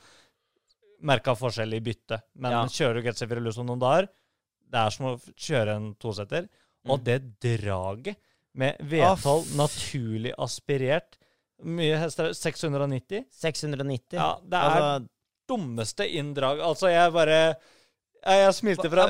merka 1.02 1.34
forskjell 1.38 1.74
i 1.76 1.80
bytte. 1.84 2.20
Men 2.36 2.52
Ja. 2.52 2.64
kjører 2.66 2.94
du 3.02 3.08
GC4 3.08 3.40
Lusso 3.42 3.62
noen 3.64 3.80
dager, 3.80 4.08
det 4.70 4.78
er 4.86 4.90
som 4.90 5.06
å 5.06 5.20
kjøre 5.36 5.76
en 5.76 5.94
toseter. 6.00 6.48
Og 6.88 6.98
Mm. 7.00 7.04
det 7.04 7.40
draget 7.40 8.16
med 8.54 8.76
V12 8.80 9.54
naturlig 9.56 10.34
aspirert 10.36 11.16
Mye 11.64 11.96
hester 11.96 12.32
690? 12.34 13.24
690. 13.30 14.14
Ja, 14.18 14.34
det 14.42 14.52
er 14.58 14.64
altså, 14.66 15.08
dummeste 15.48 16.08
inndrag. 16.10 16.58
Altså, 16.58 16.88
jeg 16.90 17.12
bare 17.12 17.56
Jeg, 18.24 18.38
jeg 18.46 18.54
smilte 18.54 18.90
fra 18.90 19.06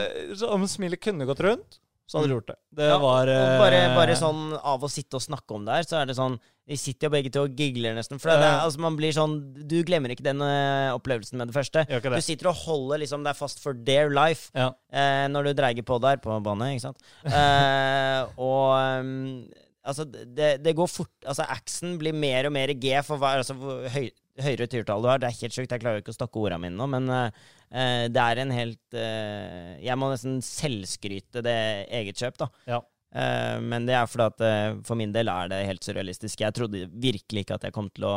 Om 0.53 0.63
smilet 0.67 1.01
kunne 1.01 1.25
gått 1.27 1.41
rundt, 1.41 1.79
så 2.09 2.19
hadde 2.19 2.29
du 2.29 2.35
gjort 2.35 2.51
det. 2.51 2.57
Det 2.77 2.89
ja, 2.91 2.97
var 3.01 3.29
bare, 3.31 3.77
eh, 3.87 3.95
bare 3.97 4.17
sånn 4.19 4.53
av 4.59 4.83
å 4.85 4.91
sitte 4.91 5.17
og 5.17 5.23
snakke 5.25 5.55
om 5.57 5.65
det 5.65 5.79
her, 5.79 5.87
så 5.89 6.01
er 6.03 6.11
det 6.11 6.17
sånn 6.19 6.39
Vi 6.69 6.77
sitter 6.79 7.09
jo 7.09 7.13
begge 7.15 7.31
to 7.35 7.41
og 7.47 7.57
gigler 7.59 7.97
nesten. 7.97 8.21
For 8.23 8.31
det, 8.31 8.47
altså, 8.47 8.79
man 8.85 8.95
blir 8.99 9.11
sånn 9.17 9.33
Du 9.67 9.75
glemmer 9.87 10.13
ikke 10.15 10.27
den 10.27 10.43
eh, 10.47 10.93
opplevelsen 10.95 11.41
med 11.41 11.51
det 11.51 11.57
første. 11.57 11.83
Det. 11.89 12.03
Du 12.05 12.21
sitter 12.23 12.51
og 12.53 12.61
holder 12.67 13.03
liksom 13.03 13.25
deg 13.27 13.35
fast 13.39 13.63
for 13.65 13.75
dear 13.75 14.13
life 14.15 14.51
Ja. 14.55 14.69
eh, 14.93 15.27
når 15.33 15.49
du 15.51 15.53
dreier 15.59 15.83
på 15.87 15.99
der 16.05 16.21
på 16.23 16.37
banen, 16.45 16.75
ikke 16.77 16.89
sant. 16.91 17.03
Eh, 17.43 18.23
og 18.39 19.03
um, 19.03 19.49
altså, 19.83 20.05
det, 20.07 20.59
det 20.63 20.77
går 20.79 20.91
fort 20.91 21.11
Altså, 21.27 21.47
axen 21.51 21.97
blir 21.99 22.15
mer 22.15 22.47
og 22.51 22.55
mer 22.55 22.75
G 22.79 22.93
for 23.07 23.19
hver 23.23 23.43
altså, 23.43 23.57
høy, 23.95 24.11
høyere 24.43 24.69
tyrtall 24.71 25.03
du 25.03 25.11
har. 25.11 25.19
Det 25.23 25.29
er 25.31 25.41
helt 25.43 25.57
sjukt. 25.57 25.73
Jeg 25.73 25.83
klarer 25.83 25.99
jo 25.99 26.05
ikke 26.07 26.15
å 26.15 26.21
stokke 26.21 26.41
ordene 26.45 26.63
mine 26.67 26.79
nå, 26.79 26.87
men 26.93 27.11
eh, 27.11 27.43
eh, 27.73 28.07
det 28.13 28.23
er 28.23 28.41
en 28.43 28.53
helt 28.55 28.95
eh, 28.95 29.79
Jeg 29.83 29.97
må 29.99 30.11
nesten 30.13 30.41
selvskryte 30.45 31.43
det 31.45 31.57
eget 31.91 32.21
kjøp, 32.21 32.37
da. 32.45 32.49
Ja. 32.69 32.81
Eh, 33.15 33.59
men 33.61 33.85
det 33.89 33.97
er 33.99 34.07
fordi 34.09 34.29
at 34.31 34.41
eh, 34.47 34.79
for 34.89 34.97
min 35.01 35.13
del 35.13 35.29
er 35.29 35.49
det 35.53 35.65
helt 35.69 35.85
surrealistisk. 35.85 36.41
Jeg 36.41 36.55
trodde 36.57 36.87
virkelig 36.93 37.45
ikke 37.47 37.59
at 37.59 37.67
jeg 37.69 37.75
kom 37.77 37.91
til 37.93 38.05
å, 38.09 38.15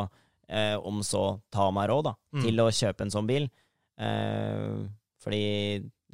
eh, 0.47 0.75
om 0.79 1.01
så, 1.03 1.39
ta 1.51 1.69
meg 1.71 1.89
råd 1.91 2.03
da, 2.11 2.15
Mm. 2.35 2.41
til 2.47 2.63
å 2.63 2.69
kjøpe 2.71 3.01
en 3.07 3.11
sånn 3.11 3.27
bil. 3.27 3.49
Eh, 3.99 4.85
fordi 5.23 5.43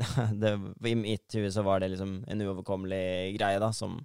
det, 0.42 0.52
i 0.88 0.96
mitt 0.98 1.34
hue 1.38 1.50
så 1.54 1.64
var 1.66 1.82
det 1.84 1.92
liksom 1.94 2.24
en 2.28 2.42
uoverkommelig 2.42 3.36
greie, 3.38 3.60
da, 3.62 3.72
som 3.76 4.00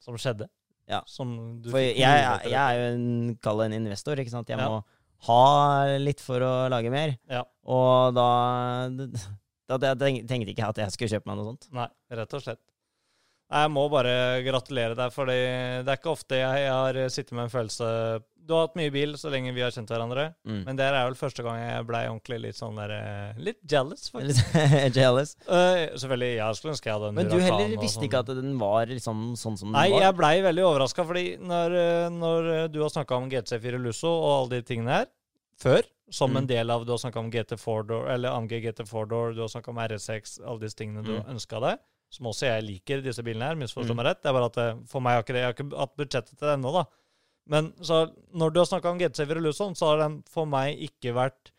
Som 0.00 0.16
skjedde. 0.16 0.46
Ja. 0.88 1.02
Som 1.06 1.60
du 1.62 1.68
For 1.70 1.78
jeg, 1.78 1.98
jeg, 2.00 2.50
jeg 2.50 2.56
er 2.60 2.78
jo 2.78 2.86
en, 2.94 3.34
kall 3.42 3.58
det 3.60 3.66
en 3.70 3.76
investor, 3.82 4.18
ikke 4.18 4.32
sant. 4.32 4.48
Jeg 4.48 4.58
Ja. 4.58 4.68
må 4.68 4.80
ha 5.28 5.98
litt 6.00 6.20
for 6.24 6.40
å 6.44 6.52
lage 6.72 6.90
mer. 6.92 7.16
Ja. 7.30 7.42
Og 7.68 8.14
da, 8.16 8.28
da, 9.68 9.76
da 9.76 9.94
tenk- 10.00 10.24
tenkte 10.30 10.52
ikke 10.54 10.64
jeg 10.64 10.74
at 10.74 10.82
jeg 10.86 10.94
skulle 10.96 11.12
kjøpe 11.16 11.30
meg 11.30 11.40
noe 11.40 11.50
sånt. 11.52 11.68
Nei, 11.76 11.88
rett 12.16 12.36
og 12.38 12.44
slett. 12.44 12.62
Nei, 13.50 13.62
Jeg 13.64 13.70
må 13.74 13.88
bare 13.90 14.42
gratulere 14.46 14.94
deg, 14.94 15.12
for 15.12 15.26
det 15.26 15.36
er 15.88 15.96
ikke 15.96 16.12
ofte 16.12 16.36
jeg, 16.38 16.68
har 16.70 16.94
sittet 17.10 17.32
med 17.34 17.48
en 17.48 17.50
følelse 17.50 18.22
Du 18.46 18.54
har 18.54 18.66
hatt 18.68 18.76
mye 18.78 18.90
bil 18.90 19.12
så 19.18 19.30
lenge 19.30 19.52
vi 19.54 19.60
har 19.62 19.70
kjent 19.74 19.90
hverandre, 19.90 20.34
Mm. 20.46 20.64
men 20.66 20.76
det 20.78 20.84
er 20.86 20.94
vel 21.06 21.14
første 21.18 21.42
gang 21.42 21.58
jeg 21.60 21.86
blei 21.86 22.06
ordentlig 22.08 22.38
litt 22.40 22.56
sånn 22.58 22.74
der 22.78 22.90
eh, 22.90 23.34
Litt 23.38 23.58
jealous, 23.68 24.08
faktisk. 24.10 24.54
Jealous. 24.96 25.36
Uh, 25.46 25.90
selvfølgelig, 25.98 26.30
jeg 26.38 26.56
skulle 26.58 26.72
ønske 26.74 26.88
jeg 26.90 26.94
hadde 26.96 27.08
en 27.10 27.14
Men 27.20 27.28
du 27.30 27.38
heller 27.38 27.76
visste 27.76 27.98
sånn. 28.00 28.06
ikke 28.08 28.22
at 28.24 28.26
den 28.40 28.56
var 28.58 28.86
liksom 28.86 29.22
sånn 29.38 29.58
som 29.58 29.68
den 29.70 29.76
Nei, 29.78 29.90
var? 29.90 30.00
jeg 30.06 30.16
blei 30.22 30.34
veldig 30.48 30.64
overraska, 30.70 31.04
fordi 31.06 31.26
når, 31.42 31.76
eh, 31.84 32.08
når 32.10 32.50
du 32.72 32.80
har 32.82 32.90
snakka 32.90 33.16
om 33.20 33.28
GC4 33.30 33.78
Lusso 33.82 34.08
og 34.10 34.30
alle 34.40 34.60
de 34.60 34.62
tingene 34.72 34.98
her 35.00 35.06
før, 35.60 35.82
som 36.10 36.32
Mm. 36.32 36.36
en 36.38 36.46
del 36.46 36.70
av 36.70 36.84
Du 36.86 36.90
har 36.90 36.98
snakka 36.98 37.18
om 37.20 37.30
GT4 37.30 37.86
Door, 37.86 38.08
eller 38.10 38.30
AMG 38.34 38.56
GT4 38.64 39.08
Door, 39.08 39.34
du 39.34 39.40
har 39.42 39.48
snakka 39.52 39.68
om 39.70 39.78
RS6, 39.78 40.40
alle 40.46 40.58
disse 40.64 40.74
tingene 40.80 41.04
du 41.04 41.12
Mm. 41.20 41.36
ønska 41.36 41.60
deg, 41.60 41.78
som 42.10 42.26
også 42.26 42.46
jeg 42.48 42.64
liker, 42.66 43.02
disse 43.04 43.22
bilene 43.22 43.46
her, 43.52 43.54
misforstå 43.60 43.94
Mm. 43.94 43.96
meg 44.00 44.06
rett. 44.10 44.22
Det 44.22 44.28
er 44.30 44.32
bare 44.36 44.50
at 44.50 44.58
det, 44.58 44.68
for 44.90 45.00
meg 45.00 45.14
har 45.14 45.22
ikke 45.22 45.32
det, 45.36 45.42
jeg 45.44 45.48
har 45.50 45.54
ikke 45.58 45.78
hatt 45.78 45.96
budsjettet 45.96 46.34
til 46.38 46.46
det 46.48 46.56
ennå, 46.58 46.72
da. 46.74 46.84
Men 47.50 47.72
så 47.82 48.02
når 48.34 48.52
du 48.52 48.60
har 48.60 48.66
snakka 48.66 48.90
om 48.90 48.98
GT4 48.98 49.40
Lusso, 49.42 49.70
så 49.74 49.86
har 49.92 49.98
den 50.04 50.22
for 50.28 50.46
meg 50.46 50.78
ikke 50.78 51.14
vært 51.16 51.52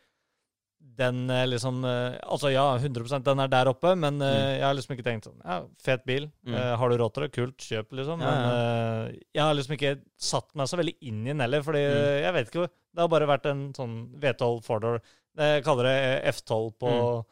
den 0.97 1.29
eh, 1.29 1.45
liksom 1.47 1.83
eh, 1.85 2.15
Altså 2.25 2.49
ja, 2.51 2.63
100% 2.77 3.23
den 3.23 3.39
er 3.43 3.47
der 3.51 3.69
oppe, 3.69 3.93
men 3.95 4.19
eh, 4.21 4.27
Mm. 4.31 4.57
jeg 4.57 4.63
har 4.65 4.73
liksom 4.77 4.95
ikke 4.95 5.05
tenkt 5.05 5.27
sånn 5.27 5.41
Ja, 5.45 5.59
fet 5.79 6.03
bil. 6.05 6.29
Mm. 6.45 6.55
Uh, 6.55 6.75
har 6.77 6.89
du 6.89 6.97
råd 6.97 7.13
til 7.13 7.23
det? 7.23 7.31
Kult, 7.35 7.57
kjøp, 7.57 7.91
liksom. 7.99 8.19
Ja, 8.21 8.31
Men 8.31 8.45
uh, 8.49 9.11
jeg 9.33 9.43
har 9.43 9.53
liksom 9.57 9.75
ikke 9.77 9.93
satt 10.17 10.49
meg 10.55 10.67
så 10.67 10.77
veldig 10.81 10.95
inn 11.01 11.21
i 11.25 11.29
den 11.31 11.39
heller, 11.45 11.61
fordi 11.63 11.83
Mm. 11.85 12.21
jeg 12.25 12.33
vet 12.33 12.47
ikke 12.51 12.67
Det 12.93 12.99
har 12.99 13.07
bare 13.07 13.27
vært 13.29 13.45
en 13.45 13.61
sånn 13.73 13.93
V12 14.19 14.63
four-door. 14.65 15.01
Jeg 15.37 15.63
kaller 15.63 15.83
det 15.87 16.23
F12 16.35 16.73
på, 16.79 16.89
Mm. 16.91 17.23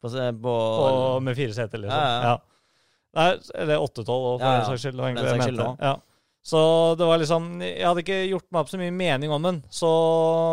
På, 0.00 0.08
på, 0.08 0.42
på, 0.42 1.22
med 1.22 1.34
fire 1.36 1.52
seter, 1.56 1.78
liksom. 1.82 1.98
Ja, 1.98 2.22
ja. 2.22 2.36
Nei, 3.16 3.30
eller 3.54 3.78
812 3.80 4.08
òg, 4.12 4.38
for 4.38 4.44
Ja, 4.46 4.52
ja. 4.52 4.58
den 4.58 4.68
saks 4.68 4.82
skyld. 4.84 4.96
det 4.96 5.00
var 5.02 5.08
egentlig 5.08 5.24
den 5.24 5.32
det 5.32 5.38
saks 5.38 5.46
jeg 5.46 5.56
skyld. 5.56 5.82
Ja. 5.88 5.94
Så 6.48 6.60
det 6.96 7.06
var 7.08 7.18
liksom 7.18 7.46
Jeg 7.60 7.84
hadde 7.84 8.00
ikke 8.04 8.18
gjort 8.30 8.46
meg 8.52 8.60
opp 8.62 8.68
så 8.70 8.78
mye 8.80 8.92
mening 8.94 9.30
om 9.34 9.42
den. 9.42 9.56
Så 9.74 9.88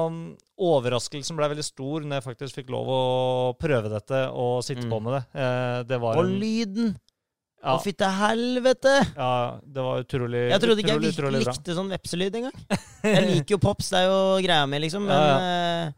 um, 0.10 0.20
overraskelsen 0.58 1.38
ble 1.38 1.50
veldig 1.52 1.64
stor 1.68 2.02
når 2.04 2.18
jeg 2.20 2.26
faktisk 2.26 2.56
fikk 2.62 2.70
lov 2.74 2.90
å 2.90 3.02
prøve 3.60 3.92
dette 3.94 4.22
og 4.34 4.64
sitte 4.66 4.86
Mm. 4.86 4.92
på 4.92 5.00
med 5.06 5.14
det. 5.18 5.24
Eh, 5.40 5.84
det 5.84 6.00
var 6.02 6.18
Og 6.18 6.26
en, 6.26 6.40
lyden! 6.40 6.96
ja, 7.64 7.76
Å, 7.76 7.80
fytte 7.84 8.08
helvete! 8.18 8.96
ja, 9.16 9.60
det 9.64 9.84
var 9.84 10.02
utrolig 10.04 10.42
Jeg 10.52 10.62
trodde 10.62 10.80
ikke 10.84 10.92
jeg 10.96 10.98
utrolig, 11.00 11.12
lik, 11.12 11.20
utrolig 11.20 11.44
bra. 11.46 11.54
likte 11.54 11.76
sånn 11.76 11.90
vepselyd 11.96 12.36
engang. 12.36 12.58
Jeg 13.04 13.24
liker 13.30 13.56
jo 13.56 13.58
pops, 13.64 13.90
det 13.94 14.00
er 14.04 14.10
jo 14.10 14.20
greia 14.44 14.66
mi, 14.68 14.80
liksom. 14.84 15.06
Men, 15.06 15.18
Ja, 15.22 15.86
ja. 15.86 15.92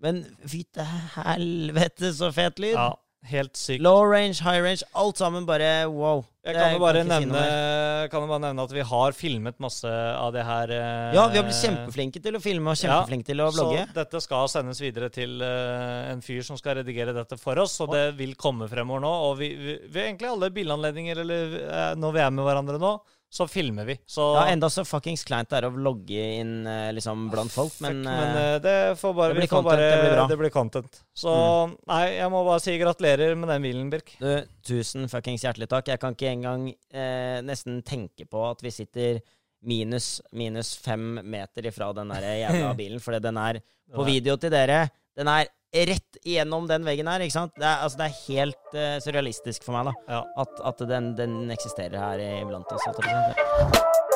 men 0.00 0.22
fytte 0.46 0.84
helvete, 1.16 2.12
så 2.14 2.30
fet 2.32 2.58
lyd! 2.62 2.74
Ja, 2.76 2.92
helt 3.26 3.56
sykt. 3.58 3.82
Low 3.82 4.04
range, 4.06 4.40
high 4.44 4.60
range, 4.62 4.84
alt 4.94 5.18
sammen 5.18 5.46
bare 5.48 5.86
wow. 5.90 6.24
Jeg 6.48 6.56
kan 6.56 6.72
jo 6.72 6.78
bare, 6.80 7.02
si 7.04 7.08
nevne, 7.10 7.40
noe 7.42 8.06
kan 8.08 8.24
bare 8.30 8.40
nevne 8.46 8.64
at 8.64 8.72
vi 8.72 8.84
har 8.88 9.12
filmet 9.12 9.58
masse 9.60 9.90
av 9.90 10.30
det 10.32 10.44
her. 10.48 10.70
eh, 10.72 11.14
Ja, 11.16 11.26
vi 11.28 11.36
har 11.36 11.44
blitt 11.44 11.60
kjempeflinke 11.60 12.22
til 12.24 12.38
å 12.38 12.40
filme 12.40 12.72
og 12.72 12.78
kjempeflinke 12.80 13.28
til 13.28 13.42
å 13.44 13.50
blogge. 13.52 13.82
Så 13.84 13.98
dette 13.98 14.22
skal 14.24 14.48
sendes 14.48 14.80
videre 14.80 15.10
til 15.12 15.42
eh, 15.44 16.08
en 16.14 16.22
fyr 16.24 16.40
som 16.46 16.56
skal 16.56 16.78
redigere 16.80 17.12
dette 17.12 17.36
for 17.36 17.58
oss, 17.60 17.76
og 17.84 17.92
det 17.92 18.14
vil 18.16 18.32
komme 18.40 18.68
fremover 18.70 19.04
nå. 19.04 19.12
Og 19.28 19.36
vi, 19.42 19.50
vi, 19.60 19.76
ved 19.92 20.06
egentlig 20.06 20.30
alle 20.32 20.50
bilanledninger, 20.56 21.20
eller 21.26 21.58
eh, 21.66 21.94
når 22.00 22.16
vi 22.16 22.24
er 22.24 22.34
med 22.38 22.48
hverandre 22.48 22.80
nå, 22.80 22.96
så 23.30 23.44
filmer 23.48 23.84
vi. 23.84 23.98
Så 24.06 24.24
Ja, 24.34 24.46
Enda 24.48 24.70
så 24.72 24.84
fuckings 24.88 25.24
kleint 25.28 25.50
det 25.50 25.58
er 25.60 25.66
å 25.68 25.72
vlogge 25.74 26.28
inn 26.40 26.66
eh, 26.66 26.90
liksom 26.96 27.26
blant 27.32 27.52
folk, 27.52 27.74
men, 27.84 28.00
Fuck, 28.00 28.08
men 28.08 28.36
eh, 28.40 28.52
eh, 28.54 28.60
det 28.64 28.76
får 29.00 29.16
bare, 29.18 29.34
det 29.34 29.42
blir 29.42 29.50
content, 29.52 29.68
bare, 29.68 29.88
det 29.90 29.98
blir 30.00 30.14
bra. 30.14 30.22
Mm. 30.24 30.30
det 30.32 30.38
blir 30.42 30.54
content. 30.54 31.00
Så 31.12 31.34
nei, 31.90 32.04
jeg 32.16 32.32
må 32.32 32.44
bare 32.46 32.62
si 32.64 32.76
gratulerer 32.80 33.36
med 33.36 33.52
den 33.52 33.66
bilen, 33.68 33.90
Birk. 33.92 34.14
du, 34.22 34.30
tusen 34.64 35.10
fuckings 35.12 35.44
hjertelig 35.44 35.68
takk. 35.68 35.92
Jeg 35.92 36.00
kan 36.02 36.16
ikke 36.16 36.32
engang 36.32 36.70
eh, 36.72 37.40
nesten 37.44 37.82
tenke 37.86 38.24
på 38.30 38.46
at 38.48 38.64
vi 38.64 38.72
sitter 38.72 39.20
minus, 39.68 40.22
minus 40.32 40.72
fem 40.80 41.18
meter 41.20 41.68
ifra 41.68 41.90
den 41.92 42.14
der 42.14 42.30
jævla 42.46 42.72
bilen, 42.80 43.02
fordi 43.02 43.20
den 43.28 43.44
er 43.44 43.60
på 43.92 44.08
video 44.08 44.38
til 44.40 44.52
dere. 44.54 44.86
Den 45.18 45.28
er 45.28 45.50
rett 45.72 46.16
igjennom 46.24 46.66
den 46.68 46.84
veggen 46.86 47.06
her, 47.10 47.20
ikke 47.20 47.34
sant? 47.36 47.52
Det 47.58 47.66
er, 47.68 47.82
altså, 47.84 47.98
det 48.00 48.06
er 48.08 48.16
helt 48.28 48.74
uh, 48.74 48.96
surrealistisk 49.04 49.66
for 49.68 49.76
meg, 49.76 49.90
da. 49.90 50.18
Ja. 50.18 50.22
At, 50.44 50.60
at 50.72 50.84
den, 50.88 51.12
den 51.18 51.38
eksisterer 51.54 51.98
her 52.00 52.24
iblant 52.40 52.72
oss. 52.72 52.88
Alt. 52.88 54.08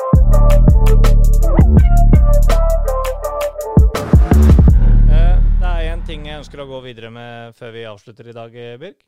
Eh, 5.13 5.37
det 5.61 5.69
er 5.69 5.89
en 5.93 6.03
ting 6.07 6.25
jeg 6.27 6.41
ønsker 6.41 6.61
å 6.63 6.67
gå 6.69 6.79
videre 6.85 7.09
med 7.13 7.55
før 7.57 7.73
vi 7.75 7.83
avslutter 7.89 8.29
i 8.31 8.35
dag, 8.35 8.55
eh, 8.55 8.77
Birk. 8.81 9.03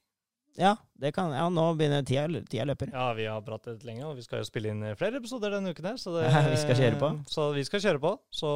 Ja, 0.55 0.77
det 0.95 1.09
kan, 1.11 1.33
ja, 1.35 1.49
nå 1.51 1.63
begynner 1.75 2.05
tida, 2.07 2.29
tida 2.47 2.63
løper. 2.69 2.93
Ja, 2.93 3.09
vi 3.17 3.25
har 3.27 3.41
pratet 3.43 3.81
lenge, 3.83 4.05
og 4.07 4.15
vi 4.15 4.23
skal 4.23 4.39
jo 4.39 4.47
spille 4.47 4.71
inn 4.71 4.85
flere 4.95 5.19
episoder 5.19 5.51
denne 5.57 5.73
uken 5.75 5.89
her. 5.89 5.97
Så 5.99 6.13
det, 6.15 6.29
Vi 6.53 6.61
skal 6.61 6.79
kjøre 6.79 6.99
på. 7.01 7.09
Så 7.27 7.49
vi 7.57 7.65
skal 7.67 7.83
kjøre 7.83 7.99
på. 8.05 8.13
Så 8.31 8.53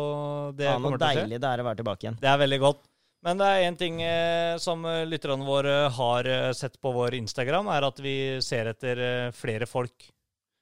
det 0.55 0.69
Ja, 0.69 0.77
kommer 0.79 0.95
til 0.95 1.09
å 1.09 1.11
skje. 1.11 1.25
deilig 1.25 1.41
det 1.43 1.49
er 1.51 1.59
å 1.59 1.67
være 1.67 1.81
tilbake 1.81 2.07
igjen. 2.07 2.19
Det 2.23 2.31
er 2.31 2.39
veldig 2.45 2.61
godt. 2.63 2.85
Men 3.26 3.39
det 3.39 3.47
er 3.51 3.65
én 3.67 3.78
ting 3.80 3.99
eh, 4.03 4.55
som 4.63 4.86
eh, 4.88 5.03
lytterne 5.07 5.43
våre 5.47 5.76
har 5.91 6.28
eh, 6.30 6.51
sett 6.55 6.78
på 6.80 6.93
vår 6.95 7.17
Instagram, 7.20 7.67
er 7.74 7.88
at 7.89 7.99
vi 8.03 8.15
ser 8.43 8.72
etter 8.72 9.01
flere 9.36 9.67
folk. 9.67 10.07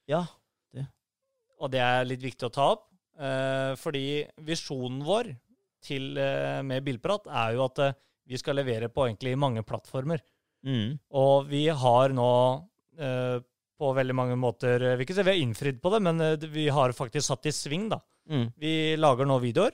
Ja. 0.10 0.24
Og 1.62 1.72
det 1.74 1.82
er 1.82 2.08
litt 2.08 2.22
viktig 2.22 2.46
å 2.48 2.54
ta 2.54 2.68
opp, 2.76 2.84
fordi 3.82 4.22
visjonen 4.46 5.00
vår 5.02 5.32
til, 5.82 6.12
med 6.62 6.84
Bilprat 6.86 7.26
er 7.34 7.56
jo 7.56 7.64
at 7.64 7.80
vi 8.30 8.38
skal 8.38 8.60
levere 8.60 8.92
på 8.94 9.08
egentlig 9.08 9.34
mange 9.42 9.64
plattformer. 9.66 10.22
Mm. 10.62 11.00
Og 11.18 11.50
vi 11.50 11.64
har 11.82 12.14
nå 12.14 12.30
på 13.82 13.90
veldig 13.98 14.18
mange 14.20 14.38
måter 14.38 14.86
Vi, 15.02 15.08
vi 15.10 15.26
har 15.32 15.42
innfridd 15.42 15.82
på 15.82 15.96
det, 15.96 16.04
men 16.06 16.22
vi 16.54 16.68
har 16.70 16.94
faktisk 16.94 17.26
satt 17.26 17.50
i 17.50 17.56
sving, 17.58 17.90
da. 17.90 18.04
Mm. 18.30 18.46
Vi 18.54 18.76
lager 19.02 19.26
nå 19.26 19.42
videoer. 19.42 19.74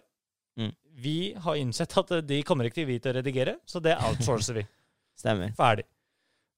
Mm. 0.93 1.01
Vi 1.03 1.17
har 1.41 1.57
innsett 1.59 1.97
at 1.97 2.13
de 2.27 2.39
kommer 2.45 2.69
ikke 2.69 2.81
til 2.81 2.89
vi 2.89 2.99
til 3.01 3.13
å 3.13 3.17
redigere, 3.17 3.57
så 3.65 3.81
det 3.83 3.97
outsourcer 3.97 4.61
vi. 4.61 4.65
Stemmer. 5.23 5.53
Ferdig. 5.57 5.87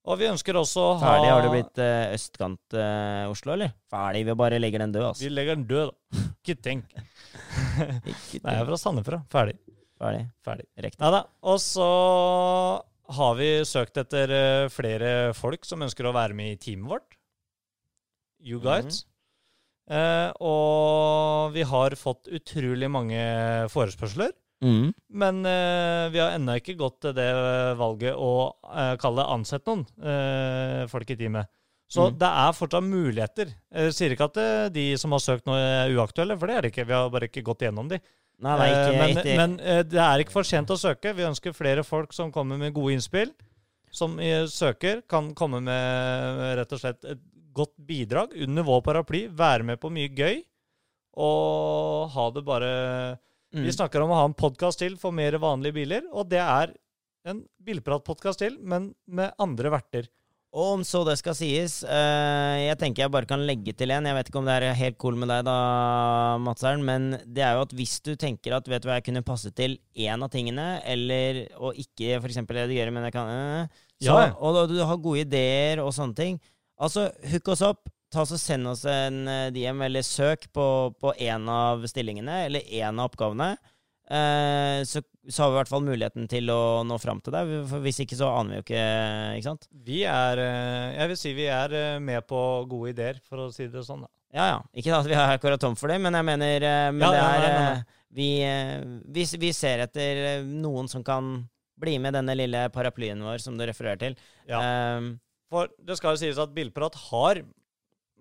Og 0.05 0.19
vi 0.19 0.27
ønsker 0.29 0.57
også 0.59 0.81
å 0.83 0.89
ha 1.01 1.13
Ferdig. 1.15 1.29
Har 1.31 1.45
det 1.45 1.53
blitt 1.53 1.79
uh, 1.81 2.13
østkant 2.13 2.75
uh, 2.77 3.31
Oslo, 3.31 3.55
eller? 3.55 3.71
Ferdig. 3.89 4.25
Vi 4.27 4.35
bare 4.37 4.59
legger 4.61 4.83
den 4.83 4.93
død, 4.93 5.01
Vi 5.01 5.07
altså. 5.09 5.31
legger 5.33 5.57
den 5.57 5.65
død, 5.69 5.89
da. 5.89 6.25
Ikke 6.35 6.57
tenk. 6.61 6.91
Ikke 8.13 8.43
Nei, 8.43 8.53
jeg 8.53 8.59
er 8.59 8.67
fra 8.69 8.77
Sandefjord. 8.77 9.25
Ferdig. 9.33 9.57
Ferdig. 9.97 10.27
Ferdig. 10.45 10.67
Riktig. 10.85 11.01
Nei 11.01 11.11
da. 11.15 11.23
Og 11.49 11.57
så 11.63 11.89
har 13.17 13.35
vi 13.39 13.49
søkt 13.67 13.97
etter 14.01 14.31
eh, 14.33 14.67
flere 14.73 15.09
folk 15.37 15.65
som 15.67 15.83
ønsker 15.85 16.07
å 16.09 16.13
være 16.15 16.37
med 16.37 16.55
i 16.55 16.61
teamet 16.61 16.89
vårt. 16.89 17.17
You 18.45 18.61
guys. 18.61 19.03
Eh, 19.85 20.31
og 20.41 21.51
vi 21.53 21.61
har 21.69 21.93
fått 21.99 22.29
utrolig 22.33 22.87
mange 22.89 23.19
forespørsler. 23.69 24.31
Mm. 24.63 24.93
Men 25.13 25.43
eh, 25.45 26.05
vi 26.13 26.21
har 26.23 26.33
ennå 26.37 26.55
ikke 26.57 26.77
gått 26.79 27.01
til 27.03 27.13
det 27.17 27.27
valget 27.77 28.15
å 28.17 28.31
eh, 28.71 28.95
kalle 29.01 29.25
ansett 29.35 29.67
noen 29.67 29.83
eh, 30.01 30.85
folk 30.89 31.11
i 31.13 31.17
teamet. 31.19 31.51
Så 31.91 32.07
Mm. 32.09 32.15
det 32.17 32.29
er 32.41 32.55
fortsatt 32.57 32.83
muligheter. 32.87 33.51
Jeg 33.77 33.93
sier 33.93 34.15
ikke 34.15 34.25
at 34.31 34.39
de 34.73 34.85
som 34.97 35.11
har 35.13 35.21
søkt 35.21 35.45
nå, 35.45 35.53
er 35.53 35.93
uaktuelle, 35.93 36.33
for 36.39 36.49
det 36.49 36.55
er 36.55 36.65
det 36.65 36.71
ikke. 36.73 36.87
Vi 36.89 36.95
har 36.97 37.11
bare 37.13 37.27
ikke 37.29 37.43
gått 37.45 37.61
gjennom 37.61 37.91
de. 37.91 37.99
Nei, 38.41 38.55
nei, 38.57 38.69
ikke, 38.71 38.95
men 38.97 39.11
ikke 39.21 39.35
men 39.37 39.53
det 39.91 40.01
er 40.01 40.23
ikke 40.23 40.33
for 40.33 40.43
sent 40.49 40.73
å 40.73 40.79
søke. 40.81 41.13
Vi 41.15 41.23
ønsker 41.23 41.53
flere 41.55 41.85
folk 41.85 42.11
som 42.17 42.33
kommer 42.33 42.57
med 42.57 42.73
gode 42.75 42.97
innspill. 42.97 43.35
Som 43.93 44.17
søker 44.51 45.03
kan 45.07 45.29
komme 45.37 45.61
med 45.63 46.57
rett 46.57 46.73
og 46.75 46.81
slett 46.81 47.05
et 47.05 47.21
godt 47.55 47.75
bidrag 47.87 48.35
under 48.45 48.67
vår 48.67 48.81
paraply. 48.85 49.25
Være 49.31 49.67
med 49.67 49.81
på 49.81 49.91
mye 49.93 50.11
gøy. 50.11 50.41
Og 51.15 52.11
ha 52.11 52.25
det 52.35 52.43
bare 52.43 52.71
mm. 53.55 53.63
Vi 53.63 53.75
snakker 53.75 54.03
om 54.03 54.11
å 54.11 54.19
ha 54.19 54.25
en 54.27 54.35
podkast 54.35 54.81
til 54.83 54.97
for 54.99 55.15
mer 55.15 55.37
vanlige 55.41 55.79
biler. 55.79 56.09
Og 56.11 56.27
det 56.31 56.43
er 56.43 56.75
en 57.25 57.41
bilpratpodkast 57.65 58.43
til, 58.43 58.59
men 58.61 58.91
med 59.07 59.33
andre 59.41 59.71
verter. 59.73 60.11
Og 60.55 60.77
om 60.77 60.83
så 60.87 61.01
det 61.03 61.17
skal 61.19 61.35
sies, 61.35 61.81
eh, 61.83 62.57
jeg 62.69 62.77
tenker 62.79 63.03
jeg 63.03 63.11
bare 63.11 63.27
kan 63.27 63.41
legge 63.43 63.73
til 63.75 63.91
en. 63.91 64.05
Jeg 64.07 64.15
vet 64.15 64.29
ikke 64.29 64.39
om 64.39 64.45
det 64.47 64.53
er 64.55 64.77
helt 64.79 64.97
cool 65.01 65.17
med 65.19 65.27
deg 65.27 65.41
da, 65.43 65.55
Madseren, 66.39 66.85
men 66.87 67.09
det 67.27 67.43
er 67.43 67.57
jo 67.57 67.65
at 67.65 67.75
hvis 67.75 67.97
du 68.05 68.13
tenker 68.15 68.55
at 68.55 68.69
vet 68.71 68.85
du 68.85 68.87
hva, 68.87 68.95
jeg 69.01 69.09
kunne 69.09 69.25
passe 69.27 69.51
til 69.57 69.75
én 69.99 70.23
av 70.23 70.31
tingene, 70.31 70.77
eller 70.87 71.41
å 71.59 71.73
ikke 71.75 72.21
f.eks. 72.21 72.39
redigere, 72.47 72.93
men 72.95 73.03
jeg 73.09 73.17
kan 73.17 73.33
øh, 73.33 73.81
så, 73.99 74.07
Ja, 74.07 74.15
ja. 74.29 74.31
Og 74.39 74.71
du 74.71 74.79
har 74.79 75.03
gode 75.03 75.25
ideer 75.25 75.83
og 75.83 75.91
sånne 75.97 76.15
ting, 76.15 76.39
altså 76.79 77.09
hook 77.31 77.53
oss 77.53 77.63
opp. 77.65 77.85
Ta 78.13 78.23
oss 78.23 78.35
og 78.35 78.39
Send 78.39 78.69
oss 78.69 78.85
en 78.87 79.25
eh, 79.27 79.51
DM, 79.55 79.81
eller 79.87 80.05
søk 80.05 80.47
på, 80.53 80.65
på 81.01 81.13
en 81.25 81.49
av 81.51 81.83
stillingene, 81.89 82.45
eller 82.47 82.67
en 82.81 83.01
av 83.01 83.09
oppgavene. 83.09 83.55
Eh, 84.05 84.83
så, 84.85 85.01
så 85.27 85.43
har 85.43 85.49
vi 85.49 85.55
i 85.55 85.57
hvert 85.57 85.71
fall 85.71 85.85
muligheten 85.85 86.27
til 86.29 86.51
å 86.53 86.83
nå 86.85 86.97
fram 87.01 87.21
til 87.25 87.33
deg. 87.33 87.53
For 87.71 87.81
hvis 87.83 88.03
ikke, 88.03 88.17
så 88.19 88.29
aner 88.37 88.53
vi 88.53 88.59
jo 88.59 88.65
ikke, 88.67 88.83
ikke 89.39 89.47
sant? 89.47 89.65
Vi 89.87 90.03
er 90.09 90.41
eh, 90.43 90.91
Jeg 90.99 91.11
vil 91.11 91.19
si 91.19 91.33
vi 91.37 91.49
er 91.49 91.73
eh, 91.79 91.97
med 92.03 92.27
på 92.29 92.39
gode 92.69 92.93
ideer, 92.93 93.19
for 93.25 93.47
å 93.47 93.49
si 93.53 93.67
det 93.71 93.83
sånn. 93.87 94.05
da. 94.05 94.11
Ja, 94.35 94.47
ja. 94.51 94.61
Ikke 94.77 94.93
at 94.99 95.09
vi 95.09 95.17
har 95.17 95.33
akkurat 95.33 95.61
tom 95.63 95.77
for 95.79 95.91
det, 95.91 95.97
men 96.03 96.15
jeg 96.15 96.27
mener 96.27 96.65
Men 96.93 97.07
Ja, 97.07 97.11
det 97.11 97.25
er 97.25 97.43
nei, 97.45 97.67
eh, 97.73 97.99
vi, 98.15 98.29
vi, 99.17 99.27
vi 99.41 99.51
ser 99.55 99.87
etter 99.87 100.45
noen 100.45 100.87
som 100.91 101.03
kan 101.03 101.37
bli 101.75 101.97
med 101.99 102.15
denne 102.15 102.35
lille 102.37 102.67
paraplyen 102.71 103.19
vår 103.25 103.41
som 103.43 103.57
du 103.57 103.65
refererer 103.67 103.99
til. 103.99 104.13
Ja. 104.47 104.61
Um, 104.95 105.15
For 105.51 105.69
det 105.77 105.97
skal 105.99 106.15
jo 106.15 106.21
sies 106.23 106.39
at 106.41 106.53
Bilprat 106.55 106.95
har 107.11 107.43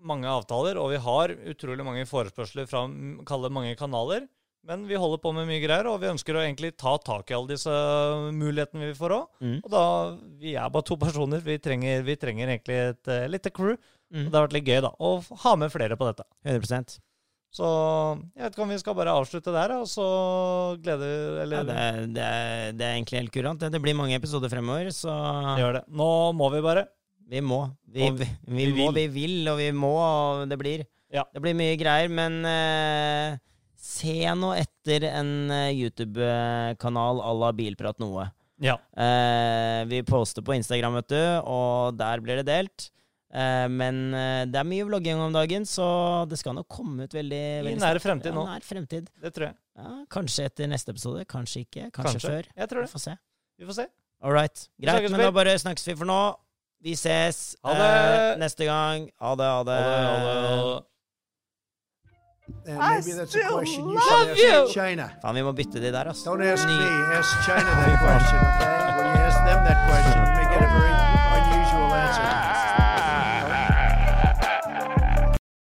mange 0.05 0.29
avtaler, 0.29 0.77
og 0.77 0.91
vi 0.93 0.99
har 1.01 1.33
utrolig 1.55 1.85
mange 1.87 2.05
forespørsler 2.09 2.67
fra 2.69 2.83
kalle 3.25 3.49
mange 3.53 3.75
kanaler. 3.79 4.27
Men 4.65 4.87
vi 4.89 4.97
holder 4.97 5.19
på 5.21 5.29
med 5.33 5.45
mye 5.45 5.61
greier, 5.61 5.85
og 5.85 5.99
vi 6.01 6.09
ønsker 6.09 6.37
å 6.37 6.41
egentlig 6.41 6.71
ta 6.81 6.95
tak 6.97 7.29
i 7.29 7.35
alle 7.37 7.51
disse 7.53 7.73
mulighetene 8.33 8.87
vi 8.89 8.95
får 8.97 9.13
òg. 9.13 9.25
mm, 9.41 9.57
Og 9.63 9.69
da, 9.69 9.83
Vi 10.41 10.55
er 10.57 10.69
bare 10.73 10.85
to 10.89 10.97
personer. 10.97 11.41
Vi 11.45 11.57
trenger, 11.61 12.01
vi 12.05 12.15
trenger 12.17 12.49
egentlig 12.49 12.77
et 12.89 13.07
uh, 13.13 13.27
lite 13.29 13.51
crew. 13.53 13.75
mm, 14.09 14.25
Og 14.25 14.31
det 14.31 14.39
har 14.39 14.47
vært 14.47 14.57
litt 14.57 14.65
gøy 14.71 14.81
da, 14.81 14.91
å 14.97 15.11
ha 15.43 15.55
med 15.55 15.69
flere 15.73 15.97
på 15.97 16.07
dette. 16.09 16.25
100% 16.49 16.97
Så 17.55 17.67
jeg 18.35 18.41
vet 18.43 18.55
ikke 18.57 18.65
om 18.65 18.73
vi 18.73 18.79
skal 18.81 18.97
bare 18.97 19.13
avslutte 19.15 19.53
der, 19.53 19.75
og 19.77 19.85
så 19.87 20.05
gleder 20.81 21.13
ja, 21.13 21.43
Eller 21.45 21.63
det, 21.69 21.75
er, 21.77 21.99
det, 22.17 22.25
er, 22.25 22.71
det 22.73 22.85
er 22.89 22.97
egentlig 22.97 23.21
helt 23.21 23.33
kurant. 23.37 23.61
Det, 23.61 23.69
det 23.71 23.81
blir 23.85 23.95
mange 23.95 24.17
episoder 24.17 24.49
fremover, 24.49 24.89
så 24.91 25.13
gjør 25.61 25.77
det. 25.79 25.83
Nå 25.93 26.09
må 26.41 26.49
vi 26.57 26.61
bare. 26.65 26.87
Vi 27.29 27.41
må. 27.41 27.61
Vi, 27.89 28.09
vi, 28.11 28.27
vi, 28.45 28.67
må, 28.75 28.91
vi 28.95 29.07
vil, 29.11 29.37
og 29.51 29.57
vi 29.59 29.71
må, 29.75 29.93
og 29.97 30.45
det 30.51 30.57
blir. 30.61 30.85
Ja. 31.13 31.23
Det 31.33 31.41
blir 31.43 31.55
mye 31.57 31.75
greier, 31.79 32.11
men 32.11 32.41
eh, 32.49 33.37
se 33.79 34.17
nå 34.37 34.51
etter 34.57 35.07
en 35.11 35.31
eh, 35.53 35.69
YouTube-kanal 35.77 37.21
à 37.23 37.31
la 37.39 37.53
Bilprat 37.55 38.01
noe. 38.03 38.27
Ja. 38.61 38.77
Eh, 38.95 39.85
vi 39.89 40.03
poster 40.07 40.45
på 40.45 40.55
Instagram, 40.57 40.99
vet 41.01 41.13
du, 41.15 41.23
og 41.49 41.97
der 41.99 42.23
blir 42.23 42.41
det 42.41 42.47
delt. 42.49 42.89
Eh, 43.35 43.65
men 43.71 44.13
eh, 44.15 44.45
det 44.47 44.61
er 44.61 44.67
mye 44.69 44.85
vlogging 44.87 45.19
om 45.19 45.33
dagen, 45.35 45.65
så 45.67 45.87
det 46.29 46.39
skal 46.39 46.55
nok 46.59 46.69
komme 46.71 47.07
ut 47.07 47.15
veldig, 47.15 47.43
I 47.65 47.75
nære 47.75 47.81
nær 47.83 48.01
fremtid 48.03 48.31
ja, 48.31 48.37
nå. 48.37 48.45
Nær 48.47 48.63
fremtid. 48.65 49.09
Det 49.23 49.33
tror 49.35 49.49
jeg. 49.49 49.57
Ja, 49.75 49.91
kanskje 50.13 50.47
etter 50.47 50.71
neste 50.71 50.93
episode, 50.95 51.25
kanskje 51.27 51.65
ikke. 51.65 51.89
Kanskje, 51.95 52.21
før. 52.23 52.49
Jeg 52.55 52.71
tror 52.71 52.85
Vi 52.85 52.87
det. 52.87 52.93
får 52.95 53.05
se. 53.09 53.17
Vi 53.59 53.67
får 53.69 53.79
se. 53.81 53.87
All 54.23 54.33
right. 54.33 54.67
Greit, 54.81 55.09
men 55.11 55.19
da 55.19 55.31
bare 55.35 55.57
snakkes 55.59 55.89
vi 55.89 55.97
for 55.99 56.07
nå. 56.07 56.19
Vi 56.85 56.93
ses 56.93 57.55
ha 57.63 57.71
eh, 57.71 57.77
det. 57.77 58.33
Eh, 58.33 58.37
neste 58.37 58.65
gang. 58.65 59.09
Ha 59.17 59.35
det, 59.35 59.43
ha 59.43 59.63
det. 59.63 59.71
Ha 59.71 59.89
det, 59.89 60.35
ha 60.49 60.73
det. 60.73 60.83
And 62.67 62.77
maybe 62.77 63.11
that's 63.17 63.33
you 63.33 63.41
Faen, 65.21 65.35
vi 65.35 65.41
må 65.41 65.51
bytte 65.51 65.81
de 65.81 65.91
der, 65.91 66.03
altså. 66.05 66.29
Don't 66.29 66.43
ask 66.45 66.67
me, 66.67 66.77
ask 67.17 67.33
China 67.45 67.71
that 67.81 67.97
question. 68.05 68.37
When 68.97 69.07
you 69.09 69.21
ask 69.25 69.39
them 69.49 69.65
that 69.65 69.79
question, 69.89 70.21
you 70.37 70.45
get 70.53 70.61
a 70.61 70.69
very 70.77 70.93
unusual 71.37 71.89
answer. 71.93 72.54